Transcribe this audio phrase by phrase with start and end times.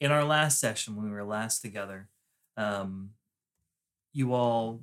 [0.00, 2.08] in our last session when we were last together,
[2.56, 3.10] um,
[4.12, 4.80] you all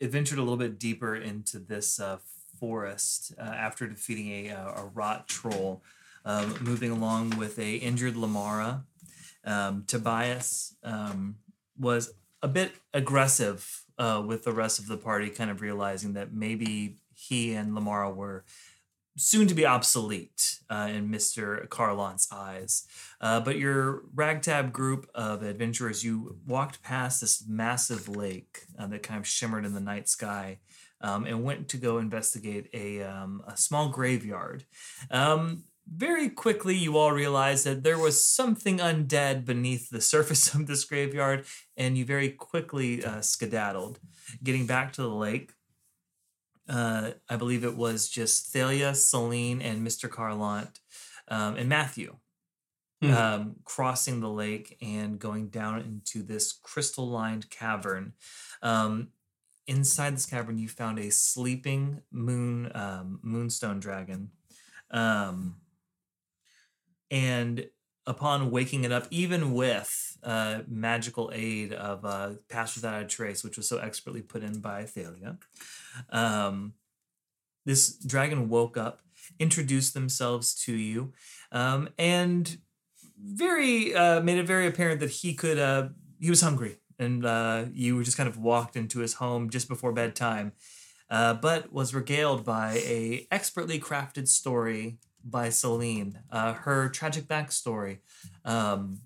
[0.00, 2.18] adventured a little bit deeper into this uh,
[2.58, 5.82] forest uh, after defeating a, uh, a rot troll,
[6.24, 8.82] um, moving along with a injured Lamara.
[9.44, 11.36] Um, Tobias um,
[11.78, 16.32] was a bit aggressive uh, with the rest of the party, kind of realizing that
[16.32, 18.44] maybe he and Lamara were
[19.16, 21.68] soon to be obsolete uh, in Mr.
[21.68, 22.86] Carlon's eyes.
[23.20, 29.02] Uh, but your ragtag group of adventurers, you walked past this massive lake uh, that
[29.02, 30.58] kind of shimmered in the night sky.
[31.04, 34.64] Um, and went to go investigate a, um, a small graveyard.
[35.10, 40.66] Um, very quickly, you all realized that there was something undead beneath the surface of
[40.66, 41.44] this graveyard,
[41.76, 43.98] and you very quickly uh, skedaddled.
[44.42, 45.52] Getting back to the lake,
[46.68, 50.08] uh, I believe it was just Thalia, Celine, and Mr.
[50.08, 50.80] Carlant,
[51.28, 52.16] um, and Matthew
[53.02, 53.10] Hmm.
[53.12, 58.12] um, crossing the lake and going down into this crystal lined cavern.
[58.62, 59.08] Um,
[59.66, 64.30] inside this cavern, you found a sleeping moon um, moonstone dragon.
[64.92, 65.56] Um,
[67.10, 67.66] and
[68.06, 73.44] upon waking it up, even with uh, magical aid of uh, Pass Without a Trace,
[73.44, 75.38] which was so expertly put in by Thalia,
[76.10, 76.74] um,
[77.64, 79.00] this dragon woke up,
[79.38, 81.12] introduced themselves to you,
[81.52, 82.58] um, and
[83.24, 85.88] very uh, made it very apparent that he could uh,
[86.20, 89.92] he was hungry, and uh, you just kind of walked into his home just before
[89.92, 90.52] bedtime,
[91.08, 97.98] uh, but was regaled by a expertly crafted story by Celine, uh, her tragic backstory.
[98.44, 99.00] Um,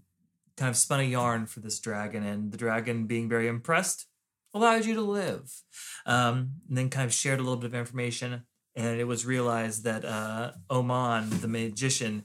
[0.57, 4.07] kind of spun a yarn for this dragon, and the dragon, being very impressed,
[4.55, 5.63] allowed you to live.
[6.07, 8.43] Um, and then kind of shared a little bit of information,
[8.75, 12.25] and it was realized that uh, Oman, the magician,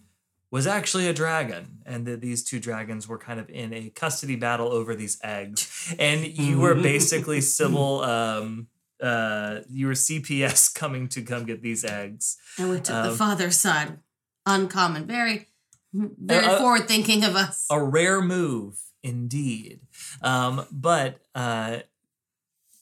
[0.50, 4.36] was actually a dragon, and that these two dragons were kind of in a custody
[4.36, 5.94] battle over these eggs.
[5.98, 8.02] And you were basically civil.
[8.02, 8.68] Um,
[9.02, 12.38] uh, you were CPS coming to come get these eggs.
[12.58, 14.00] And we took the Um, father's side.
[14.46, 15.06] Uncommon.
[15.08, 15.48] Very,
[15.94, 17.66] very Uh, uh, forward thinking of us.
[17.70, 19.80] a rare move indeed
[20.22, 21.80] um, but uh,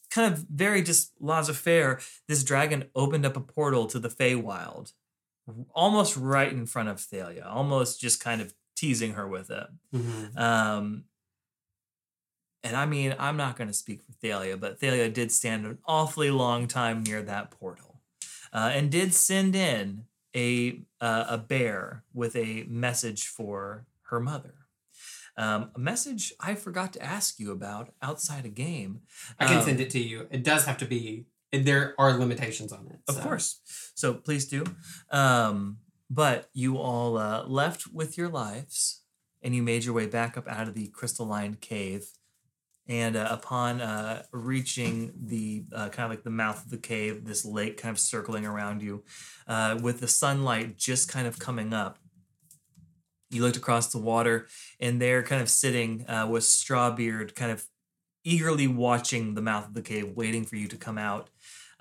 [0.09, 4.91] kind of very just laissez-faire this dragon opened up a portal to the Feywild
[5.73, 10.37] almost right in front of Thalia almost just kind of teasing her with it Mhm.
[10.37, 11.03] um,
[12.63, 15.77] and I mean, I'm not going to speak for Thalia, but Thalia did stand an
[15.85, 18.01] awfully long time near that portal,
[18.53, 20.05] uh, and did send in
[20.35, 24.53] a uh, a bear with a message for her mother.
[25.37, 29.01] Um, a message I forgot to ask you about outside a game.
[29.39, 30.27] I can Um, send it to you.
[30.31, 31.27] It does have to be.
[31.53, 32.99] There are limitations on it.
[33.07, 33.21] Of so.
[33.21, 33.59] course.
[33.95, 34.65] So please do.
[35.11, 35.77] Um,
[36.09, 39.01] but you all uh, left with your lives
[39.41, 42.07] and you made your way back up out of the crystalline cave.
[42.89, 47.23] And uh, upon uh, reaching the uh, kind of like the mouth of the cave,
[47.23, 49.03] this lake kind of circling around you,
[49.47, 51.99] uh, with the sunlight just kind of coming up,
[53.29, 54.47] you looked across the water,
[54.79, 57.63] and there, kind of sitting, uh, was Strawbeard, kind of
[58.23, 61.29] eagerly watching the mouth of the cave, waiting for you to come out.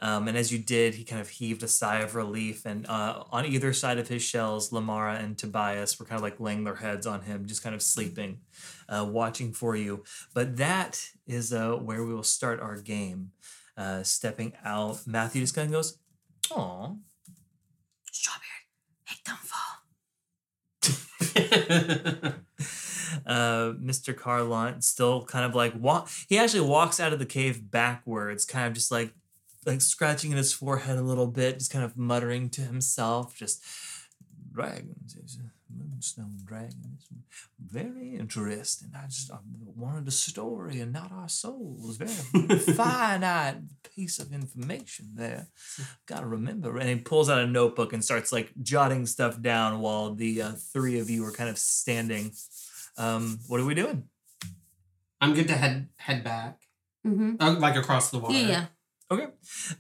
[0.01, 2.65] Um, and as you did, he kind of heaved a sigh of relief.
[2.65, 6.39] And uh, on either side of his shells, Lamara and Tobias were kind of like
[6.39, 8.39] laying their heads on him, just kind of sleeping,
[8.89, 10.05] uh, watching for you.
[10.35, 13.33] But that is uh, where we will start our game.
[13.77, 15.99] Uh, stepping out, Matthew just kind of goes,
[16.51, 16.95] "Aw."
[18.13, 18.65] Strawbeard,
[19.09, 19.79] make them fall.
[23.27, 24.17] uh, Mr.
[24.17, 26.11] Carlont still kind of like walk.
[26.29, 29.13] He actually walks out of the cave backwards, kind of just like
[29.69, 33.63] like scratching at his forehead a little bit, just kind of muttering to himself, just
[34.53, 35.17] dragons.
[35.23, 35.39] It's
[35.77, 37.07] moonstone dragons,
[37.65, 38.91] very interesting.
[38.97, 39.37] I just I
[39.77, 41.97] wanted a story and not our souls.
[41.99, 43.57] Very finite
[43.95, 45.49] piece of information there.
[46.07, 46.79] Gotta remember.
[46.79, 50.53] And he pulls out a notebook and starts like jotting stuff down while the uh,
[50.73, 52.33] three of you are kind of standing.
[52.97, 54.05] Um, what are we doing?
[55.21, 56.61] I'm good to head head back,
[57.07, 57.37] Mm-hmm.
[57.41, 58.35] oh, like across the water.
[58.35, 58.65] Yeah, yeah.
[59.11, 59.29] Okay.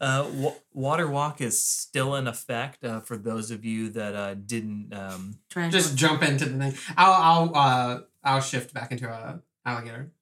[0.01, 4.35] Uh, wa- water walk is still in effect uh, for those of you that uh,
[4.35, 4.93] didn't.
[4.95, 6.75] Um, Try Just jump into the thing.
[6.97, 7.13] I'll
[7.53, 10.13] I'll uh I'll shift back into a alligator.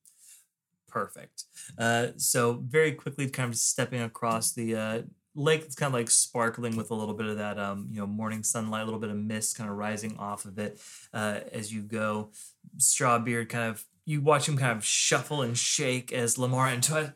[0.89, 1.45] perfect.
[1.79, 5.03] Uh, so very quickly, kind of stepping across the uh,
[5.35, 8.07] lake It's kind of like sparkling with a little bit of that, um, you know,
[8.07, 10.81] morning sunlight, a little bit of mist kind of rising off of it
[11.13, 12.31] uh, as you go.
[12.79, 13.85] Strawbeard kind of.
[14.07, 17.13] You watch him kind of shuffle and shake as Lamar and Tobias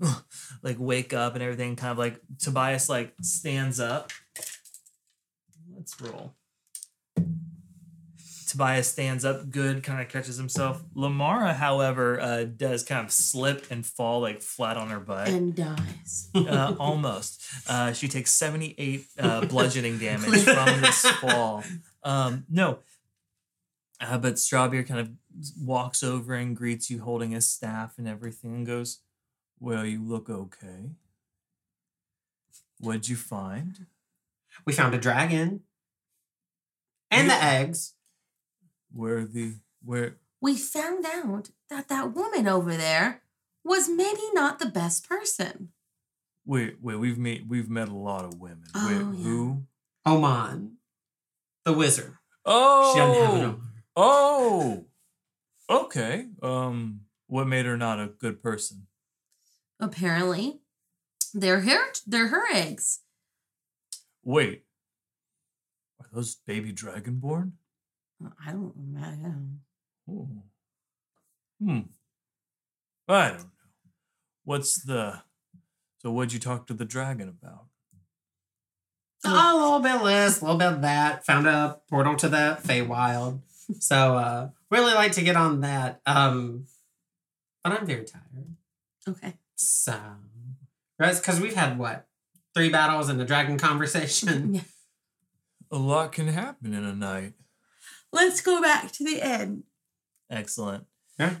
[0.62, 1.76] like wake up and everything.
[1.76, 4.10] Kind of like Tobias like stands up.
[5.74, 6.34] Let's roll.
[8.52, 10.82] Tobias stands up good, kind of catches himself.
[10.94, 15.28] Lamara, however, uh, does kind of slip and fall like flat on her butt.
[15.28, 16.28] And dies.
[16.34, 17.42] uh, almost.
[17.66, 21.64] Uh, she takes 78 uh, bludgeoning damage from this fall.
[22.04, 22.80] Um, no.
[24.02, 25.10] Uh, but Strawbeard kind of
[25.60, 28.98] walks over and greets you holding his staff and everything and goes,
[29.60, 30.96] Well, you look okay.
[32.80, 33.86] What'd you find?
[34.66, 35.60] We found a dragon.
[37.10, 37.94] And the eggs.
[38.92, 39.54] Where the
[39.84, 43.22] where We found out that that woman over there
[43.64, 45.68] was maybe not the best person.
[46.44, 48.64] wait wait we've met we've met a lot of women.
[48.74, 49.24] Oh, wait, yeah.
[49.24, 49.62] who?
[50.04, 50.78] Oman.
[51.64, 52.14] The wizard.
[52.44, 53.71] Oh She doesn't have an arm.
[53.96, 54.86] Oh
[55.68, 56.26] okay.
[56.42, 58.86] Um what made her not a good person?
[59.80, 60.60] Apparently,
[61.34, 63.00] they're her they're her eggs.
[64.22, 64.64] Wait.
[66.00, 67.52] Are those baby dragonborn?
[68.44, 69.34] I don't know.
[70.10, 70.28] Oh.
[71.60, 71.80] Hmm.
[73.08, 73.46] I don't know.
[74.44, 75.22] What's the
[75.98, 77.66] so what'd you talk to the dragon about?
[79.24, 81.24] a little bit of this, a little bit of that.
[81.26, 83.40] Found a portal to the Feywild.
[83.78, 86.00] So uh really like to get on that.
[86.06, 86.66] Um
[87.62, 88.56] but I'm very tired.
[89.08, 89.34] Okay.
[89.54, 89.98] So
[90.98, 92.06] right because we've had what?
[92.54, 94.54] Three battles and a dragon conversation.
[94.54, 94.60] Yeah.
[95.70, 97.32] A lot can happen in a night.
[98.12, 99.62] Let's go back to the end.
[100.30, 100.84] Excellent.
[101.18, 101.36] Yeah.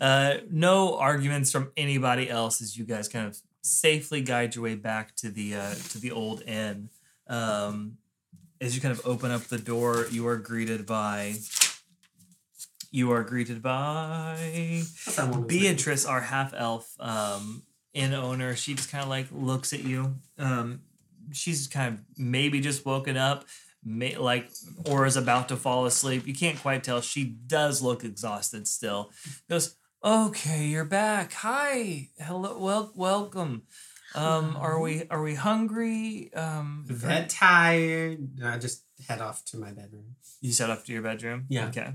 [0.00, 4.74] Uh, no arguments from anybody else as you guys kind of safely guide your way
[4.74, 6.90] back to the uh, to the old inn.
[7.28, 7.96] Um,
[8.62, 11.34] as you kind of open up the door, you are greeted by
[12.92, 14.82] you are greeted by
[15.46, 18.54] Beatrice, our half elf um, inn owner.
[18.54, 20.14] She just kind of like looks at you.
[20.38, 20.82] Um,
[21.32, 23.46] she's kind of maybe just woken up,
[23.82, 24.48] may, like
[24.88, 26.26] or is about to fall asleep.
[26.26, 27.00] You can't quite tell.
[27.00, 29.10] She does look exhausted still.
[29.50, 29.74] Goes,
[30.04, 31.32] okay, you're back.
[31.32, 33.62] Hi, hello, well, welcome.
[34.14, 36.30] Um, are we are we hungry?
[36.34, 38.28] Um, That tired.
[38.44, 40.16] I just head off to my bedroom.
[40.40, 41.46] you set off to your bedroom.
[41.48, 41.68] Yeah.
[41.68, 41.94] Okay.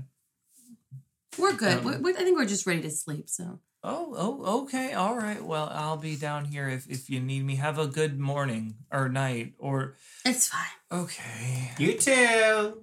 [1.38, 1.78] We're good.
[1.78, 3.28] Um, we're, we're- I think we're just ready to sleep.
[3.28, 5.40] So Oh, oh, okay, all right.
[5.42, 7.54] Well, I'll be down here if if you need me.
[7.56, 9.94] Have a good morning or night or
[10.24, 10.66] it's fine.
[10.90, 11.70] okay.
[11.78, 12.82] You too.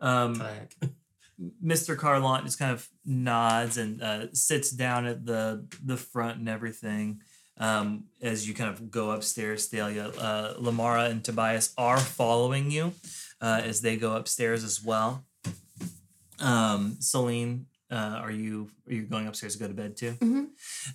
[0.00, 0.74] Um, Click.
[1.64, 1.96] Mr.
[1.96, 7.20] Carlont just kind of nods and uh, sits down at the the front and everything.
[7.60, 12.94] Um, as you kind of go upstairs, Thalia, uh, Lamara and Tobias are following you
[13.40, 15.24] uh, as they go upstairs as well.
[16.40, 20.12] Um, Celine, uh, are you are you going upstairs to go to bed too?
[20.20, 20.46] Mhm.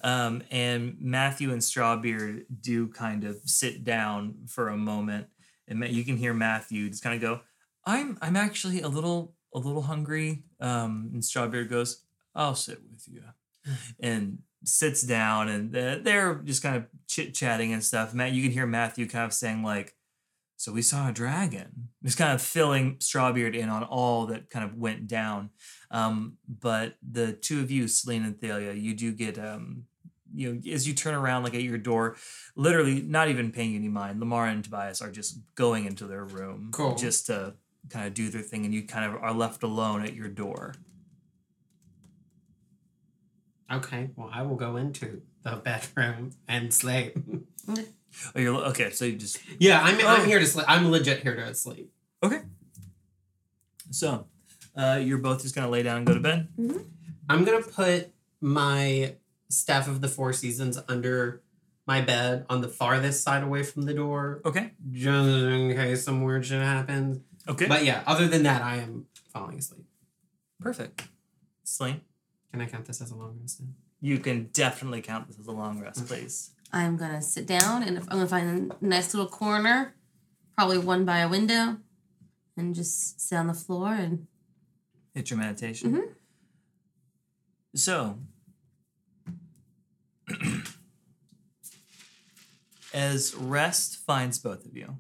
[0.01, 5.27] Um, and Matthew and Strawbeard do kind of sit down for a moment,
[5.67, 7.41] and you can hear Matthew just kind of go,
[7.85, 12.01] "I'm I'm actually a little a little hungry." Um, and Strawbeard goes,
[12.33, 13.23] "I'll sit with you,"
[14.00, 18.13] and sits down, and they're, they're just kind of chit chatting and stuff.
[18.13, 19.95] Matt, you can hear Matthew kind of saying like.
[20.57, 21.89] So we saw a dragon.
[22.01, 25.50] Just kind of filling Strawbeard in on all that kind of went down.
[25.91, 29.83] Um, but the two of you, Celine and Thalia, you do get um,
[30.33, 32.15] you know, as you turn around like at your door,
[32.56, 34.19] literally not even paying any mind.
[34.19, 36.95] Lamar and Tobias are just going into their room Cool.
[36.95, 37.56] just to
[37.89, 40.73] kind of do their thing, and you kind of are left alone at your door.
[43.72, 47.17] Okay, well, I will go into the bedroom and sleep.
[48.36, 48.91] Oh, you're okay.
[48.91, 50.07] So you just yeah, I'm, Oh.
[50.07, 50.65] I'm here to sleep.
[50.69, 51.91] I'm legit here to sleep.
[52.24, 52.41] okay.
[53.91, 54.27] So,
[54.75, 56.48] uh, you're both just gonna lay down and go to bed.
[57.29, 59.15] I'm going to put my
[59.50, 61.41] Staff of the Four Seasons under
[61.88, 64.72] my bed on the farthest side away from the door, Okay.
[64.91, 67.19] just in case some weird shit happens.
[67.48, 67.67] Okay.
[67.67, 69.86] But yeah, other than that, I am falling asleep.
[70.60, 71.07] Perfect.
[71.63, 72.01] Celine,
[72.51, 73.73] Can I count this as a long rest then?
[74.01, 76.21] you can definitely count this as a long rest, Okay.
[76.21, 76.51] please.
[76.71, 79.95] I'm gonna sit down and I'm gonna find a nice little corner,
[80.55, 81.77] probably one by a window,
[82.57, 84.27] and just sit on the floor and
[85.13, 85.93] Hit your meditation.
[85.93, 86.15] Mhm.
[87.73, 88.19] So,
[92.93, 94.97] as rest finds both of you,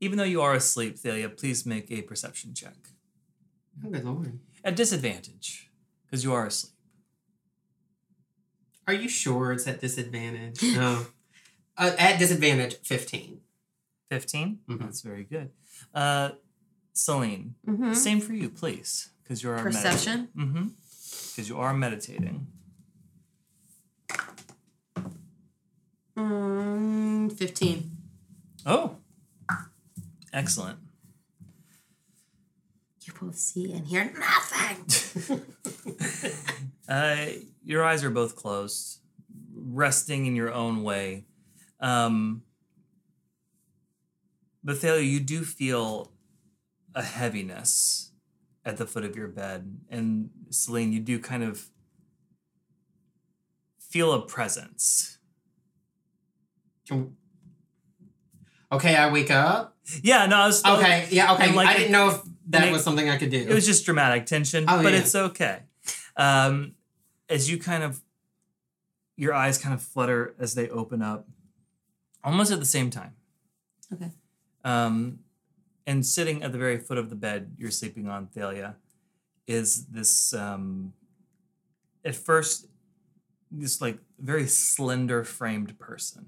[0.00, 2.81] even though you are asleep, Thalia, please make a perception check.
[3.84, 4.38] Oh, good lord.
[4.64, 5.70] At disadvantage,
[6.06, 6.72] because you are asleep.
[8.86, 10.62] Are you sure it's at disadvantage?
[10.74, 11.06] no.
[11.76, 13.40] Uh, at disadvantage, 15.
[14.10, 14.58] 15?
[14.68, 14.78] Mhm.
[14.80, 15.50] That's very good.
[15.94, 16.32] Uh,
[16.92, 17.96] Celine, Mhm.
[17.96, 20.28] same for you, please, because you are Perception?
[20.36, 20.66] Mm-hmm.
[21.30, 22.46] Because you are meditating.
[26.16, 27.96] mm, fifteen.
[28.66, 28.96] Oh,
[30.32, 30.78] excellent.
[33.04, 35.42] You both see and hear nothing.
[36.88, 37.26] Uh,
[37.64, 38.98] your eyes are both closed,
[39.54, 41.24] resting in your own way.
[41.80, 42.42] Um,
[44.62, 46.12] but Thalia, you do feel
[46.94, 48.10] a heaviness
[48.64, 51.70] at the foot of your bed, and Celine, you do kind of
[53.78, 55.18] feel a presence.
[58.70, 59.76] Okay, I wake up.
[60.02, 61.54] Yeah, no, I was Okay, yeah, okay.
[61.54, 63.38] Like I didn't know if that and it- was something I could do.
[63.40, 64.98] It was just dramatic tension, Oh, but yeah.
[65.00, 65.60] it's okay.
[66.16, 66.74] Um,
[67.28, 68.00] as you kind of,
[69.16, 71.28] your eyes kind of flutter as they open up,
[72.24, 73.14] almost at the same time.
[73.92, 74.10] Okay.
[74.64, 75.20] Um,
[75.86, 78.76] and sitting at the very foot of the bed you're sleeping on, Thalia,
[79.46, 80.92] is this, um,
[82.04, 82.66] at first,
[83.50, 86.26] this like very slender framed person.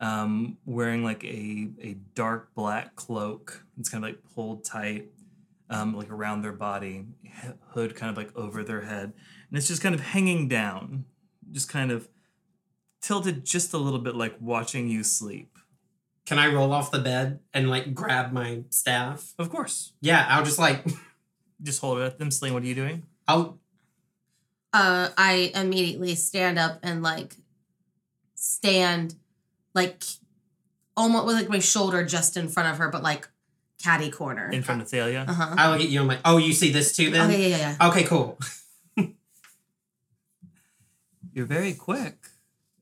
[0.00, 3.64] Um, wearing like a, a dark black cloak.
[3.78, 5.06] It's kind of like pulled tight
[5.72, 7.06] um, like around their body,
[7.70, 11.06] hood kind of like over their head, and it's just kind of hanging down,
[11.50, 12.08] just kind of
[13.00, 15.58] tilted just a little bit, like watching you sleep.
[16.26, 19.34] Can I roll off the bed and like grab my staff?
[19.38, 20.84] Of course, Yeah, I'll just like
[21.62, 22.30] just hold it at them.
[22.30, 23.04] Celine, what are you doing?
[23.26, 23.58] I'll
[24.72, 27.36] uh, I immediately stand up and like
[28.34, 29.16] stand
[29.74, 30.02] like
[30.96, 33.28] almost with like my shoulder just in front of her, but like
[33.82, 34.48] catty corner.
[34.50, 35.24] In front of Thalia.
[35.28, 35.54] Uh huh.
[35.58, 36.00] I look at you.
[36.00, 37.10] I'm like, oh, you see this too?
[37.10, 37.88] Then Okay, yeah, yeah, yeah.
[37.88, 38.38] okay, cool.
[41.32, 42.26] You're very quick.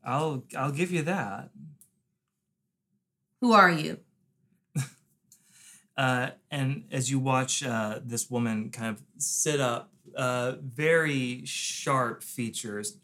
[0.04, 1.50] I'll I'll give you that.
[3.40, 3.98] Who are you?
[5.96, 12.22] Uh, and as you watch uh, this woman kind of sit up, uh, very sharp
[12.22, 12.96] features,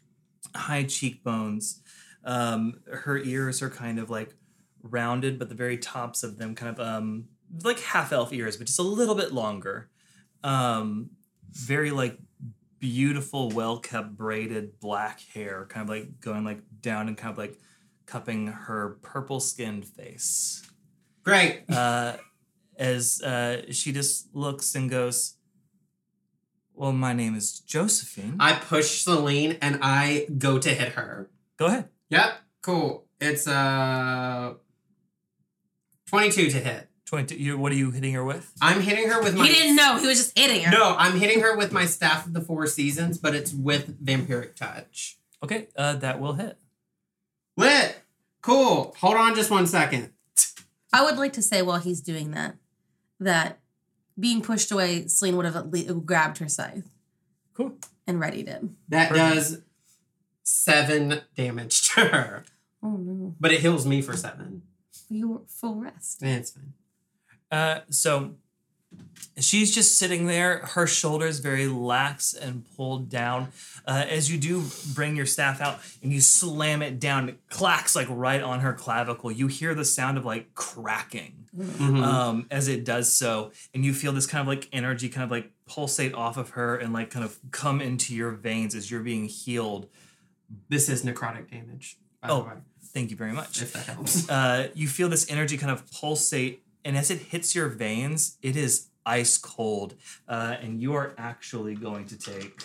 [0.55, 1.81] high cheekbones.
[2.23, 4.33] Um, her ears are kind of like
[4.81, 7.25] rounded, but the very tops of them kind of um,
[7.63, 9.89] like half elf ears, but just a little bit longer.
[10.43, 11.11] Um,
[11.51, 12.17] very like
[12.79, 17.37] beautiful, well kept braided black hair, kind of like going like down and kind of
[17.37, 17.59] like
[18.05, 20.63] cupping her purple skinned face
[21.27, 21.63] Great.
[21.69, 22.15] uh,
[22.77, 25.35] as uh, she just looks and goes,
[26.73, 28.37] Well, my name is Josephine.
[28.39, 31.29] I push Celine and I go to hit her.
[31.57, 31.89] Go ahead.
[32.09, 33.07] Yep, cool.
[33.19, 34.53] It's uh
[36.05, 36.86] 22 to hit.
[37.07, 37.35] 22.
[37.35, 38.51] You, what are you hitting her with?
[38.61, 39.97] I'm hitting her with my He didn't know.
[39.97, 40.71] He was just hitting her.
[40.71, 44.55] No, I'm hitting her with my staff of the four seasons, but it's with vampiric
[44.55, 45.17] touch.
[45.43, 46.57] Okay, uh, that will hit.
[47.55, 47.97] Lit.
[48.41, 48.93] Cool.
[48.99, 50.11] Hold on just one second.
[50.93, 52.55] I would like to say while he's doing that,
[53.19, 53.59] that
[54.19, 56.89] being pushed away, Celine would have at least grabbed her scythe
[57.53, 57.73] Cool.
[58.05, 58.63] and readied it.
[58.89, 59.35] That Perfect.
[59.35, 59.61] does
[60.43, 62.43] seven damage to her.
[62.83, 63.35] Oh no.
[63.39, 64.61] But it heals me for seven.
[65.09, 66.21] You were full rest.
[66.23, 66.73] Eh, It's fine.
[67.51, 68.35] Uh, so
[69.37, 73.49] she's just sitting there, her shoulders very lax and pulled down.
[73.85, 74.63] Uh, as you do
[74.93, 78.73] bring your staff out and you slam it down, it clacks like right on her
[78.73, 79.31] clavicle.
[79.31, 81.33] You hear the sound of like cracking.
[81.57, 82.03] Mhm.
[82.03, 85.31] um, as it does so, and you feel this kind of like energy kind of
[85.31, 89.01] like pulsate off of her and like kind of come into your veins as you're
[89.01, 89.87] being healed.
[90.69, 92.41] this is necrotic damage, by Oh.
[92.41, 92.53] the way,
[92.93, 93.59] Thank you very much.
[93.61, 94.29] if that helps.
[94.29, 98.55] Uh, you feel this energy kind of pulsate, and as it hits your veins, it
[98.55, 99.95] is ice cold,
[100.27, 102.61] uh, and you are actually going to take.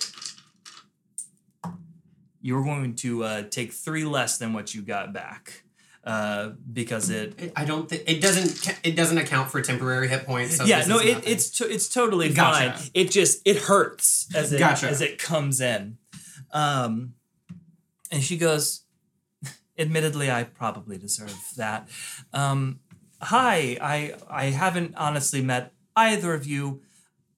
[2.41, 5.65] You're going to uh, take three less than what you got back,
[6.05, 8.79] uh, because it It- I don't think it doesn't.
[8.85, 10.57] It doesn't account for temporary hit points.
[10.57, 11.33] So yeah, no, it, nothing.
[11.33, 12.73] it's to, it's totally Gotcha.
[12.79, 12.91] fine.
[12.95, 14.89] It just it hurts as it Gotcha.
[14.89, 15.99] as it comes in.
[16.53, 17.15] Um,
[18.11, 18.83] and she goes,
[19.79, 21.89] "Admittedly, I probably deserve that.
[22.33, 22.81] Um,
[23.23, 26.83] hi, I I haven't honestly met either of you.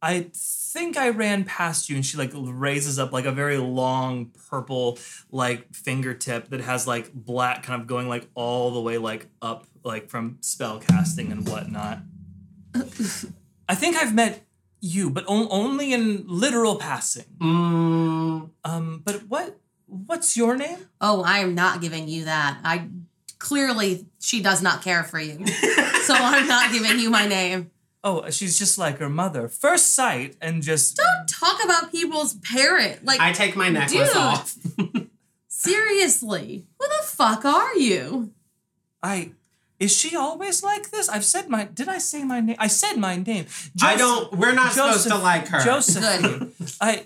[0.03, 4.33] I think I ran past you." And she like raises up like a very long
[4.51, 4.99] purple
[5.31, 9.67] like fingertip that has like black kind of going like all the way like up
[9.85, 12.01] like from spell casting and whatnot.
[13.69, 14.45] I think I've met
[14.81, 17.25] you, but on- only in literal passing.
[17.41, 20.79] Mm, Um, but what what's your name?
[21.01, 22.59] Oh, I am not giving you that.
[22.65, 22.89] I
[23.45, 25.47] clearly she does not care for you.
[25.47, 27.71] so I'm not giving you my name.
[28.03, 29.49] Oh, she's just like her mother.
[29.49, 33.05] First sight, and just Don't talk about people's parent.
[33.05, 34.17] Like I take my necklace Dude.
[34.17, 34.57] off.
[35.49, 36.67] seriously.
[36.79, 38.33] Who the fuck are you?
[39.03, 39.33] I.
[39.81, 41.09] Is she always like this?
[41.09, 41.65] I've said my.
[41.65, 42.57] Did I say my name?
[42.59, 43.47] I said my name.
[43.83, 44.33] I don't.
[44.33, 45.61] We're not supposed to like her.
[45.65, 46.53] Josephine.
[46.81, 47.05] I.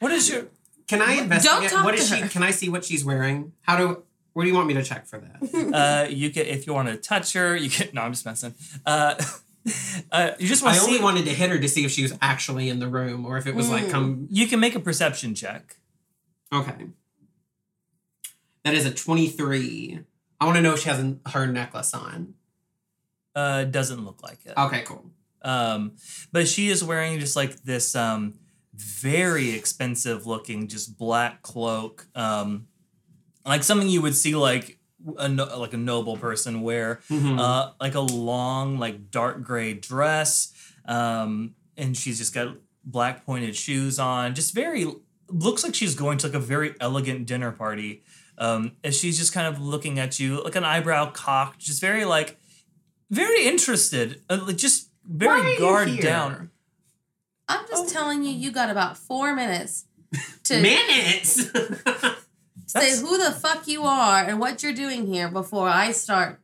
[0.00, 0.46] What is your?
[0.88, 1.70] Can I Don't investigate?
[1.70, 2.20] talk What to she?
[2.20, 2.28] her.
[2.28, 3.52] Can I see what she's wearing?
[3.62, 4.02] How do?
[4.36, 5.72] What do you want me to check for that?
[5.74, 7.56] Uh, you can if you want to touch her.
[7.56, 7.88] You can.
[7.94, 8.52] No, I'm just messing.
[8.84, 9.14] Uh,
[10.12, 11.02] uh, you just I want to only see.
[11.02, 13.46] wanted to hit her to see if she was actually in the room or if
[13.46, 13.90] it was like Mm.
[13.90, 14.26] come.
[14.30, 15.76] you can make a perception check.
[16.52, 16.88] Okay.
[18.64, 20.00] That is a 23.
[20.38, 22.34] I want to know if she has an, her necklace on.
[23.34, 24.52] Uh, doesn't look like it.
[24.56, 25.06] Okay, cool.
[25.40, 25.92] Um,
[26.30, 28.34] but she is wearing just like this um
[28.74, 32.06] very expensive looking just black cloak.
[32.14, 32.66] Um,
[33.46, 34.78] like something you would see like
[35.18, 37.00] a no- like a noble person wear.
[37.10, 37.38] Mhm.
[37.38, 40.52] Uh, like a long like dark gray dress.
[40.86, 44.34] Um, and she's just got black pointed shoes on.
[44.34, 44.86] Just very
[45.28, 48.02] looks like she's going to like a very elegant dinner party.
[48.38, 52.04] Um, as she's just kind of looking at you, like an eyebrow cocked, just very
[52.04, 52.38] like
[53.10, 56.02] very interested, uh, like just Why are very you guard here?
[56.02, 56.50] down.
[57.48, 57.88] I'm just Oh.
[57.88, 59.84] telling you, you got about four minutes
[60.44, 61.46] to Minutes.
[62.80, 66.40] say who the fuck you are and what you're doing here before I start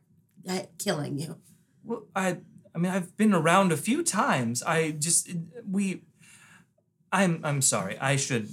[0.47, 1.37] uh, killing you.
[1.83, 2.37] Well, I
[2.75, 4.63] I mean I've been around a few times.
[4.63, 5.29] I just
[5.69, 6.03] we
[7.11, 7.97] I'm I'm sorry.
[7.99, 8.49] I should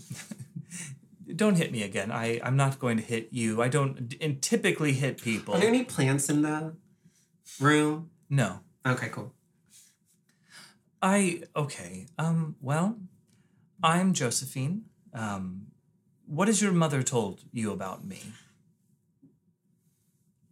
[1.37, 2.11] don't hit me again.
[2.11, 3.63] I I'm not going to hit you.
[3.63, 5.55] I don't d- typically hit people.
[5.55, 6.75] Are there any plants in the
[7.61, 8.11] room?
[8.29, 8.61] No.
[8.87, 9.33] Okay, cool.
[11.03, 12.07] I okay.
[12.19, 12.99] Um well,
[13.83, 14.85] I'm Josephine.
[15.15, 15.67] Um
[16.31, 18.23] what has your mother told you about me?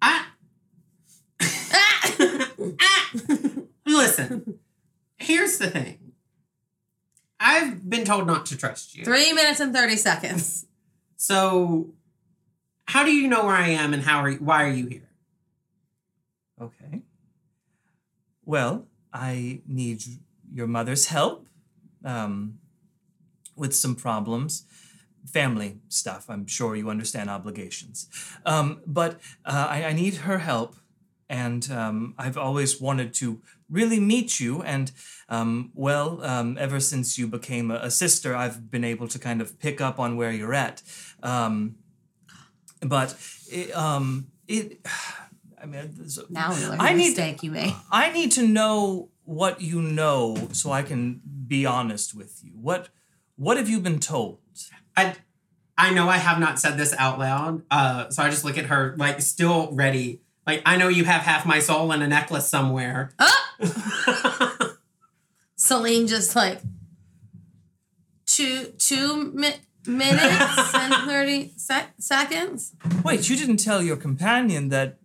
[0.02, 0.26] I.
[1.40, 3.10] Ah!
[3.86, 4.58] Listen,
[5.16, 6.14] here's the thing.
[7.38, 9.04] I've been told not to trust you.
[9.04, 10.66] Three minutes and 30 seconds.
[11.16, 11.90] So,
[12.86, 15.08] how do you know where I am and how are you, why are you here?
[16.60, 17.02] Okay.
[18.44, 20.02] Well, I need
[20.52, 21.46] your mother's help
[22.04, 22.58] um,
[23.54, 24.64] with some problems.
[25.26, 26.26] Family stuff.
[26.28, 28.08] I'm sure you understand obligations.
[28.46, 30.76] Um, but uh, I, I need her help.
[31.30, 34.62] And um, I've always wanted to really meet you.
[34.62, 34.90] And
[35.28, 39.42] um, well, um, ever since you became a, a sister, I've been able to kind
[39.42, 40.82] of pick up on where you're at.
[41.22, 41.76] Um,
[42.80, 43.14] but
[43.50, 44.80] it, um, it,
[45.62, 45.94] I mean,
[46.30, 47.74] Now we learn I need- mistake you made.
[47.90, 52.52] I need to know what you know so I can be honest with you.
[52.52, 52.88] What
[53.36, 54.38] what have you been told?
[54.98, 55.14] I,
[55.76, 58.66] I know I have not said this out loud, uh, so I just look at
[58.66, 60.20] her like still ready.
[60.46, 63.10] Like I know you have half my soul in a necklace somewhere.
[63.18, 63.44] Ah!
[65.56, 66.60] Celine just like
[68.26, 69.56] two two mi-
[69.86, 72.74] minutes and 30 sec- seconds.
[73.04, 74.98] Wait, you didn't tell your companion that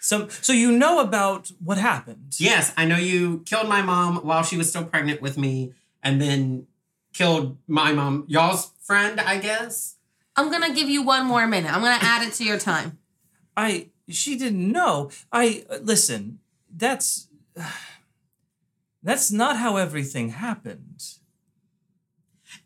[0.00, 2.34] some so you know about what happened.
[2.38, 6.20] yes, I know you killed my mom while she was still pregnant with me, and
[6.20, 6.66] then
[7.14, 9.96] killed my mom, y'all's friend, I guess.
[10.36, 11.72] I'm going to give you one more minute.
[11.72, 12.98] I'm going to add it to your time.
[13.56, 15.10] I she didn't know.
[15.32, 16.40] I listen,
[16.74, 17.28] that's
[19.02, 21.02] that's not how everything happened.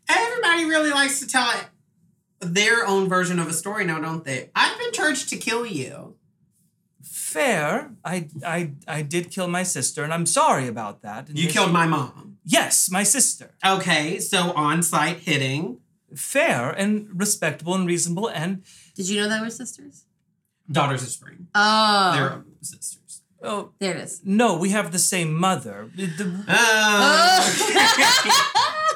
[0.09, 1.53] Everybody really likes to tell
[2.41, 4.51] their own version of a story now, don't they?
[4.55, 6.17] I've been charged to kill you.
[7.03, 7.93] Fair.
[8.05, 11.29] I I I did kill my sister and I'm sorry about that.
[11.29, 12.28] You killed my mom.
[12.51, 13.51] Yes, my sister.
[13.65, 15.81] Okay, so on sight hitting.
[16.15, 18.63] fair and respectable and reasonable and
[18.97, 20.07] Did you know they were sisters?
[20.71, 21.49] Daughters of Spring.
[21.55, 22.13] Oh.
[22.15, 23.23] They're sisters.
[23.43, 24.21] oh there it is.
[24.25, 27.39] no we have the same mother The- Oh.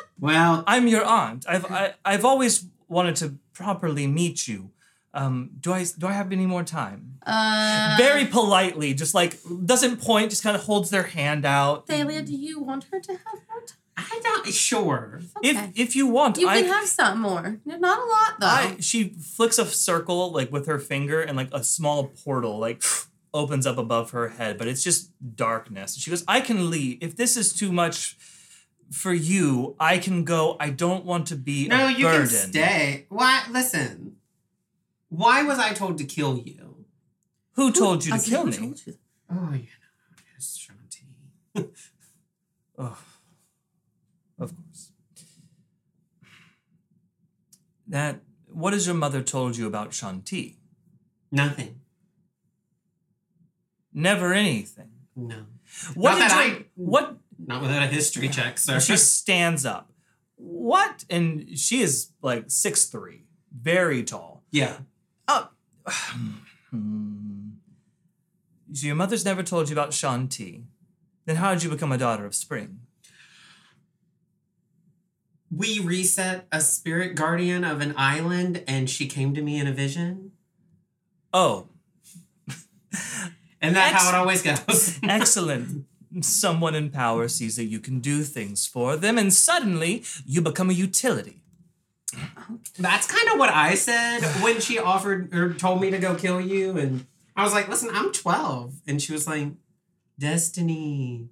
[0.18, 4.70] well, i'm your aunt i've I, i've always wanted to properly meet you
[5.14, 10.00] um do i do i have any more time Uh, very politely just like doesn't
[10.00, 13.38] point just kind of holds their hand out Thalia, do you want her to have
[13.48, 13.78] more time?
[13.96, 14.46] I don't.
[14.52, 15.20] Sure.
[15.36, 15.50] Okay.
[15.50, 17.60] if if you want you i can have some more.
[17.66, 18.46] Not a lot though.
[18.46, 22.82] I she flicks a circle like with her finger and like a small portal like
[23.34, 25.88] opens up above her head, but it's just darkness.
[25.96, 26.98] She goes, "I can leave.
[27.06, 28.16] If this is too much
[28.90, 30.56] for you, I can go.
[30.58, 33.06] I don't want to be No, a you burden." can stay.
[33.10, 33.44] Why?
[33.50, 34.16] Listen.
[35.14, 36.86] Why was I told to kill you?
[37.56, 38.52] Who told you to said, kill me?
[38.52, 38.94] told you?
[39.30, 41.04] Oh, you know, it's Shanti.
[42.78, 42.98] Oh,
[44.38, 44.92] of course.
[47.86, 48.20] That
[48.50, 50.54] what has your mother told you about Shanti?
[51.30, 51.80] Nothing.
[53.92, 54.88] Never anything.
[55.14, 55.44] No.
[55.94, 58.80] What Not did that you, I- what Not without a history check, sir.
[58.80, 59.92] she stands up.
[60.36, 61.04] What?
[61.10, 64.42] And she is like six three, very tall.
[64.50, 64.78] yeah.
[65.28, 65.48] Oh,
[66.70, 67.50] hmm.
[68.72, 70.64] so your mother's never told you about Shanti.
[71.24, 72.80] Then how did you become a daughter of spring?
[75.54, 79.72] We reset a spirit guardian of an island, and she came to me in a
[79.72, 80.32] vision.
[81.32, 81.68] Oh,
[83.62, 84.98] And that's how it always goes.
[85.04, 85.86] excellent.
[86.20, 90.68] someone in power sees that you can do things for them, and suddenly you become
[90.68, 91.41] a utility.
[92.78, 96.40] That's kind of what I said when she offered or told me to go kill
[96.40, 96.76] you.
[96.76, 98.74] And I was like, listen, I'm 12.
[98.86, 99.48] And she was like,
[100.18, 101.28] Destiny.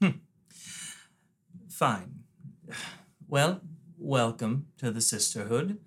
[0.00, 0.10] Hmm.
[1.68, 2.24] Fine.
[3.28, 3.60] Well,
[3.98, 5.78] welcome to the sisterhood.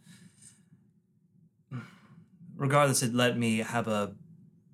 [2.55, 4.15] Regardless, it let me have a.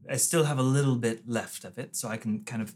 [0.10, 2.74] I still have a little bit left of it, so I can kind of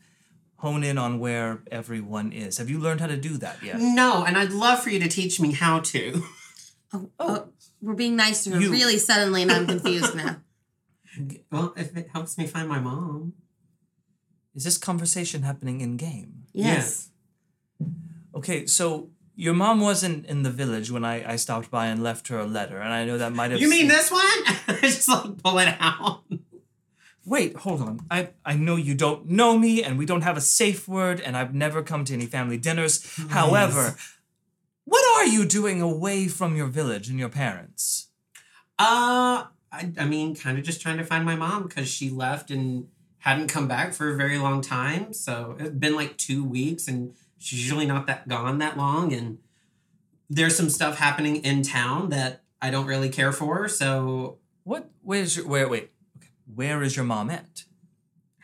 [0.57, 2.57] hone in on where everyone is.
[2.57, 3.79] Have you learned how to do that yet?
[3.79, 6.23] No, and I'd love for you to teach me how to.
[6.93, 7.47] Oh, oh, oh,
[7.81, 10.37] we're being nice to her You- really suddenly, and I'm confused now.
[11.51, 13.33] Well, if it helps me find my mom.
[14.53, 16.43] Is this conversation happening in game?
[16.53, 17.09] Yes.
[18.35, 22.27] Okay, so your mom wasn't in the village when I, I stopped by and left
[22.27, 23.59] her a letter, and I know that might have.
[23.59, 24.79] You mean se- this one?
[24.81, 26.21] Just like pull it out.
[27.25, 27.99] Wait, hold on.
[28.11, 31.35] I, I know you don't know me, and we don't have a safe word, and
[31.35, 33.03] I've never come to any family dinners.
[33.29, 33.95] However,
[34.87, 38.07] what are you doing away from your village and your parents?
[38.79, 42.49] Uh, I, I mean, kind of just trying to find my mom because she left
[42.51, 42.87] and
[43.19, 45.11] hadn't come back for a very long time.
[45.11, 49.11] So it's been like two weeks, and she's usually not that gone that long.
[49.11, 49.39] And
[50.29, 53.67] there's some stuff happening in town that I don't really care for.
[53.67, 54.89] So What?
[55.01, 55.67] Where's your where?
[55.67, 55.91] Wait.
[56.17, 56.29] Okay.
[56.53, 57.65] Where is your mom at?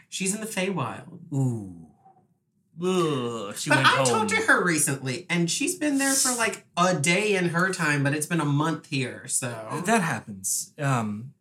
[0.10, 1.32] she's in the Feywild.
[1.34, 1.83] Ooh.
[2.82, 4.06] Ugh, she but went I home.
[4.06, 8.04] talked to her recently, and she's been there for like a day in her time,
[8.04, 9.28] but it's been a month here.
[9.28, 10.74] So That happens.
[10.80, 11.34] Um.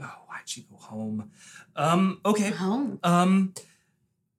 [0.00, 1.30] Oh, why'd she go home?
[1.76, 2.20] Um.
[2.24, 2.50] Okay.
[2.50, 2.98] Home.
[3.04, 3.54] Um.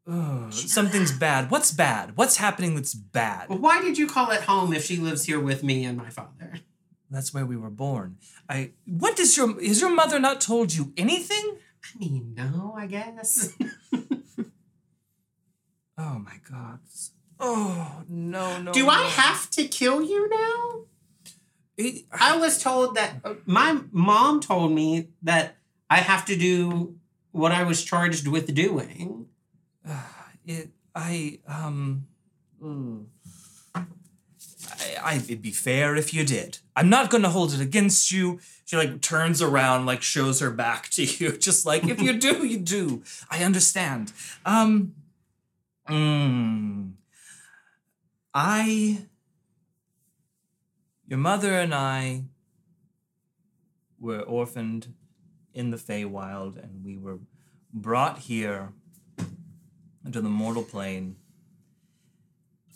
[0.06, 1.50] ugh, something's bad.
[1.52, 2.18] What's bad?
[2.18, 3.48] What's happening that's bad?
[3.48, 6.10] Well, why did you call it home if she lives here with me and my
[6.10, 6.56] father?
[7.10, 8.18] That's where we were born.
[8.50, 8.72] I.
[8.86, 11.58] What does your has your mother not told you anything?
[11.84, 13.54] I mean, no, I guess.
[16.04, 16.80] Oh my god.
[17.40, 18.72] Oh no no.
[18.72, 20.82] Do I have to kill you now?
[21.78, 25.58] It- I was told that uh, my mom told me that
[25.90, 26.96] I have to do
[27.32, 29.28] what I was charged with doing.
[30.46, 32.08] it I um.
[32.62, 33.06] mm.
[33.76, 36.60] I, I it'd be fair if you did.
[36.76, 38.40] I'm not gonna hold it against you.
[38.66, 42.46] She like turns around, like shows her back to you, just like if you do,
[42.46, 43.04] you do.
[43.30, 44.14] I understand.
[44.46, 44.96] Um.
[45.92, 46.94] Mm,
[48.34, 49.08] I.
[51.06, 52.24] Your mother and I
[54.00, 54.94] were orphaned
[55.54, 57.20] in the Feywild, and we were
[57.74, 58.70] brought here
[60.06, 61.18] into the mortal plane,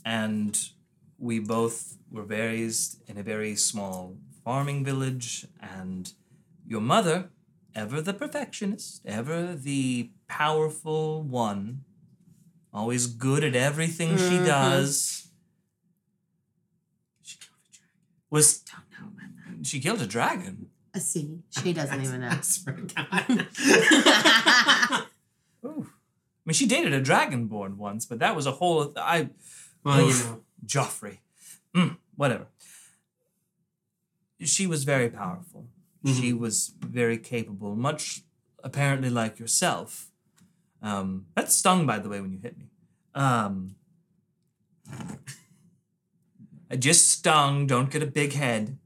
[0.03, 0.69] and
[1.17, 6.13] we both were raised in a very small farming village, and
[6.67, 7.29] your mother,
[7.73, 11.85] ever the perfectionist, ever the powerful one,
[12.75, 14.45] always good at everything she Mhm.
[14.45, 15.27] does,
[17.23, 17.93] She killed a dragon.
[18.29, 19.65] was Don't know about that.
[19.65, 20.69] she killed a dragon.
[20.93, 22.29] Uh, see, she doesn't even know.
[22.29, 23.47] I swear to God.
[25.65, 25.87] Ooh.
[25.89, 28.93] I mean, she dated a dragonborn once, but that was a whole.
[28.97, 29.29] I
[29.83, 30.41] well, you know.
[30.65, 31.19] Joffrey.
[31.73, 32.47] Mm, whatever.
[34.41, 35.67] She was very powerful.
[36.05, 38.21] She was very capable, much
[38.63, 40.11] apparently like yourself.
[40.85, 42.65] Um, that stung, by the way, when you hit me.
[43.15, 43.75] Um,
[46.69, 47.65] I just stung.
[47.67, 48.77] Don't get a big head.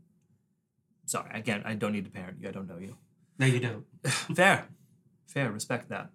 [1.05, 2.47] Sorry, again, I don't need to parent you.
[2.47, 2.95] I don't know you.
[3.37, 3.85] No, you don't.
[4.35, 4.67] Fair.
[5.27, 5.51] Fair.
[5.51, 6.09] Respect that.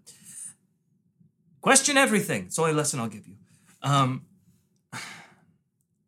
[1.61, 2.45] Question everything.
[2.47, 3.37] It's the only lesson I'll give you.
[3.83, 4.27] Um,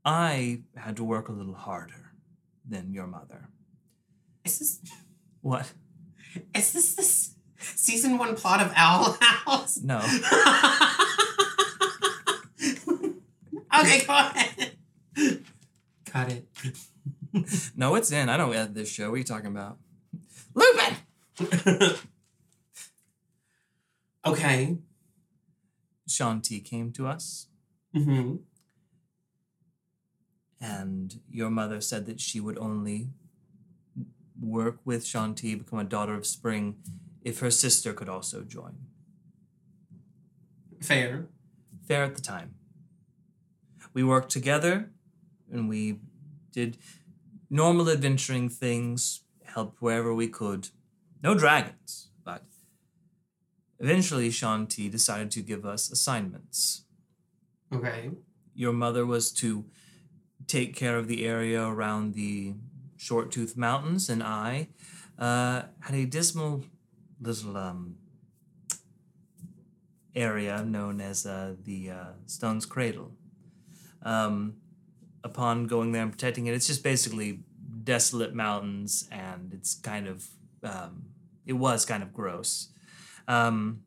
[0.04, 2.12] I had to work a little harder
[2.68, 3.48] than your mother.
[4.44, 4.80] Is this
[5.40, 5.72] What?
[6.54, 7.15] is this the s-
[7.74, 9.78] season one plot of Owl House?
[9.82, 9.98] No.
[13.80, 14.72] okay, go ahead.
[16.06, 16.46] Cut it.
[17.76, 18.30] No, it's in.
[18.30, 19.10] I don't edit this show.
[19.10, 19.76] What are you talking about?
[20.54, 20.96] Lupin!
[24.26, 24.78] okay.
[26.08, 27.48] Shanti came to us,
[27.94, 28.36] Mm-hmm.
[30.62, 33.08] and your mother said that she would only
[34.40, 36.76] work with Shanti, become a daughter of spring,
[37.26, 38.76] if her sister could also join.
[40.80, 41.26] Fair.
[41.88, 42.54] fair at the time.
[43.92, 44.90] We worked together
[45.50, 45.98] and we
[46.52, 46.78] did
[47.50, 50.68] normal adventuring things, helped wherever we could.
[51.20, 52.44] No dragons, but
[53.80, 56.84] eventually Shanti decided to give us assignments.
[57.74, 58.10] Okay.
[58.54, 59.64] Your mother was to
[60.46, 62.54] take care of the area around the
[62.96, 64.68] Short Tooth Mountains, and I
[65.18, 66.62] uh, had a dismal
[67.20, 67.96] little um,
[70.14, 73.12] area known as uh, the uh, Stone's Cradle.
[74.02, 74.54] Um,
[75.24, 77.40] upon going there and protecting it, it's just basically
[77.82, 80.26] desolate mountains, and it's kind of
[80.62, 81.06] um,
[81.44, 82.68] it was kind of gross.
[83.28, 83.82] Um,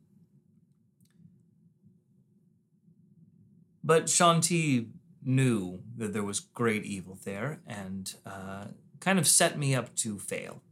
[3.82, 4.88] but Shanti
[5.24, 8.66] knew that there was great evil there, and uh,
[9.00, 10.62] kind of set me up to fail.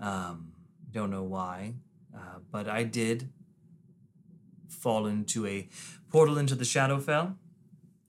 [0.00, 0.53] Um,
[0.94, 1.74] don't know why,
[2.16, 3.28] uh, but I did
[4.68, 5.68] fall into a
[6.08, 7.34] portal into the Shadowfell.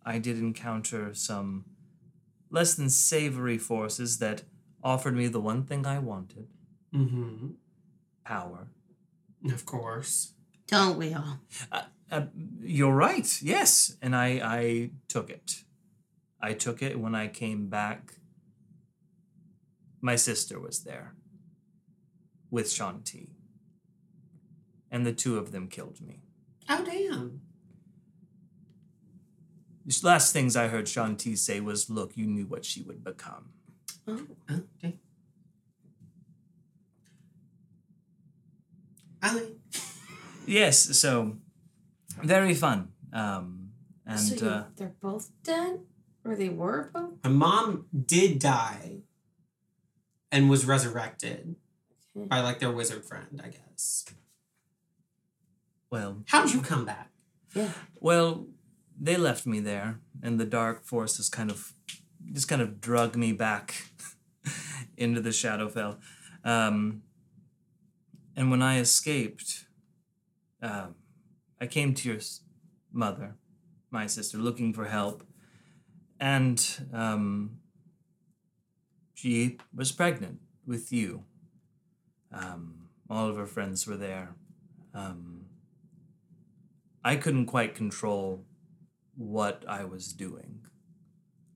[0.06, 1.66] I did encounter some
[2.52, 4.44] less than savory forces that
[4.84, 6.48] offered me the one thing I wanted
[6.94, 7.48] Mm-hmm.
[8.24, 8.68] power.
[9.52, 10.34] Of course.
[10.68, 11.40] Don't we all?
[12.12, 12.22] Uh,
[12.62, 13.98] you're right, yes.
[14.02, 15.64] And I, I took it.
[16.40, 18.14] I took it when I came back.
[20.02, 21.16] My sister was there
[22.56, 23.32] with Shanti.
[24.90, 26.22] And the two of them killed me.
[26.70, 27.42] Oh damn.
[29.86, 33.50] The last things I heard Shanti say was, Look, you knew what she would become.
[34.08, 34.94] Oh, oh damn.
[39.22, 39.58] Ali.
[40.48, 41.36] Yes, so
[42.24, 42.90] very fun.
[43.12, 43.72] Um,
[44.06, 45.80] and so you- uh, they're both dead,
[46.24, 47.16] or they were both.
[47.24, 49.02] My mom did die
[50.32, 51.65] and was resurrected Okay.
[52.16, 54.06] By like their wizard friend, I guess.
[55.92, 57.12] well, How'd you come back?
[57.54, 57.72] Yeah.
[58.00, 58.48] Well,
[59.00, 61.74] they left me there, and the dark force forces kind of
[62.32, 63.76] just kind of drug me back
[64.98, 65.98] into the Shadowfell.
[66.44, 67.04] Um,
[68.36, 69.66] and when I escaped,
[70.62, 70.96] um,
[71.60, 72.20] I came to your
[72.92, 73.36] mother,
[73.92, 75.24] my sister, looking for help,
[76.20, 77.58] and um,
[79.14, 81.24] she was pregnant with you.
[82.36, 84.36] Um, all of her friends were there.
[84.94, 85.46] Um,
[87.04, 88.46] I couldn't quite control
[89.16, 90.60] what I was doing.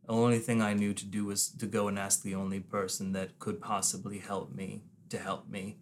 [0.06, 3.12] The only thing I knew to do was to go and ask the only person
[3.14, 5.78] that could possibly help me to help me.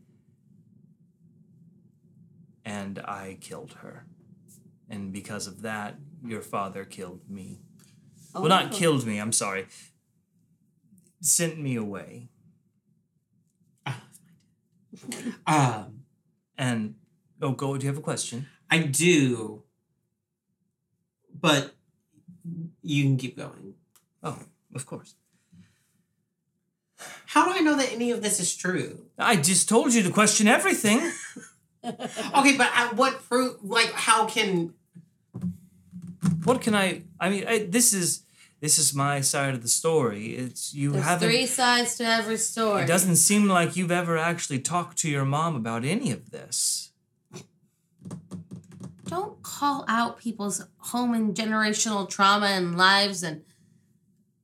[2.65, 4.05] And I killed her.
[4.89, 7.59] And because of that, your father killed me.
[8.33, 8.77] Well, not Oh.
[8.77, 9.67] killed me, I'm sorry.
[11.21, 12.29] Sent me away.
[15.45, 16.03] Um,
[16.57, 16.95] And,
[17.41, 18.47] oh, go, do you have a question?
[18.69, 19.63] I do,
[21.39, 21.75] but
[22.81, 23.75] you can keep going.
[24.23, 24.39] Oh,
[24.73, 25.15] of course.
[27.27, 29.05] How do I know that any of this is true?
[29.19, 31.11] I just told you to question everything.
[32.35, 33.57] Okay, but at what proof?
[33.63, 34.73] Like, how can?
[36.43, 37.03] what can I?
[37.19, 38.23] I mean, I, this is
[38.59, 40.35] this is my side of the story.
[40.35, 41.29] It's you There's haven't.
[41.29, 42.83] three sides to every story.
[42.83, 46.91] It doesn't seem like you've ever actually talked to your mom about any of this.
[49.05, 53.43] Don't call out people's home and generational trauma and lives, and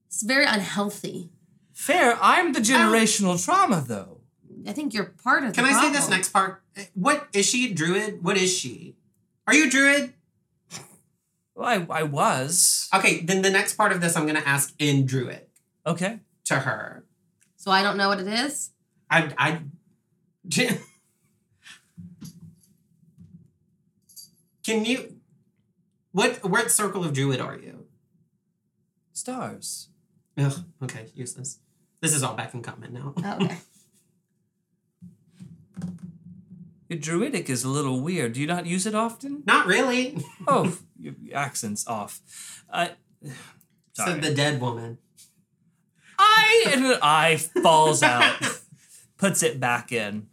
[0.07, 1.31] it's very unhealthy.
[1.73, 2.17] Fair.
[2.21, 4.21] I'm the um, generational trauma, though.
[4.67, 5.53] I think you're part of.
[5.53, 6.61] Can the I say this next part?
[6.93, 8.23] What is she a druid?
[8.23, 8.95] What is she?
[9.47, 10.13] Are you a druid?
[11.55, 15.05] Well, I I was Okay, then the next part of this I'm gonna ask in
[15.05, 15.47] druid
[15.85, 16.19] okay.
[16.45, 17.05] to her.
[17.55, 18.71] So I don't know what it is.
[19.09, 19.61] I I.
[24.63, 25.17] Can you?
[26.11, 27.85] What what circle of druid are you?
[29.13, 29.89] Stars.
[30.37, 31.59] Ugh, okay, useless.
[32.01, 33.13] This is all back in common now.
[33.15, 33.57] Oh, okay.
[36.82, 38.33] Your druidic is a little weird.
[38.33, 39.43] Do you not use it often?
[39.45, 40.17] Not really.
[40.47, 42.21] Oh, your accent's off.
[42.69, 42.85] I.
[42.85, 42.89] Uh,
[43.93, 44.11] sorry.
[44.13, 44.97] Said the dead woman.
[46.19, 48.35] I and an eye falls out,
[49.17, 50.27] puts it back in.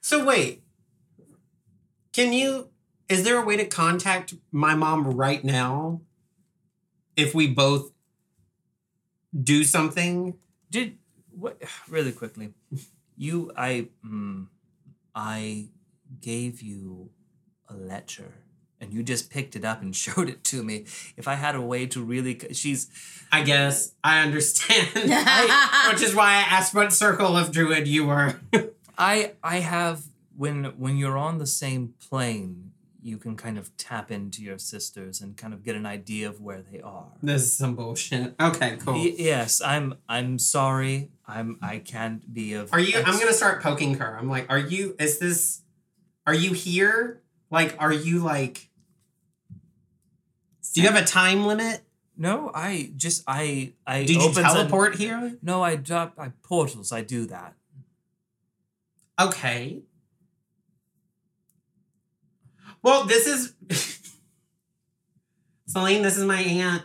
[0.00, 0.62] So wait.
[2.12, 2.68] Can you
[3.08, 6.00] is there a way to contact my mom right now
[7.16, 7.92] if we both
[9.40, 10.34] do something?
[10.70, 10.98] Did
[11.30, 11.62] what?
[11.88, 12.54] Really quickly,
[13.16, 14.46] you I mm,
[15.14, 15.68] I
[16.20, 17.10] gave you
[17.68, 18.34] a ledger,
[18.80, 20.84] and you just picked it up and showed it to me.
[21.16, 22.90] If I had a way to really, she's
[23.32, 24.88] I guess I understand.
[25.92, 28.40] Which is why I asked what circle of druid you were.
[28.98, 30.04] I I have
[30.36, 32.72] when when you're on the same plane,
[33.04, 36.40] you can kind of tap into your sisters and kind of get an idea of
[36.40, 37.12] where they are.
[37.22, 38.34] this is some bullshit.
[38.40, 38.94] Okay, cool.
[38.94, 41.10] Y- yes, I'm I'm sorry.
[41.26, 44.16] I'm I can't be of Are you I'm gonna start poking her.
[44.18, 45.62] I'm like, are you is this
[46.26, 47.20] are you here?
[47.50, 48.70] Like, are you like
[50.72, 51.82] do you have a time limit?
[52.16, 55.36] No, I just I I Did you teleport here?
[55.42, 56.90] No, I drop I portals.
[56.90, 57.54] I do that.
[59.20, 59.82] Okay.
[62.84, 63.54] Well, this is
[65.66, 66.02] Celine.
[66.02, 66.82] This is my aunt.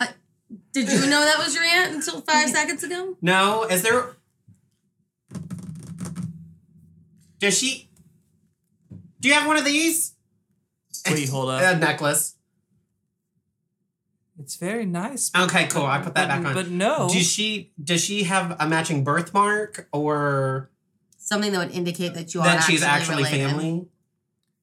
[0.00, 0.08] Uh,
[0.72, 3.16] did you know that was your aunt until five seconds ago?
[3.22, 4.16] No, is there?
[7.38, 7.88] Does she?
[9.20, 10.14] Do you have one of these?
[11.08, 11.62] Wait, hold up.
[11.62, 12.34] A necklace.
[14.40, 15.30] It's very nice.
[15.34, 15.86] Okay, cool.
[15.86, 16.54] I put that back on.
[16.54, 17.08] But no.
[17.08, 17.72] Does she?
[17.82, 20.72] Does she have a matching birthmark or
[21.18, 23.46] Something that would indicate that you are that she's actually related.
[23.48, 23.88] family?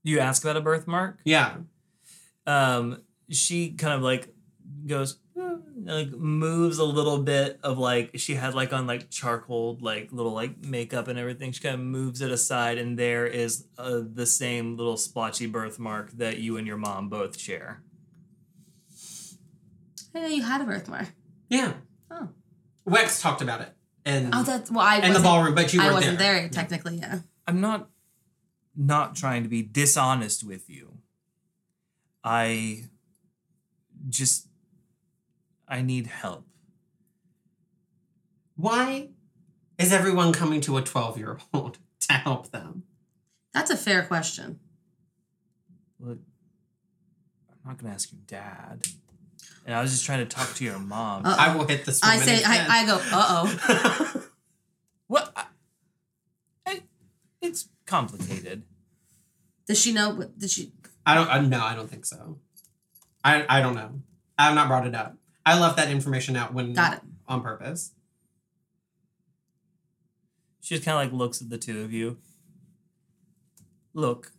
[0.04, 1.20] You ask about a birthmark?
[1.26, 1.56] Yeah.
[2.48, 4.34] um she kind of like
[4.86, 9.78] goes "Hmm," like moves a little bit of like she had like on like charcoal
[9.82, 13.66] like little like makeup and everything she kind of moves it aside and there is
[13.78, 17.82] uh, the same little splotchy birthmark that you and your mom both share
[20.16, 21.08] I know you had a birthmark.
[21.50, 21.74] Yeah.
[22.12, 22.30] Oh.
[22.88, 23.70] Wex talked about it
[24.06, 24.82] and Oh, that's well.
[24.86, 26.42] I in the ballroom, but you I weren't wasn't there.
[26.42, 26.98] there, technically.
[26.98, 27.20] Yeah.
[27.48, 27.90] i'm not
[28.76, 30.98] not trying to be dishonest with you
[32.24, 32.84] i
[34.10, 34.48] just
[35.68, 36.46] i need help
[38.56, 39.10] Why
[39.78, 42.84] is everyone coming to a twelve-year-old to help them?
[43.54, 44.60] That's a fair question.
[46.00, 46.20] Look,
[47.50, 48.86] I'm not gonna ask your dad.
[49.66, 51.26] And I was just trying to talk to your mom.
[51.26, 52.02] Uh, I will hit this.
[52.04, 52.44] I say.
[52.46, 54.28] I, I go, uh oh.
[55.08, 55.32] what?
[55.36, 55.46] I,
[56.68, 56.82] I,
[57.42, 58.64] it's complicated.
[59.68, 60.10] Does she know?
[60.10, 60.72] What, did she?
[61.06, 61.30] I don't.
[61.30, 62.40] Uh, no, I don't think so.
[63.24, 64.02] I I don't know.
[64.36, 65.16] I have not brought it up.
[65.46, 67.02] I left that information out when Got it.
[67.28, 67.92] on purpose.
[70.62, 72.18] She just kind of like looks at the two of you.
[73.94, 74.32] Look,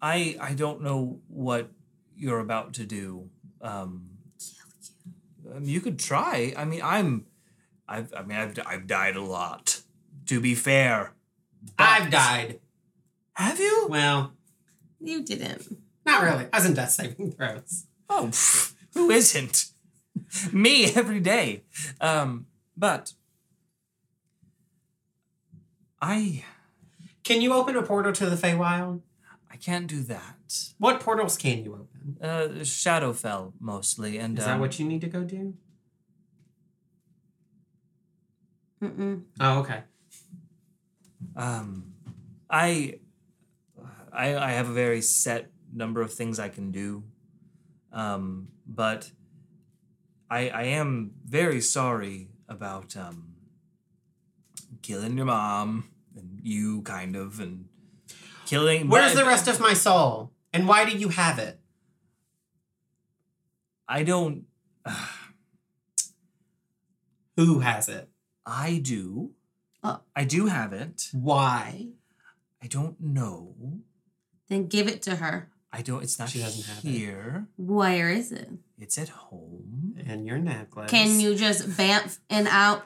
[0.00, 1.68] I I don't know what
[2.16, 3.28] you're about to do.
[3.60, 4.12] Um,
[5.54, 6.54] um, you could try.
[6.56, 7.26] I mean, I'm,
[7.86, 9.82] I've I mean I've I've died a lot.
[10.28, 11.15] To be fair,
[11.78, 12.60] I've died.
[13.34, 13.86] Have you?
[13.90, 14.32] Well,
[15.00, 15.66] You didn't.
[16.04, 16.46] not really.
[16.52, 17.86] I was in death saving throws.
[18.08, 19.66] Oh, pff, who isn't?
[20.52, 21.64] Me every day.
[22.00, 23.12] Um, but
[26.00, 26.44] I
[27.24, 29.00] Can you open a portal to the Feywild?
[29.50, 30.36] I can't do that.
[30.78, 32.16] What portals can you open?
[32.22, 35.54] Uh, Shadowfell mostly, and Is um, that what you need to go do?
[38.82, 39.22] Mm-mm.
[39.40, 39.82] Oh, okay.
[41.36, 41.92] Um,
[42.50, 43.00] I,
[44.12, 47.04] I I have a very set number of things I can do,
[47.92, 49.10] um, but
[50.30, 53.34] I I am very sorry about um
[54.82, 57.68] killing your mom and you kind of and
[58.46, 58.88] killing.
[58.88, 60.32] Where's the rest of my soul?
[60.52, 61.60] And why do you have it?
[63.88, 64.44] I don't.
[67.36, 68.08] Who has it?
[68.46, 69.32] I do.
[69.86, 70.00] Oh.
[70.14, 71.08] I do have it.
[71.12, 71.88] Why?
[72.62, 73.54] I don't know.
[74.48, 75.50] Then give it to her.
[75.72, 76.02] I don't.
[76.02, 76.88] It's not She doesn't have it.
[76.88, 77.46] here.
[77.56, 78.48] Where is it?
[78.78, 79.94] It's at home.
[80.06, 80.90] And your necklace.
[80.90, 82.84] Can you just bamf and out,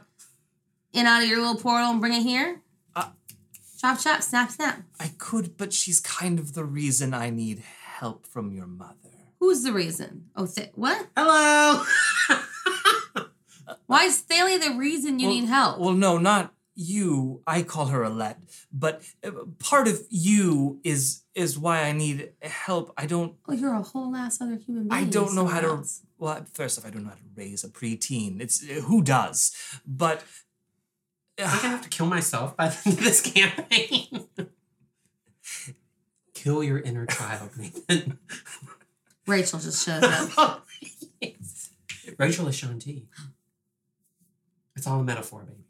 [0.95, 2.61] and out of your little portal and bring it here?
[2.97, 3.11] Uh,
[3.81, 4.83] chop chop, snap snap.
[4.99, 7.63] I could, but she's kind of the reason I need
[7.99, 8.97] help from your mother.
[9.39, 10.27] Who's the reason?
[10.37, 11.07] Oh, th- what?
[11.17, 11.85] Hello.
[13.87, 15.79] Why is Thalia the reason you Well- need help?
[15.79, 17.43] Well, no, not you.
[17.47, 18.41] I call her Alette,
[18.73, 22.93] but uh, part of you is is why I need help.
[22.97, 23.35] I don't.
[23.49, 24.93] oh, you're a whole ass other human being.
[24.93, 25.85] I don't know how to.
[26.19, 28.41] Well, first off, I don't know how to raise a preteen.
[28.41, 29.53] It's uh, who does,
[29.87, 30.23] but.
[31.39, 34.27] i think gonna have to kill myself by the end of this campaign.
[36.35, 38.19] Kill your inner child, Nathan.
[39.27, 40.03] Rachel just shows
[40.39, 40.67] up.
[42.19, 43.03] Rachel is Shanti.
[44.75, 45.65] It's all a metaphor, baby.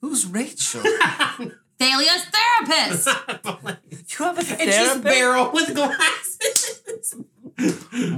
[0.00, 0.82] Who's Rachel?
[1.78, 3.08] Thalia's therapist.
[4.18, 5.02] You have a and she's therapist?
[5.04, 7.14] Beryl with glasses.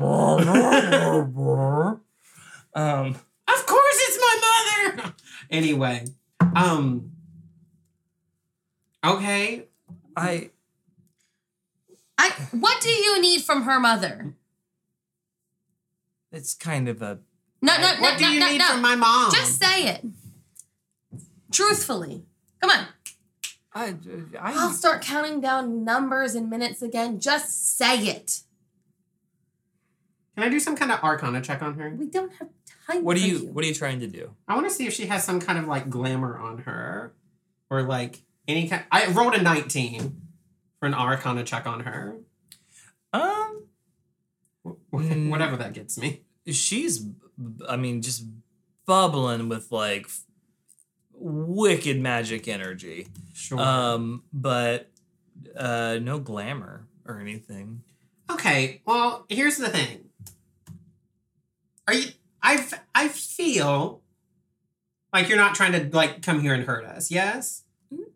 [2.75, 5.15] um, of course, it's my mother.
[5.51, 6.05] Anyway,
[6.57, 7.13] um,
[9.05, 9.67] okay.
[10.17, 10.51] I
[12.19, 12.31] I.
[12.53, 14.35] What do you need from her mother?
[16.33, 17.21] it's kind of a
[17.63, 18.67] No, no, no, what do you no, need no.
[18.73, 19.31] from my mom?
[19.33, 20.05] Just say it.
[21.55, 22.25] Truthfully.
[22.61, 22.87] Come on.
[23.75, 23.95] I
[24.41, 27.19] I'll start counting down numbers and minutes again.
[27.21, 28.41] Just say it.
[30.37, 31.91] Can I do some kind of Arcana check on her?
[31.91, 32.49] We don't have
[32.89, 34.31] time what are for you what are you trying to do?
[34.49, 37.15] I want to see if she has some kind of like glamour on her,
[37.71, 38.85] or like any kind.
[38.93, 40.23] I rolled a nineteen
[40.81, 42.17] for an Arcana check on her.
[43.13, 43.61] Um
[44.93, 45.29] Mm.
[45.29, 46.23] Whatever that gets me.
[46.51, 47.07] she's
[47.69, 48.25] I mean just
[48.87, 50.23] bubbling with like f-
[51.27, 53.09] wicked magic energy.
[53.33, 53.59] Sure.
[53.61, 54.91] Um but
[55.57, 57.83] uh, no glamour or anything.
[58.31, 60.09] Okay, well, here's the thing.
[61.89, 62.07] Are you?
[62.43, 64.03] I I feel
[65.13, 67.11] like you're not trying to like come here and hurt us.
[67.11, 67.65] Yes,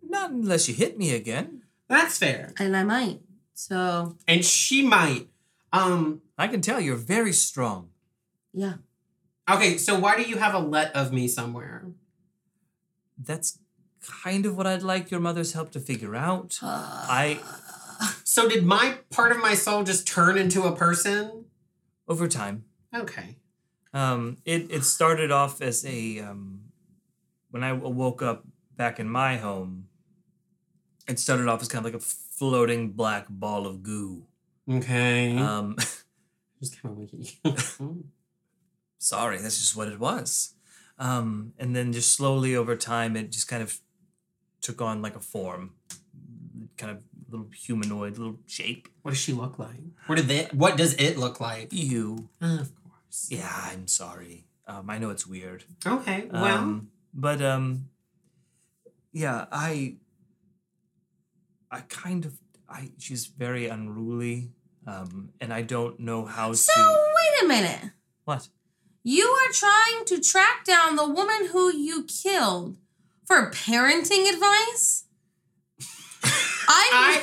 [0.03, 1.63] Not unless you hit me again.
[1.89, 2.53] that's fair.
[2.59, 3.21] And I might.
[3.55, 5.29] So And she might.
[5.73, 6.23] Um.
[6.39, 7.91] I can tell you're very strong.
[8.53, 8.75] yeah.
[9.51, 11.87] Okay, so why do you have a let of me somewhere?
[13.19, 13.59] That's
[14.23, 16.59] kind of what I'd like your mother's help to figure out.
[16.63, 17.41] I
[18.25, 21.45] So did my part of my soul just turn into a person?
[22.09, 22.65] over time.
[22.95, 23.37] Okay.
[23.93, 26.61] Um, it it started off as a um,
[27.51, 28.47] when I woke up
[28.77, 29.89] back in my home.
[31.07, 34.27] It started off as kind of like a floating black ball of goo.
[34.71, 35.37] Okay.
[35.39, 35.77] Um,
[36.61, 37.09] just kind of
[37.45, 37.55] like
[38.99, 40.55] sorry, that's just what it was.
[40.99, 43.79] Um, and then just slowly over time, it just kind of
[44.61, 45.75] took on like a form,
[46.77, 46.99] kind of
[47.31, 48.89] little humanoid, little shape.
[49.03, 49.81] What does she look like?
[50.07, 50.49] What did they?
[50.53, 51.69] What does it look like?
[51.73, 53.29] You, of course.
[53.31, 54.47] yeah, I'm sorry.
[54.67, 55.65] Um, I know it's weird.
[55.87, 56.29] Okay.
[56.33, 56.45] Well.
[56.45, 57.89] Um, but um,
[59.13, 59.97] yeah, I,
[61.71, 62.39] I kind of,
[62.69, 64.51] I she's very unruly,
[64.87, 67.09] um, and I don't know how So to.
[67.15, 67.91] wait a minute.
[68.25, 68.49] What?
[69.11, 72.77] You are trying to track down the woman who you killed
[73.25, 75.05] for parenting advice?
[76.69, 77.23] I,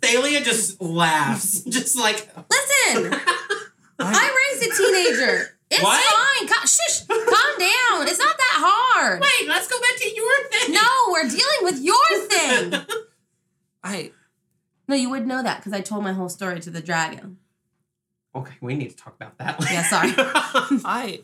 [0.00, 3.12] Thalia just laughs, just like listen.
[3.98, 5.48] I, raised a teenager.
[5.70, 6.02] It's What?
[6.02, 6.48] fine.
[6.48, 7.06] Ca- shush.
[7.06, 8.08] Calm down.
[8.08, 9.20] It's not that hard.
[9.20, 9.48] wait.
[9.50, 10.72] Let's go back to your thing.
[10.74, 13.04] No, we're dealing with your thing.
[13.84, 14.12] I,
[14.88, 17.36] No, you would know that because I told my whole story to the dragon.
[18.34, 19.56] Okay, we need to talk about that.
[19.70, 20.12] Yeah, sorry.
[20.84, 21.20] I,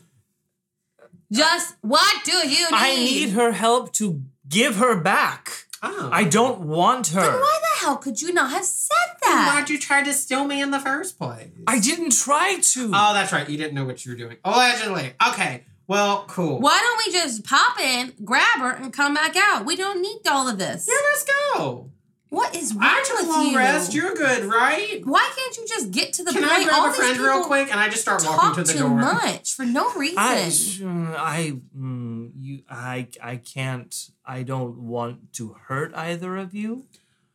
[1.31, 2.73] Just what do you need?
[2.73, 5.65] I need her help to give her back.
[5.83, 6.09] oh.
[6.11, 7.21] I don't want her.
[7.21, 9.53] Then why the hell could you not have said Then that?
[9.55, 11.49] Why'd you try to steal me in the first place?
[11.67, 12.85] I didn't try to.
[12.87, 13.47] Oh, that's right.
[13.49, 14.37] You didn't know what you were doing.
[14.43, 15.13] Allegedly.
[15.29, 15.63] Okay.
[15.87, 16.59] Well, cool.
[16.59, 19.65] Why don't we just pop in, grab her, and come back out?
[19.65, 20.87] We don't need all of this.
[20.89, 21.91] Yeah, let's go.
[22.35, 23.57] What is wrong I took with a long you?
[23.57, 23.93] rest.
[23.93, 25.01] You're good, right?
[25.05, 26.51] Why can't you just get to the Can point?
[26.51, 27.71] I grab all a these friend real people quick?
[27.71, 28.89] And I just start Talk walking to the door?
[28.89, 29.13] too door.
[29.13, 30.17] much for no reason.
[30.17, 34.09] I, I, mm, you, I, I can't.
[34.25, 36.87] I don't want to hurt either of you.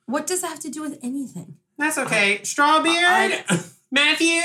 [0.04, 1.56] what does that have to do with anything?
[1.78, 2.40] That's okay.
[2.42, 4.42] Strawbeard, Matthew,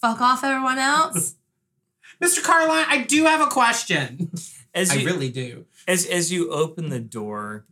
[0.00, 1.34] Fuck off, everyone else.
[2.22, 2.42] Mr.
[2.42, 2.86] Carlin.
[2.88, 4.30] I do have a question.
[4.72, 5.66] As I you, really do.
[5.86, 7.66] as as you open the door,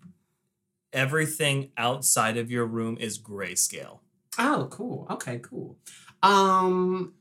[0.94, 3.98] everything outside of your room is grayscale.
[4.38, 5.06] Oh, cool.
[5.10, 5.76] Okay, cool.
[6.22, 7.14] Um,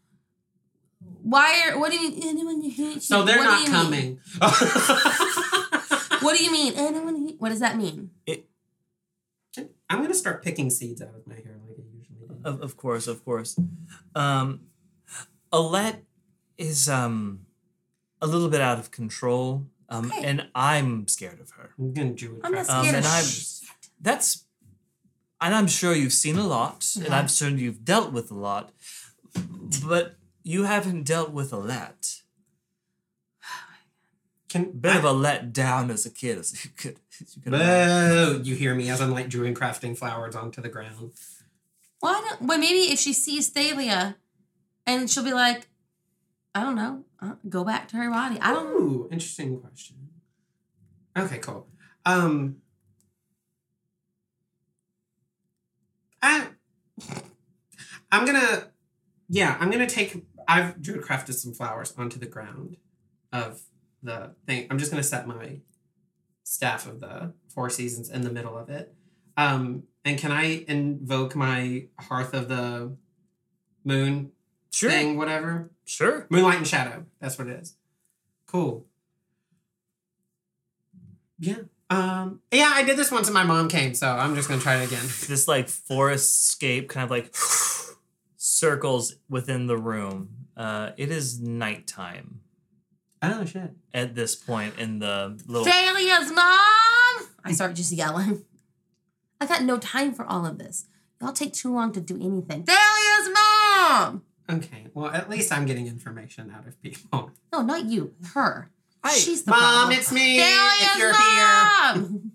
[1.22, 1.80] Why are?
[1.80, 2.24] What do you mean?
[2.24, 3.00] Anyone hates you?
[3.02, 4.20] so they're What not coming.
[6.22, 6.74] What do you mean?
[6.78, 7.28] Anyone?
[7.28, 8.12] hate- What does that mean?
[9.90, 12.38] I'm gonna start picking seeds out of my hair like I usually do.
[12.46, 13.60] Of, of course, of course.
[14.16, 14.62] Um,
[15.52, 16.04] Alette
[16.58, 17.46] is um
[18.22, 19.68] a little bit out of control.
[19.90, 20.24] Um, Okay.
[20.24, 21.72] and I'm scared of her.
[21.78, 22.42] I'm gonna do it.
[22.44, 23.63] I'm not Um, scared and of I'm- shit.
[24.04, 24.46] That's,
[25.40, 28.74] and I'm sure you've seen a lot, and I'm sure you've dealt with a lot,
[29.86, 32.22] but you haven't dealt with Alette.
[34.50, 36.98] Can Bit of a let down as a kid, as you could.
[37.20, 38.42] As you could Boo!
[38.44, 41.14] You hear me as I'm like drawing crafting flowers onto the ground.
[42.02, 42.42] Why don't?
[42.42, 44.18] Well, maybe if she sees Thalia,
[44.86, 45.70] and she'll be like,
[46.54, 48.38] I don't know, uh, go back to her body.
[48.42, 48.68] I don't.
[48.68, 50.10] Ooh, interesting question.
[51.18, 51.68] Okay, cool.
[52.06, 52.58] Um,
[56.24, 56.48] I,
[58.12, 58.70] I'm gonna,
[59.30, 60.26] yeah, I'm gonna take.
[60.48, 62.78] I've druid crafted some flowers onto the ground
[63.32, 63.62] of
[64.02, 64.68] the thing.
[64.72, 65.60] I'm just gonna set my
[66.44, 68.94] staff of the four seasons in the middle of it.
[69.38, 72.96] Um, and can I invoke my hearth of the
[73.84, 74.32] moon
[74.72, 75.72] Sure, thing, whatever?
[75.86, 76.28] sure.
[76.30, 77.06] Moonlight and Shadow.
[77.20, 77.76] That's what it is.
[78.48, 78.86] Cool.
[81.40, 81.64] Yeah.
[81.90, 82.40] Um.
[82.52, 84.88] Yeah, I did this once and my mom came, so I'm just gonna try it
[84.88, 85.04] again.
[85.28, 87.34] This like forest scape kind of like
[88.38, 90.30] circles within the room.
[90.56, 92.40] Uh, it is nighttime
[93.22, 93.72] Oh shit.
[93.94, 95.66] at this point in the little.
[95.66, 97.30] Thalia's mom!
[97.44, 98.46] I start just yelling.
[99.42, 100.86] I got no time for all of this.
[101.22, 102.64] Y'all take too long to do anything.
[102.66, 104.24] Thalia's mom!
[104.50, 104.88] Okay.
[104.94, 107.32] Well, at least I'm getting information out of people.
[107.52, 108.14] No, not you.
[108.34, 108.70] Her.
[109.04, 109.14] Hi.
[109.18, 109.92] She's the Mom, problem.
[110.00, 110.40] it's me.
[110.40, 112.32] Thalia's if you're mom!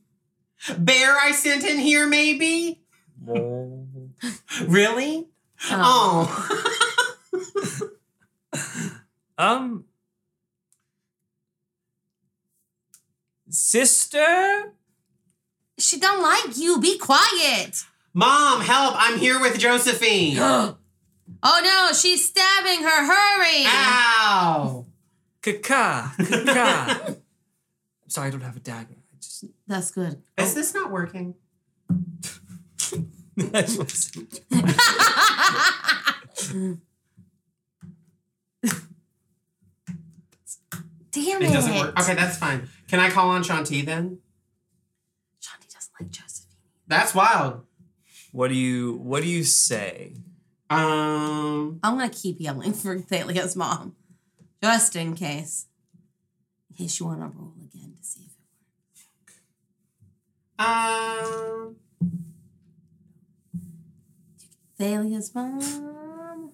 [0.66, 2.80] here, Bear, I sent in here, maybe.
[4.66, 5.28] Really?
[5.70, 6.58] Oh.
[7.32, 7.90] Oh.
[9.38, 9.84] um,
[13.48, 14.72] sister,
[15.78, 16.80] She don't like you.
[16.80, 17.84] Be quiet.
[18.14, 18.94] Mom, help!
[18.96, 20.38] I'm here with Josephine.
[20.40, 20.76] oh
[21.42, 23.06] no, she's stabbing her.
[23.06, 23.64] Hurry.
[23.66, 24.86] Ow!
[25.42, 27.16] Kaka, kaka.
[28.08, 28.96] Sorry, I don't have a dagger.
[29.12, 29.44] I just.
[29.66, 30.22] That's good.
[30.36, 31.34] Is this not working?
[41.10, 41.50] Damn it.
[41.50, 41.98] It doesn't work.
[42.00, 42.68] Okay, that's fine.
[42.88, 44.18] Can I call on Shanti then?
[45.40, 46.56] Shanti doesn't like Josephine.
[46.86, 47.64] That's wild.
[48.32, 50.14] What do you What do you say?
[50.70, 53.96] Um, I'm gonna keep yelling for Thalia's mom,
[54.62, 55.66] just in case.
[56.70, 58.44] In case you want to roll again to see if it
[59.24, 59.40] works.
[60.58, 61.76] um,
[64.78, 66.52] Thalia's mom.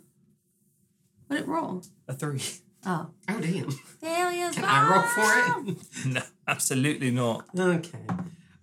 [1.26, 1.82] What did it roll?
[2.08, 2.42] A three.
[2.86, 3.64] Oh, oh damn.
[4.02, 4.70] Thalia's Can mom.
[4.70, 6.06] I roll for it?
[6.14, 7.46] no, absolutely not.
[7.58, 7.98] Okay.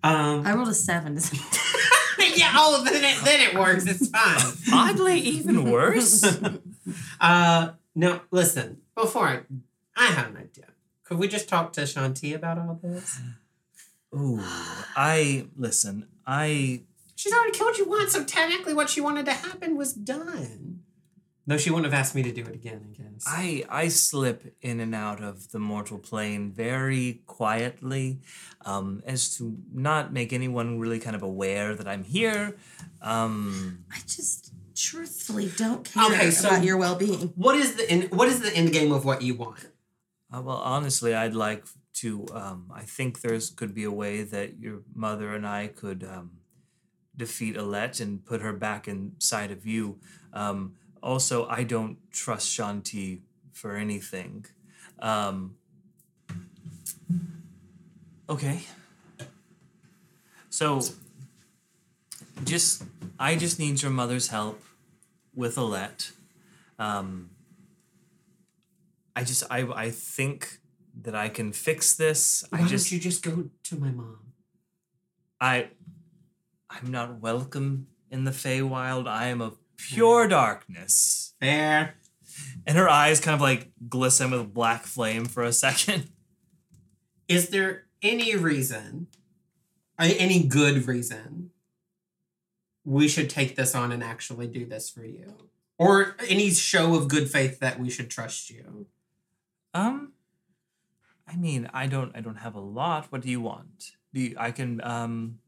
[0.04, 1.16] Um, I rolled a seven.
[2.36, 2.52] yeah.
[2.56, 3.86] Oh, then it then it works.
[3.86, 4.54] It's fine.
[4.74, 6.24] Oddly, even worse.
[7.22, 8.20] Uh, no.
[8.32, 8.81] Listen.
[8.96, 9.39] Before I,
[9.96, 10.66] I have an idea.
[11.04, 13.20] Could we just talk to Shanti about all this?
[14.16, 14.39] Ooh,
[14.96, 16.08] I listen.
[16.28, 16.84] I
[17.16, 20.80] She's already killed you once, so technically, what she wanted to happen was done.
[21.48, 22.82] Though she wouldn't have asked me to do it again.
[22.89, 23.24] I guess.
[23.28, 28.22] I I slip in and out of the mortal plane very quietly,
[28.66, 32.58] um, as to not make anyone really kind of aware that I'm here.
[33.02, 34.51] Um, I just
[34.82, 37.34] truthfully don't care Okay, so- about your well-being.
[37.36, 39.68] What is the end, what is the end game of what you want?
[40.34, 41.66] uh, well, honestly, I'd like
[41.96, 42.26] to.
[42.34, 46.32] Um, I think there's could be a way that your mother and I could um,
[47.16, 50.00] defeat Alette and put her back inside of you.
[50.34, 53.22] Um, also, I don't trust Shanti
[53.52, 54.46] for anything.
[55.00, 55.56] Um,
[58.30, 58.62] okay.
[60.50, 60.82] So,
[62.46, 62.84] just
[63.20, 64.62] I just need your mother's help
[65.36, 66.12] with Alette.
[66.80, 67.32] Um,
[69.16, 70.60] I just I I think
[71.04, 72.44] that I can fix this.
[72.50, 74.34] Why I just don't you just go to my mom?
[75.40, 75.70] I
[76.70, 79.08] I'm not welcome in the Feywild.
[79.08, 81.34] I am of pure darkness.
[81.40, 81.96] Fair.
[82.66, 86.10] And her eyes kind of like glisten with black flame for a second.
[87.28, 89.08] Is there any reason,
[90.00, 91.52] uh, any good reason,
[92.84, 95.34] we should take this on and actually do this for you?
[95.78, 98.88] Or any show of good faith that we should trust you?
[99.74, 100.14] Um
[101.28, 103.06] I mean, I don't I don't have a lot.
[103.12, 103.92] What do you want?
[104.14, 105.40] Do you, I can um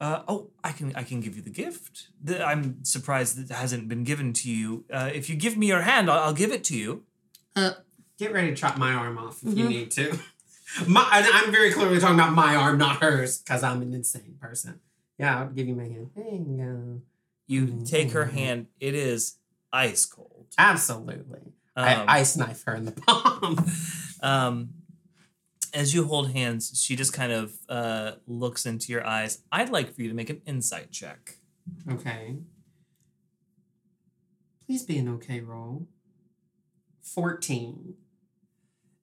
[0.00, 2.08] uh, oh, I can I can give you the gift.
[2.22, 4.84] The, I'm surprised that it hasn't been given to you.
[4.92, 7.02] Uh, if you give me your hand, I'll, I'll give it to you.
[7.56, 7.72] Uh,
[8.16, 9.68] Get ready to chop my arm off if you Mhm.
[9.68, 10.18] need to.
[10.86, 14.36] My, and I'm very clearly talking about my arm, not hers, because I'm an insane
[14.40, 14.80] person.
[15.18, 16.10] Yeah, I'll give you my hand.
[16.14, 17.00] There you go.
[17.46, 18.66] You take her hand.
[18.78, 19.36] It is
[19.72, 20.46] ice cold.
[20.56, 21.40] Absolutely.
[21.76, 23.64] Um, I ice knife her in the palm.
[24.22, 24.70] um,
[25.74, 29.42] as you hold hands, she just kind of uh, looks into your eyes.
[29.50, 31.36] I'd like for you to make an insight check.
[31.90, 32.36] okay.
[34.66, 35.86] Please be an okay roll.
[37.02, 37.94] 14.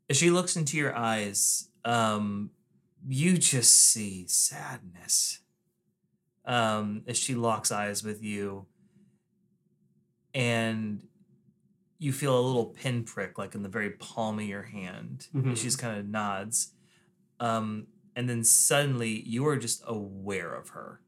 [0.09, 2.51] As she looks into your eyes, um,
[3.07, 5.39] you just see sadness.
[6.45, 8.67] Um, as she locks eyes with you,
[10.33, 11.07] and
[11.97, 15.27] you feel a little pinprick, like in the very palm of your hand.
[15.33, 15.43] Mhm.
[15.47, 16.73] And she's kind of nods,
[17.39, 21.01] um, and then suddenly you are just aware of her.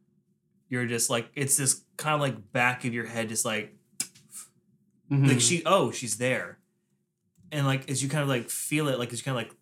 [0.69, 3.77] You're just like it's this kind of like back of your head, just like
[5.11, 5.27] Mhm.
[5.27, 6.59] like she oh she's there
[7.49, 9.57] and like as you kind of like feel it like as you kind of like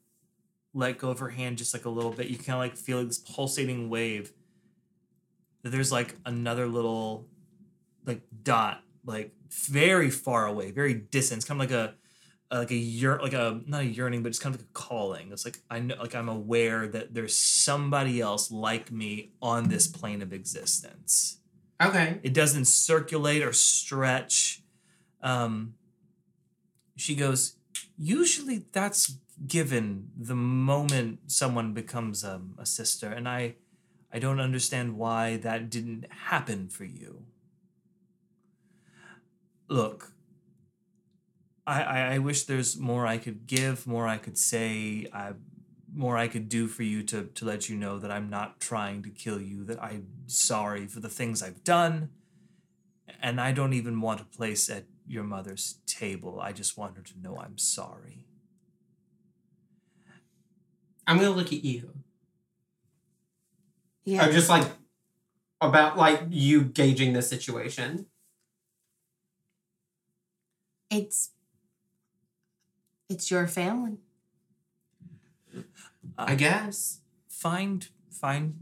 [0.73, 3.05] let go of her hand just like a little bit you kind of like feel
[3.05, 4.33] this pulsating wave
[5.65, 7.25] that there's like another little
[8.05, 11.95] like dot like very far away very distant it's kind of like a
[12.53, 14.73] uh, like a yearn like a not a yearning but it's kind of like a
[14.73, 19.67] calling it's like i know like i'm aware that there's somebody else like me on
[19.69, 21.39] this plane of existence
[21.81, 22.19] Okay.
[22.23, 24.63] it doesn't circulate or stretch.
[25.21, 25.73] Um,
[26.95, 27.57] she goes,
[27.97, 33.55] usually that's given the moment someone becomes um, a sister, and I,
[34.11, 37.23] I don't understand why that didn't happen for you.
[39.67, 40.13] Look,
[41.67, 45.33] I, I, I wish there's more I could give, more I could say, I,
[45.93, 49.01] more I could do for you to, to let you know that I'm not trying
[49.03, 52.09] to kill you, that I'm sorry for the things I've done.
[53.21, 56.39] And I don't even want a place at your mother's table.
[56.39, 58.25] I just want her to know I'm sorry.
[61.07, 61.93] I'm going to look at you.
[64.05, 64.27] Yeah.
[64.27, 64.67] Or just like
[65.61, 68.05] about like you gauging the situation.
[70.91, 71.31] it's
[73.09, 73.97] it's your family.
[76.17, 77.01] I guess.
[77.27, 78.55] Find find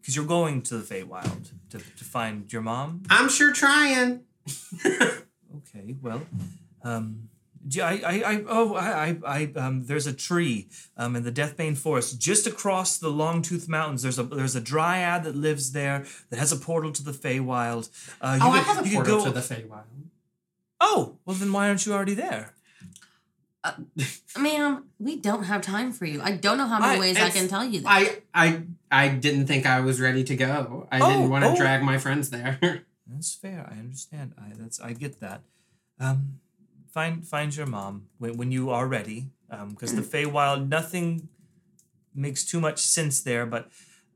[0.00, 3.02] because you're going to the Feywild to to find your mom.
[3.10, 4.20] I'm sure trying.
[5.56, 6.22] Okay, well,
[6.84, 7.39] um, do-
[7.80, 11.76] I, I, I, oh, I, I, I, um, there's a tree, um, in the Deathbane
[11.76, 14.02] Forest, just across the Longtooth Mountains.
[14.02, 17.90] There's a, there's a dryad that lives there that has a portal to the Feywild.
[18.20, 19.84] Uh, you oh, I have a portal go- to the Feywild.
[20.80, 22.54] Oh, well, then why aren't you already there?
[24.38, 26.22] Ma'am, we don't have time for you.
[26.22, 27.88] I don't know how many I- ways I can tell you that.
[27.90, 30.88] I I I didn't think I was ready to go.
[30.90, 31.56] I Oh, didn't want to oh.
[31.56, 32.58] drag my friends there.
[33.06, 33.68] That's fair.
[33.70, 34.32] I understand.
[34.38, 35.42] I that's I get that.
[35.98, 36.40] Um,
[36.92, 39.30] find find your mom when when you are ready.
[39.50, 41.28] Um, because the Feywild, nothing
[42.14, 43.46] makes too much sense there.
[43.46, 43.68] But